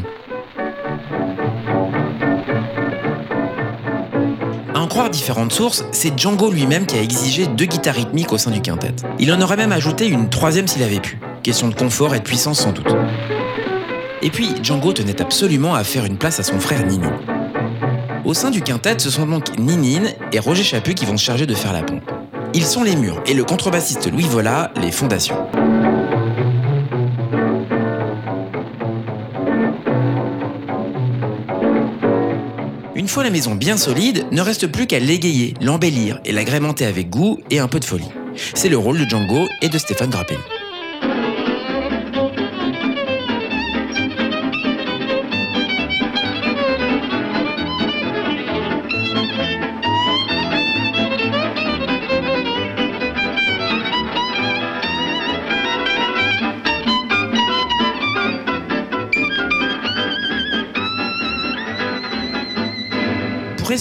À 4.73 4.79
en 4.79 4.87
croire 4.87 5.11
différentes 5.11 5.53
sources, 5.53 5.85
c'est 5.91 6.17
Django 6.17 6.53
lui-même 6.53 6.87
qui 6.87 6.97
a 6.97 7.03
exigé 7.03 7.49
deux 7.49 7.67
guitares 7.67 7.97
rythmiques 7.97 8.33
au 8.33 8.39
sein 8.39 8.53
du 8.53 8.63
quintet. 8.63 8.95
Il 9.19 9.33
en 9.33 9.41
aurait 9.41 9.57
même 9.57 9.73
ajouté 9.73 10.07
une 10.07 10.31
troisième 10.31 10.69
s'il 10.69 10.85
avait 10.85 11.01
pu. 11.01 11.19
Question 11.43 11.67
de 11.67 11.75
confort 11.75 12.15
et 12.15 12.21
de 12.21 12.25
puissance 12.25 12.61
sans 12.61 12.71
doute. 12.71 12.95
Et 14.23 14.31
puis, 14.31 14.51
Django 14.63 14.93
tenait 14.93 15.21
absolument 15.21 15.75
à 15.75 15.83
faire 15.83 16.05
une 16.05 16.19
place 16.19 16.39
à 16.39 16.45
son 16.45 16.61
frère 16.61 16.87
Nini. 16.87 17.09
Au 18.25 18.35
sein 18.35 18.51
du 18.51 18.63
quintet, 18.63 19.01
ce 19.01 19.11
sont 19.11 19.27
donc 19.27 19.59
Ninine 19.59 20.09
et 20.33 20.39
Roger 20.39 20.63
Chaput 20.63 20.95
qui 20.95 21.05
vont 21.07 21.17
se 21.17 21.25
charger 21.25 21.45
de 21.45 21.55
faire 21.55 21.73
la 21.73 21.83
pompe. 21.83 22.09
Ils 22.55 22.65
sont 22.65 22.85
les 22.85 22.95
murs 22.95 23.21
et 23.27 23.35
le 23.35 23.43
contrebassiste 23.43 24.11
Louis 24.13 24.27
Vola 24.29 24.71
les 24.81 24.93
fondations. 24.93 25.37
Une 32.95 33.09
fois 33.09 33.25
la 33.25 33.31
maison 33.31 33.57
bien 33.57 33.77
solide, 33.77 34.27
ne 34.31 34.41
reste 34.41 34.69
plus 34.69 34.87
qu'à 34.87 35.01
l'égayer, 35.01 35.55
l'embellir 35.61 36.21
et 36.25 36.31
l'agrémenter 36.31 36.87
avec 36.87 37.11
goût 37.11 37.39
et 37.51 37.59
un 37.59 37.67
peu 37.67 37.81
de 37.81 37.85
folie. 37.85 38.11
C'est 38.55 38.69
le 38.69 38.79
rôle 38.79 38.99
de 38.99 39.05
Django 39.05 39.49
et 39.63 39.69
de 39.69 39.79
Stéphane 39.79 40.11
Grappelli. 40.11 40.39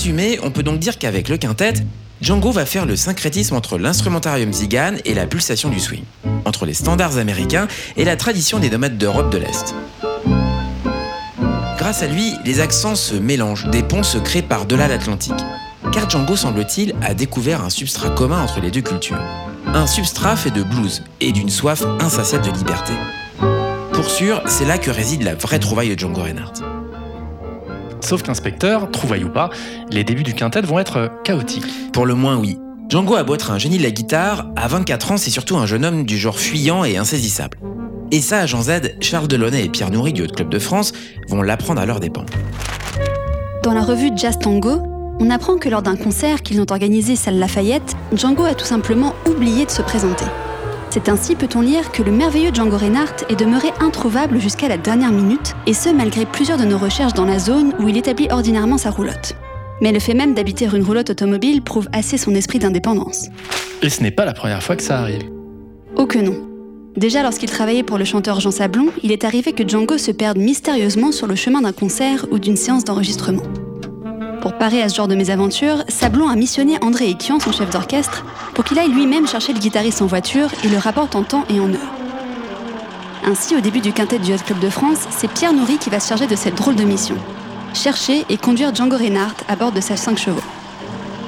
Résumer, 0.02 0.40
on 0.42 0.50
peut 0.50 0.64
donc 0.64 0.80
dire 0.80 0.98
qu'avec 0.98 1.30
le 1.30 1.38
quintet, 1.38 1.74
Django 2.22 2.50
va 2.50 2.66
faire 2.66 2.88
le 2.88 2.96
syncrétisme 2.96 3.56
entre 3.56 3.78
l'instrumentarium 3.78 4.52
zigane 4.52 4.98
et 5.06 5.14
la 5.14 5.28
pulsation 5.28 5.70
du 5.70 5.80
swing, 5.80 6.02
entre 6.44 6.66
les 6.66 6.74
standards 6.74 7.20
américains 7.20 7.68
et 7.98 8.04
la 8.04 8.16
tradition 8.16 8.58
des 8.58 8.72
nomades 8.72 8.98
d'Europe 8.98 9.32
de 9.32 9.38
l'Est. 9.38 9.76
Grâce 11.78 12.02
à 12.02 12.08
lui, 12.08 12.34
les 12.46 12.62
accents 12.62 12.96
se 12.96 13.14
mélangent, 13.14 13.70
des 13.70 13.84
ponts 13.84 14.02
se 14.02 14.18
créent 14.18 14.42
par-delà 14.42 14.88
l'Atlantique. 14.88 15.36
Car 15.92 16.10
Django, 16.10 16.36
semble-t-il, 16.36 16.96
a 17.04 17.14
découvert 17.14 17.64
un 17.64 17.70
substrat 17.70 18.10
commun 18.10 18.42
entre 18.42 18.60
les 18.60 18.72
deux 18.72 18.82
cultures. 18.82 19.22
Un 19.68 19.86
substrat 19.86 20.36
fait 20.36 20.50
de 20.50 20.64
blues 20.64 21.04
et 21.20 21.32
d'une 21.32 21.52
soif 21.52 21.84
insatiable 22.00 22.46
de 22.48 22.58
liberté. 22.58 22.94
Pour 23.94 24.10
sûr, 24.10 24.42
c'est 24.48 24.66
là 24.66 24.80
que 24.80 24.90
réside 24.90 25.22
la 25.22 25.36
vraie 25.36 25.60
trouvaille 25.60 25.96
de 25.96 26.00
Django 26.00 26.24
Reinhardt. 26.24 26.71
Sauf 28.12 28.24
qu'inspecteur, 28.24 28.92
trouvaille 28.92 29.24
ou 29.24 29.30
pas, 29.30 29.50
les 29.90 30.04
débuts 30.04 30.24
du 30.24 30.34
quintet 30.34 30.60
vont 30.60 30.80
être 30.80 31.10
chaotiques. 31.24 31.64
Pour 31.94 32.06
le 32.06 32.14
moins, 32.14 32.36
oui. 32.36 32.58
Django 32.90 33.16
a 33.16 33.24
beau 33.24 33.36
être 33.36 33.52
un 33.52 33.58
génie 33.58 33.78
de 33.78 33.84
la 33.84 33.92
guitare, 33.92 34.52
à 34.58 34.68
24 34.68 35.14
ans, 35.14 35.18
c'est 35.18 35.30
surtout 35.30 35.56
un 35.56 35.66
jeune 35.66 35.86
homme 35.86 36.04
du 36.04 36.18
genre 36.18 36.38
fuyant 36.38 36.84
et 36.84 36.98
insaisissable. 36.98 37.58
Et 38.12 38.20
ça, 38.20 38.40
à 38.40 38.46
Jean 38.48 38.64
Z, 38.64 38.98
Charles 39.00 39.30
Delaunay 39.30 39.64
et 39.64 39.70
Pierre 39.70 39.92
Nourri 39.92 40.12
du 40.12 40.24
Haut 40.24 40.28
Club 40.28 40.50
de 40.50 40.60
France 40.60 40.92
vont 41.30 41.42
l'apprendre 41.42 41.80
à 41.80 41.86
leur 41.86 42.02
dépens. 42.02 42.26
Dans 43.64 43.74
la 43.74 43.82
revue 43.82 44.10
Jazz 44.14 44.38
Tango, 44.38 44.82
on 45.22 45.30
apprend 45.30 45.56
que 45.58 45.70
lors 45.70 45.82
d'un 45.82 45.96
concert 45.96 46.42
qu'ils 46.42 46.60
ont 46.60 46.70
organisé 46.70 47.16
salle 47.16 47.40
Lafayette, 47.40 47.96
Django 48.14 48.44
a 48.44 48.56
tout 48.56 48.66
simplement 48.66 49.16
oublié 49.26 49.66
de 49.66 49.72
se 49.72 49.82
présenter. 49.82 50.26
C'est 50.92 51.08
ainsi, 51.08 51.38
peut-on 51.38 51.62
lire, 51.62 51.94
que 51.94 52.04
le 52.04 52.12
merveilleux 52.12 52.54
Django 52.54 52.76
Reinhardt 52.76 53.24
est 53.30 53.38
demeuré 53.38 53.70
introuvable 53.80 54.42
jusqu'à 54.42 54.68
la 54.68 54.76
dernière 54.76 55.14
minute, 55.14 55.56
et 55.66 55.74
ce 55.74 55.88
malgré 55.88 56.26
plusieurs 56.26 56.58
de 56.58 56.66
nos 56.66 56.78
recherches 56.78 57.14
dans 57.14 57.24
la 57.24 57.40
zone 57.40 57.74
où 57.80 57.88
il 57.88 57.96
établit 57.96 58.28
ordinairement 58.30 58.78
sa 58.78 58.90
roulotte. 58.90 59.38
Mais 59.80 59.94
le 59.94 60.00
fait 60.00 60.14
même 60.14 60.34
d'habiter 60.34 60.66
une 60.66 60.84
roulotte 60.84 61.10
automobile 61.10 61.62
prouve 61.62 61.88
assez 61.94 62.18
son 62.18 62.36
esprit 62.36 62.60
d'indépendance. 62.60 63.30
Et 63.82 63.90
ce 63.90 64.04
n'est 64.04 64.12
pas 64.12 64.26
la 64.26 64.34
première 64.34 64.62
fois 64.62 64.76
que 64.76 64.84
ça 64.84 65.00
arrive. 65.00 65.24
Oh 65.96 66.06
que 66.06 66.20
non. 66.20 66.36
Déjà 66.98 67.24
lorsqu'il 67.24 67.50
travaillait 67.50 67.84
pour 67.84 67.98
le 67.98 68.04
chanteur 68.04 68.42
Jean 68.42 68.52
Sablon, 68.52 68.90
il 69.02 69.14
est 69.14 69.24
arrivé 69.24 69.54
que 69.54 69.66
Django 69.66 69.98
se 69.98 70.12
perde 70.12 70.38
mystérieusement 70.38 71.14
sur 71.14 71.26
le 71.26 71.36
chemin 71.36 71.62
d'un 71.62 71.72
concert 71.72 72.26
ou 72.32 72.38
d'une 72.38 72.58
séance 72.58 72.84
d'enregistrement. 72.84 73.44
Pour 74.42 74.54
parer 74.54 74.82
à 74.82 74.90
ce 74.90 74.96
genre 74.96 75.08
de 75.08 75.14
mésaventure, 75.14 75.84
Sablon 75.88 76.28
a 76.28 76.36
missionné 76.36 76.80
André 76.82 77.12
Ekian, 77.12 77.40
son 77.40 77.52
chef 77.52 77.70
d'orchestre, 77.70 78.26
pour 78.56 78.64
qu'il 78.64 78.80
aille 78.80 78.90
lui-même 78.90 79.28
chercher 79.28 79.54
le 79.54 79.60
guitariste 79.60 80.02
en 80.02 80.08
voiture 80.08 80.50
et 80.64 80.68
le 80.68 80.80
rapporte 80.80 81.16
en 81.16 81.22
temps 81.22 81.46
et 81.48 81.60
en 81.60 81.70
heure. 81.70 81.94
Ainsi, 83.24 83.56
au 83.56 83.60
début 83.60 83.82
du 83.82 83.94
quintet 83.94 84.18
du 84.18 84.34
Hot 84.34 84.38
Club 84.44 84.58
de 84.58 84.72
France, 84.72 85.08
c'est 85.12 85.30
Pierre 85.30 85.54
Nourri 85.54 85.78
qui 85.78 85.92
va 85.92 86.00
se 86.00 86.10
charger 86.10 86.26
de 86.26 86.36
cette 86.36 86.56
drôle 86.56 86.76
de 86.76 86.84
mission. 86.84 87.16
Chercher 87.76 88.26
et 88.30 88.38
conduire 88.38 88.74
Django 88.74 88.98
Reinhardt 88.98 89.36
à 89.48 89.56
bord 89.56 89.72
de 89.72 89.80
sa 89.80 89.96
5 89.96 90.18
chevaux. 90.18 90.42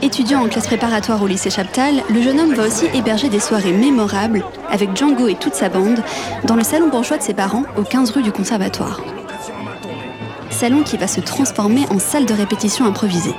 Étudiant 0.01 0.43
en 0.43 0.49
classe 0.49 0.66
préparatoire 0.66 1.22
au 1.22 1.28
lycée 1.28 1.51
Chaptal, 1.51 2.01
le 2.09 2.20
jeune 2.20 2.39
homme 2.39 2.55
va 2.55 2.66
aussi 2.66 2.86
héberger 2.95 3.30
des 3.30 3.39
soirées 3.39 3.74
mémorables 3.74 4.43
avec 4.72 4.97
Django 4.97 5.28
et 5.28 5.36
toute 5.36 5.53
sa 5.53 5.70
bande 5.70 6.03
dans 6.45 6.55
le 6.55 6.64
salon 6.64 6.89
bourgeois 6.89 7.20
de 7.20 7.24
ses 7.24 7.36
parents 7.36 7.64
au 7.78 7.84
15 7.84 8.09
rue 8.09 8.24
du 8.24 8.32
Conservatoire. 8.32 8.99
Salon 10.64 10.84
qui 10.84 10.95
va 10.95 11.07
se 11.07 11.20
transformer 11.20 11.86
en 11.89 11.99
salle 11.99 12.26
de 12.26 12.34
répétition 12.34 12.86
improvisée. 12.86 13.36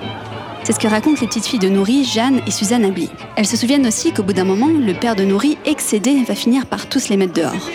C'est 0.63 0.75
ce 0.75 0.79
que 0.79 0.87
racontent 0.87 1.19
les 1.23 1.27
petites 1.27 1.47
filles 1.47 1.59
de 1.59 1.71
Nourri, 1.71 2.05
Jeanne 2.05 2.43
et 2.47 2.51
Suzanne 2.51 2.85
Abli. 2.85 3.09
Elles 3.37 3.47
se 3.47 3.57
souviennent 3.57 3.87
aussi 3.87 4.13
qu'au 4.13 4.23
bout 4.23 4.35
d'un 4.35 4.45
moment, 4.45 4.69
le 4.69 4.93
père 4.93 5.17
de 5.17 5.25
Nourri, 5.25 5.57
excédé, 5.65 6.23
va 6.25 6.35
finir 6.35 6.67
par 6.67 6.87
tous 6.87 7.09
les 7.09 7.17
mettre 7.17 7.33
dehors. 7.33 7.71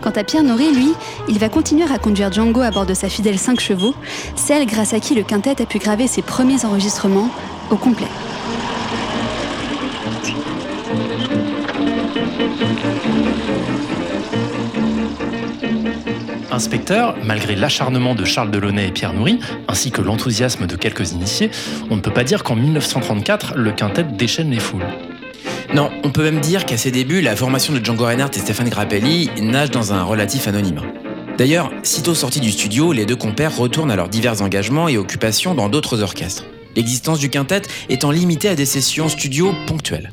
Quant 0.00 0.12
à 0.14 0.22
Pierre 0.22 0.44
Nourri, 0.44 0.72
lui, 0.72 0.92
il 1.28 1.40
va 1.40 1.48
continuer 1.48 1.92
à 1.92 1.98
conduire 1.98 2.30
Django 2.30 2.60
à 2.60 2.70
bord 2.70 2.86
de 2.86 2.94
sa 2.94 3.08
fidèle 3.08 3.40
5 3.40 3.58
chevaux, 3.58 3.96
celle 4.36 4.64
grâce 4.64 4.94
à 4.94 5.00
qui 5.00 5.16
le 5.16 5.24
quintet 5.24 5.60
a 5.60 5.66
pu 5.66 5.80
graver 5.80 6.06
ses 6.06 6.22
premiers 6.22 6.64
enregistrements 6.64 7.30
au 7.72 7.76
complet. 7.76 8.06
Inspecteur, 16.54 17.16
malgré 17.24 17.56
l'acharnement 17.56 18.14
de 18.14 18.24
Charles 18.24 18.52
Delaunay 18.52 18.86
et 18.86 18.90
Pierre 18.92 19.12
Nourri, 19.12 19.40
ainsi 19.66 19.90
que 19.90 20.00
l'enthousiasme 20.00 20.68
de 20.68 20.76
quelques 20.76 21.10
initiés, 21.10 21.50
on 21.90 21.96
ne 21.96 22.00
peut 22.00 22.12
pas 22.12 22.22
dire 22.22 22.44
qu'en 22.44 22.54
1934, 22.54 23.54
le 23.56 23.72
quintet 23.72 24.04
déchaîne 24.04 24.52
les 24.52 24.60
foules. 24.60 24.86
Non, 25.74 25.90
on 26.04 26.10
peut 26.10 26.22
même 26.22 26.38
dire 26.38 26.64
qu'à 26.64 26.76
ses 26.76 26.92
débuts, 26.92 27.22
la 27.22 27.34
formation 27.34 27.74
de 27.74 27.84
Django 27.84 28.04
Reinhardt 28.04 28.30
et 28.36 28.38
Stéphane 28.38 28.68
Grappelli 28.68 29.30
nage 29.42 29.72
dans 29.72 29.92
un 29.92 30.04
relatif 30.04 30.46
anonymat. 30.46 30.84
D'ailleurs, 31.36 31.72
sitôt 31.82 32.14
sortis 32.14 32.38
du 32.38 32.52
studio, 32.52 32.92
les 32.92 33.04
deux 33.04 33.16
compères 33.16 33.56
retournent 33.56 33.90
à 33.90 33.96
leurs 33.96 34.08
divers 34.08 34.40
engagements 34.40 34.86
et 34.86 34.96
occupations 34.96 35.56
dans 35.56 35.68
d'autres 35.68 36.02
orchestres. 36.02 36.44
L'existence 36.76 37.18
du 37.18 37.30
quintet 37.30 37.62
étant 37.88 38.12
limitée 38.12 38.48
à 38.48 38.54
des 38.54 38.66
sessions 38.66 39.08
studio 39.08 39.52
ponctuelles. 39.66 40.12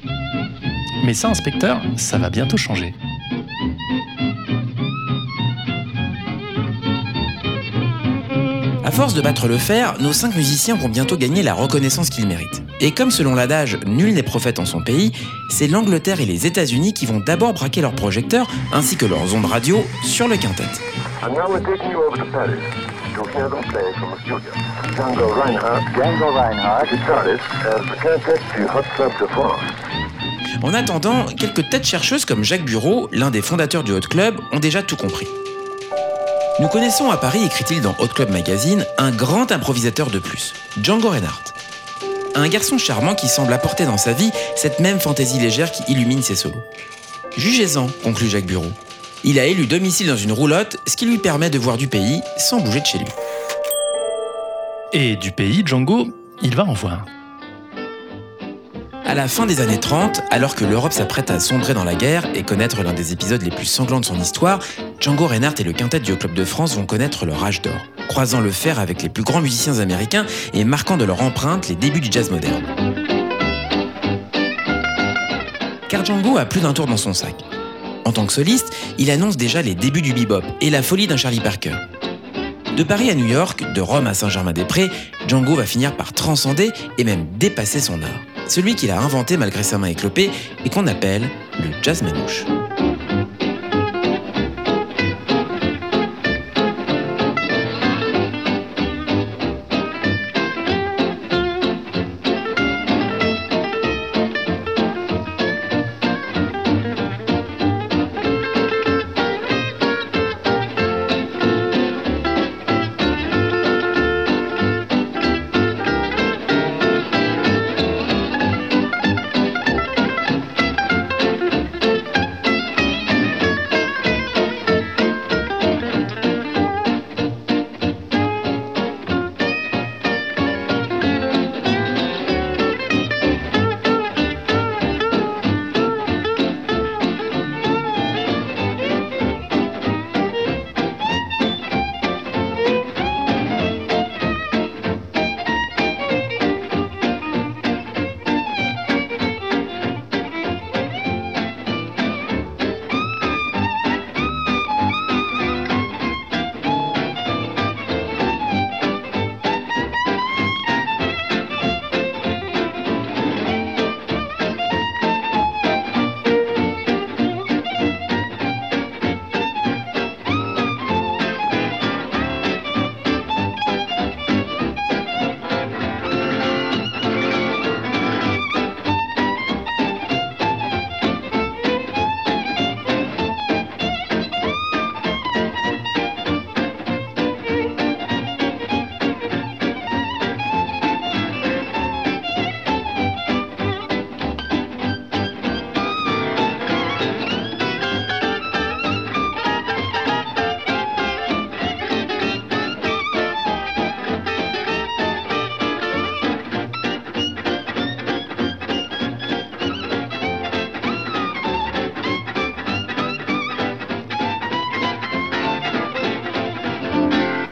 Mais 1.06 1.14
ça, 1.14 1.30
inspecteur, 1.30 1.84
ça 1.98 2.18
va 2.18 2.32
bientôt 2.32 2.58
changer. 2.58 2.96
À 8.84 8.90
force 8.90 9.14
de 9.14 9.22
battre 9.22 9.48
le 9.48 9.60
fer, 9.60 9.94
nos 10.00 10.12
cinq 10.12 10.36
musiciens 10.36 10.76
vont 10.76 10.90
bientôt 10.90 11.16
gagner 11.16 11.44
la 11.44 11.54
reconnaissance 11.54 12.10
qu'ils 12.10 12.26
méritent. 12.26 12.64
Et 12.80 12.92
comme 12.92 13.12
selon 13.12 13.36
l'adage 13.36 13.78
nul 13.86 14.12
n'est 14.14 14.24
prophète 14.24 14.58
en 14.58 14.66
son 14.66 14.82
pays, 14.82 15.12
c'est 15.50 15.68
l'Angleterre 15.68 16.20
et 16.20 16.26
les 16.26 16.48
États-Unis 16.48 16.94
qui 16.94 17.06
vont 17.06 17.20
d'abord 17.20 17.54
braquer 17.54 17.82
leurs 17.82 17.94
projecteurs 17.94 18.48
ainsi 18.74 18.98
que 18.98 19.06
leurs 19.06 19.36
ondes 19.36 19.46
radio 19.46 19.84
sur 20.04 20.28
le 20.28 20.36
quintet. 20.36 20.64
En 30.64 30.74
attendant, 30.74 31.26
quelques 31.26 31.70
têtes 31.70 31.86
chercheuses 31.86 32.26
comme 32.26 32.44
Jacques 32.44 32.66
Bureau, 32.66 33.10
l'un 33.12 33.30
des 33.30 33.44
fondateurs 33.44 33.84
du 33.84 33.92
Hot 33.92 34.00
Club, 34.10 34.40
ont 34.52 34.60
déjà 34.60 34.82
tout 34.82 34.96
compris. 34.96 35.28
Nous 36.62 36.68
connaissons 36.68 37.10
à 37.10 37.18
Paris, 37.18 37.44
écrit-il 37.44 37.82
dans 37.82 37.96
Hot 37.98 38.10
Club 38.10 38.30
Magazine, 38.30 38.86
un 39.00 39.10
grand 39.10 39.52
improvisateur 39.52 40.12
de 40.12 40.20
plus, 40.20 40.54
Django 40.80 41.10
Reinhardt. 41.10 41.56
Un 42.36 42.48
garçon 42.50 42.78
charmant 42.78 43.16
qui 43.16 43.28
semble 43.28 43.52
apporter 43.52 43.86
dans 43.86 43.98
sa 43.98 44.14
vie 44.14 44.30
cette 44.56 44.80
même 44.80 45.00
fantaisie 45.00 45.40
légère 45.40 45.72
qui 45.72 45.82
illumine 45.92 46.22
ses 46.22 46.36
solos. 46.36 46.62
Jugez-en, 47.36 47.88
conclut 48.04 48.30
Jacques 48.30 48.46
Bureau. 48.46 48.72
Il 49.24 49.40
a 49.40 49.48
élu 49.48 49.66
domicile 49.66 50.06
dans 50.06 50.16
une 50.16 50.32
roulotte, 50.32 50.78
ce 50.86 50.96
qui 50.96 51.08
lui 51.08 51.18
permet 51.18 51.50
de 51.50 51.58
voir 51.58 51.78
du 51.78 51.88
pays 51.88 52.22
sans 52.38 52.60
bouger 52.60 52.82
de 52.82 52.86
chez 52.86 53.00
lui. 53.00 53.08
Et 54.94 55.16
du 55.16 55.32
pays, 55.32 55.64
Django, 55.66 56.10
il 56.44 56.56
va 56.56 56.66
en 56.66 56.74
voir. 56.74 57.06
À 59.12 59.14
la 59.14 59.28
fin 59.28 59.46
des 59.46 59.60
années 59.60 59.78
30, 59.78 60.22
alors 60.30 60.56
que 60.56 60.64
l'Europe 60.64 60.94
s'apprête 60.94 61.32
à 61.32 61.42
sombrer 61.42 61.74
dans 61.74 61.84
la 61.84 61.96
guerre 61.96 62.30
et 62.34 62.44
connaître 62.44 62.82
l'un 62.82 62.94
des 62.94 63.12
épisodes 63.12 63.42
les 63.42 63.52
plus 63.52 63.66
sanglants 63.66 64.00
de 64.00 64.06
son 64.06 64.18
histoire, 64.18 64.60
Django 65.02 65.28
Reinhardt 65.28 65.60
et 65.60 65.66
le 65.66 65.74
quintet 65.74 66.00
du 66.00 66.16
Club 66.16 66.34
de 66.34 66.46
France 66.46 66.78
vont 66.78 66.86
connaître 66.86 67.26
leur 67.26 67.44
âge 67.44 67.62
d'or, 67.62 67.76
croisant 68.08 68.40
le 68.40 68.52
fer 68.52 68.80
avec 68.80 69.02
les 69.04 69.10
plus 69.10 69.26
grands 69.26 69.42
musiciens 69.42 69.80
américains 69.80 70.26
et 70.54 70.64
marquant 70.64 70.96
de 70.96 71.04
leur 71.04 71.22
empreinte 71.24 71.68
les 71.68 71.76
débuts 71.76 72.00
du 72.00 72.10
jazz 72.10 72.32
moderne. 72.32 72.64
Car 75.90 76.06
Django 76.06 76.38
a 76.38 76.46
plus 76.46 76.62
d'un 76.62 76.72
tour 76.72 76.86
dans 76.86 76.96
son 76.96 77.14
sac. 77.14 77.36
En 78.06 78.14
tant 78.14 78.26
que 78.26 78.32
soliste, 78.32 78.74
il 78.98 79.12
annonce 79.12 79.36
déjà 79.36 79.62
les 79.62 79.76
débuts 79.76 80.02
du 80.02 80.14
bebop 80.14 80.46
et 80.62 80.70
la 80.70 80.82
folie 80.82 81.08
d'un 81.08 81.18
Charlie 81.18 81.42
Parker. 81.42 81.76
De 82.78 82.84
Paris 82.84 83.10
à 83.10 83.16
New 83.16 83.28
York, 83.28 83.74
de 83.74 83.82
Rome 83.82 84.08
à 84.08 84.14
Saint-Germain-des-Prés, 84.14 84.90
Django 85.28 85.56
va 85.56 85.66
finir 85.66 85.98
par 85.98 86.14
transcender 86.14 86.72
et 86.98 87.04
même 87.04 87.26
dépasser 87.38 87.82
son 87.82 88.02
art 88.02 88.31
celui 88.52 88.76
qu'il 88.76 88.92
a 88.92 89.00
inventé 89.00 89.38
malgré 89.38 89.64
sa 89.64 89.78
main 89.78 89.88
éclopée 89.88 90.30
et 90.66 90.70
qu'on 90.70 90.86
appelle 90.88 91.30
le 91.60 91.72
jazz 91.82 92.04
manouche. 92.04 92.46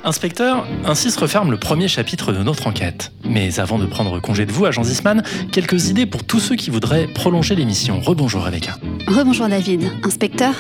Inspecteur, 0.10 0.66
ainsi 0.86 1.12
se 1.12 1.20
referme 1.20 1.52
le 1.52 1.58
premier 1.58 1.88
chapitre 1.88 2.34
de 2.34 2.42
notre 2.42 2.66
enquête. 2.66 3.12
Mais 3.24 3.60
avant 3.60 3.78
de 3.78 3.86
prendre 3.86 4.20
congé 4.20 4.48
de 4.48 4.52
vous, 4.52 4.66
agent 4.66 4.82
Zisman, 4.82 5.22
quelques 5.52 5.90
idées 5.90 6.08
pour 6.08 6.24
tous 6.24 6.40
ceux 6.40 6.56
qui 6.56 6.72
voudraient 6.72 7.06
prolonger 7.06 7.54
l'émission. 7.54 8.00
Rebonjour 8.00 8.44
Rebecca. 8.44 8.80
Rebonjour 9.06 9.48
David. 9.50 9.84
Inspecteur? 10.02 10.56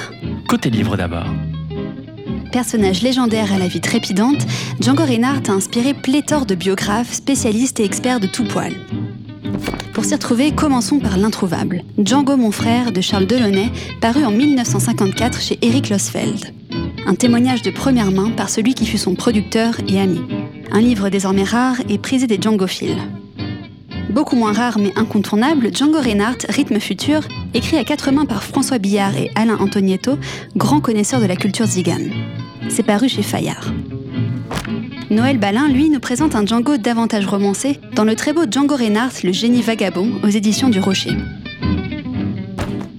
Côté 0.48 0.70
livre 0.70 0.98
d'abord. 0.98 1.26
Personnage 2.52 3.02
légendaire 3.02 3.52
à 3.52 3.58
la 3.58 3.68
vie 3.68 3.82
trépidante, 3.82 4.46
Django 4.82 5.04
Reinhardt 5.04 5.50
a 5.50 5.54
inspiré 5.54 5.96
pléthore 5.96 6.46
de 6.46 6.54
biographes, 6.54 7.12
spécialistes 7.12 7.80
et 7.80 7.86
experts 7.86 8.20
de 8.20 8.28
tout 8.28 8.44
poil. 8.44 8.74
Pour 9.94 10.06
s'y 10.06 10.14
retrouver, 10.14 10.52
commençons 10.52 11.00
par 11.00 11.18
l'introuvable. 11.18 11.82
Django 11.98 12.38
mon 12.38 12.52
frère 12.52 12.92
de 12.92 13.02
Charles 13.02 13.26
Delaunay, 13.26 13.72
paru 14.00 14.24
en 14.26 14.32
1954 14.32 15.42
chez 15.42 15.58
Eric 15.64 15.90
Losfeld 15.90 16.54
un 17.10 17.16
témoignage 17.16 17.64
de 17.64 17.72
première 17.72 18.12
main 18.12 18.30
par 18.30 18.52
celui 18.52 18.76
qui 18.76 18.86
fut 18.86 19.00
son 19.00 19.16
producteur 19.16 19.74
et 19.88 20.00
ami. 20.00 20.22
Un 20.72 20.80
livre 20.80 21.10
désormais 21.10 21.44
rare 21.44 21.78
et 21.90 21.98
prisé 21.98 22.28
des 22.28 22.38
Djangophiles. 22.40 23.02
Beaucoup 24.12 24.36
moins 24.36 24.54
rare 24.54 24.78
mais 24.78 24.94
incontournable, 24.96 25.76
Django 25.76 26.00
Reinhardt, 26.00 26.46
Rythme 26.48 26.80
futur, 26.80 27.22
écrit 27.56 27.78
à 27.78 27.84
quatre 27.84 28.12
mains 28.12 28.26
par 28.26 28.44
François 28.44 28.78
Billard 28.78 29.18
et 29.18 29.32
Alain 29.34 29.58
Antonietto, 29.58 30.20
grands 30.56 30.82
connaisseurs 30.82 31.20
de 31.20 31.26
la 31.26 31.36
culture 31.36 31.66
zigane. 31.66 32.12
C'est 32.70 32.84
paru 32.84 33.10
chez 33.10 33.24
Fayard. 33.24 33.74
Noël 35.10 35.40
Balin, 35.40 35.68
lui, 35.68 35.90
nous 35.90 36.00
présente 36.00 36.36
un 36.36 36.46
Django 36.46 36.78
davantage 36.78 37.26
romancé 37.26 37.80
dans 37.96 38.04
le 38.04 38.16
très 38.16 38.34
beau 38.34 38.44
Django 38.50 38.76
Reinhardt, 38.76 39.24
le 39.24 39.32
génie 39.32 39.64
vagabond, 39.64 40.12
aux 40.24 40.30
éditions 40.30 40.70
du 40.70 40.80
Rocher. 40.80 41.18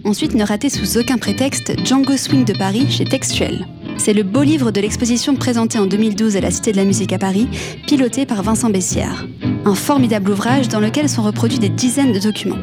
Ensuite, 0.02 0.34
ne 0.34 0.42
ratez 0.42 0.68
sous 0.68 0.98
aucun 0.98 1.18
prétexte 1.18 1.74
Django 1.86 2.16
Swing 2.16 2.44
de 2.44 2.58
Paris 2.58 2.90
chez 2.90 3.04
Textuel. 3.04 3.68
C'est 4.00 4.14
le 4.14 4.22
beau 4.22 4.42
livre 4.42 4.70
de 4.70 4.80
l'exposition 4.80 5.34
présentée 5.34 5.78
en 5.78 5.84
2012 5.84 6.34
à 6.38 6.40
la 6.40 6.50
Cité 6.50 6.72
de 6.72 6.78
la 6.78 6.86
Musique 6.86 7.12
à 7.12 7.18
Paris, 7.18 7.46
piloté 7.86 8.24
par 8.24 8.42
Vincent 8.42 8.70
Bessière. 8.70 9.26
Un 9.66 9.74
formidable 9.74 10.30
ouvrage 10.30 10.68
dans 10.68 10.80
lequel 10.80 11.06
sont 11.06 11.22
reproduits 11.22 11.58
des 11.58 11.68
dizaines 11.68 12.12
de 12.12 12.18
documents. 12.18 12.56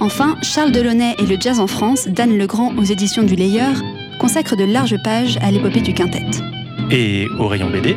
Enfin, 0.00 0.36
Charles 0.42 0.70
Delaunay 0.70 1.14
et 1.18 1.24
le 1.24 1.38
jazz 1.40 1.58
en 1.58 1.66
France, 1.66 2.08
Dan 2.08 2.36
Legrand 2.36 2.74
aux 2.76 2.84
éditions 2.84 3.22
du 3.22 3.36
Layer, 3.36 3.72
consacrent 4.20 4.54
de 4.54 4.64
larges 4.64 5.02
pages 5.02 5.38
à 5.40 5.50
l'épopée 5.50 5.80
du 5.80 5.94
quintet. 5.94 6.26
Et 6.90 7.26
au 7.38 7.48
rayon 7.48 7.70
BD 7.70 7.96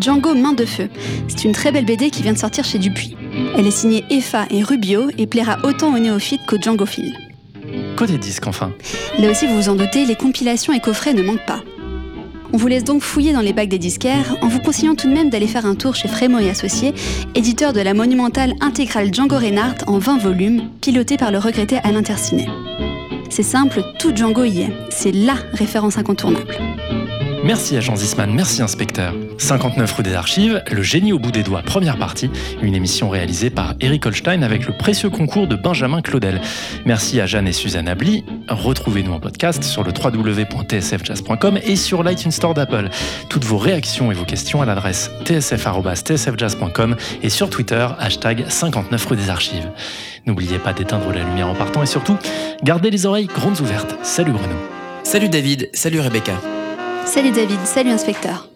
Django 0.00 0.34
Main 0.34 0.54
de 0.54 0.64
Feu. 0.64 0.88
C'est 1.28 1.44
une 1.44 1.52
très 1.52 1.70
belle 1.70 1.84
BD 1.84 2.08
qui 2.08 2.22
vient 2.22 2.32
de 2.32 2.38
sortir 2.38 2.64
chez 2.64 2.78
Dupuis. 2.78 3.14
Elle 3.58 3.66
est 3.66 3.70
signée 3.70 4.04
EFA 4.08 4.46
et 4.48 4.62
Rubio 4.62 5.10
et 5.18 5.26
plaira 5.26 5.58
autant 5.64 5.94
aux 5.94 5.98
néophytes 5.98 6.46
qu'aux 6.46 6.58
Djangophiles. 6.58 7.25
Côté 7.96 8.18
disque 8.18 8.46
enfin. 8.46 8.72
Là 9.18 9.30
aussi, 9.30 9.46
vous 9.46 9.56
vous 9.56 9.68
en 9.70 9.74
doutez, 9.74 10.04
les 10.04 10.16
compilations 10.16 10.74
et 10.74 10.80
coffrets 10.80 11.14
ne 11.14 11.22
manquent 11.22 11.46
pas. 11.46 11.62
On 12.52 12.58
vous 12.58 12.66
laisse 12.68 12.84
donc 12.84 13.02
fouiller 13.02 13.32
dans 13.32 13.40
les 13.40 13.54
bacs 13.54 13.70
des 13.70 13.78
disquaires 13.78 14.36
en 14.42 14.48
vous 14.48 14.60
conseillant 14.60 14.94
tout 14.94 15.08
de 15.08 15.14
même 15.14 15.30
d'aller 15.30 15.46
faire 15.46 15.64
un 15.64 15.74
tour 15.74 15.94
chez 15.94 16.06
Frémo 16.06 16.38
et 16.38 16.50
Associés, 16.50 16.94
éditeur 17.34 17.72
de 17.72 17.80
la 17.80 17.94
monumentale 17.94 18.52
intégrale 18.60 19.12
Django 19.12 19.36
Reinhardt 19.36 19.84
en 19.86 19.98
20 19.98 20.18
volumes, 20.18 20.70
pilotée 20.80 21.16
par 21.16 21.30
le 21.30 21.38
regretté 21.38 21.78
Alain 21.84 22.02
Tercinet. 22.02 22.46
C'est 23.30 23.42
simple, 23.42 23.82
tout 23.98 24.14
Django 24.14 24.44
y 24.44 24.60
est. 24.60 24.72
C'est 24.90 25.12
LA 25.12 25.34
référence 25.54 25.96
incontournable. 25.98 26.54
Merci 27.46 27.76
à 27.76 27.80
Jean 27.80 27.94
Zisman, 27.94 28.34
merci 28.34 28.60
inspecteur. 28.60 29.14
59 29.38 29.92
rue 29.92 30.02
des 30.02 30.14
Archives, 30.14 30.64
Le 30.68 30.82
génie 30.82 31.12
au 31.12 31.20
bout 31.20 31.30
des 31.30 31.44
doigts, 31.44 31.62
première 31.62 31.96
partie, 31.96 32.28
une 32.60 32.74
émission 32.74 33.08
réalisée 33.08 33.50
par 33.50 33.74
Eric 33.78 34.04
Holstein 34.04 34.42
avec 34.42 34.66
le 34.66 34.76
précieux 34.76 35.10
concours 35.10 35.46
de 35.46 35.54
Benjamin 35.54 36.02
Claudel. 36.02 36.40
Merci 36.86 37.20
à 37.20 37.26
Jeanne 37.26 37.46
et 37.46 37.52
Suzanne 37.52 37.86
Abli. 37.86 38.24
Retrouvez-nous 38.48 39.12
en 39.12 39.20
podcast 39.20 39.62
sur 39.62 39.84
le 39.84 39.92
www.tsfjazz.com 39.92 41.60
et 41.62 41.76
sur 41.76 42.02
l'iTunes 42.02 42.32
Store 42.32 42.52
d'Apple. 42.52 42.88
Toutes 43.28 43.44
vos 43.44 43.58
réactions 43.58 44.10
et 44.10 44.14
vos 44.16 44.24
questions 44.24 44.60
à 44.60 44.66
l'adresse 44.66 45.12
tsf.tsfjazz.com 45.24 46.96
et 47.22 47.30
sur 47.30 47.48
Twitter, 47.48 47.86
hashtag 48.00 48.46
59 48.48 49.06
rue 49.06 49.16
des 49.16 49.30
Archives. 49.30 49.70
N'oubliez 50.26 50.58
pas 50.58 50.72
d'éteindre 50.72 51.12
la 51.12 51.22
lumière 51.22 51.46
en 51.46 51.54
partant 51.54 51.84
et 51.84 51.86
surtout, 51.86 52.18
gardez 52.64 52.90
les 52.90 53.06
oreilles 53.06 53.28
grandes 53.28 53.60
ouvertes. 53.60 53.96
Salut 54.02 54.32
Bruno. 54.32 54.56
Salut 55.04 55.28
David, 55.28 55.70
salut 55.72 56.00
Rebecca. 56.00 56.32
Salut 57.06 57.32
David, 57.32 57.64
salut 57.64 57.92
inspecteur. 57.92 58.55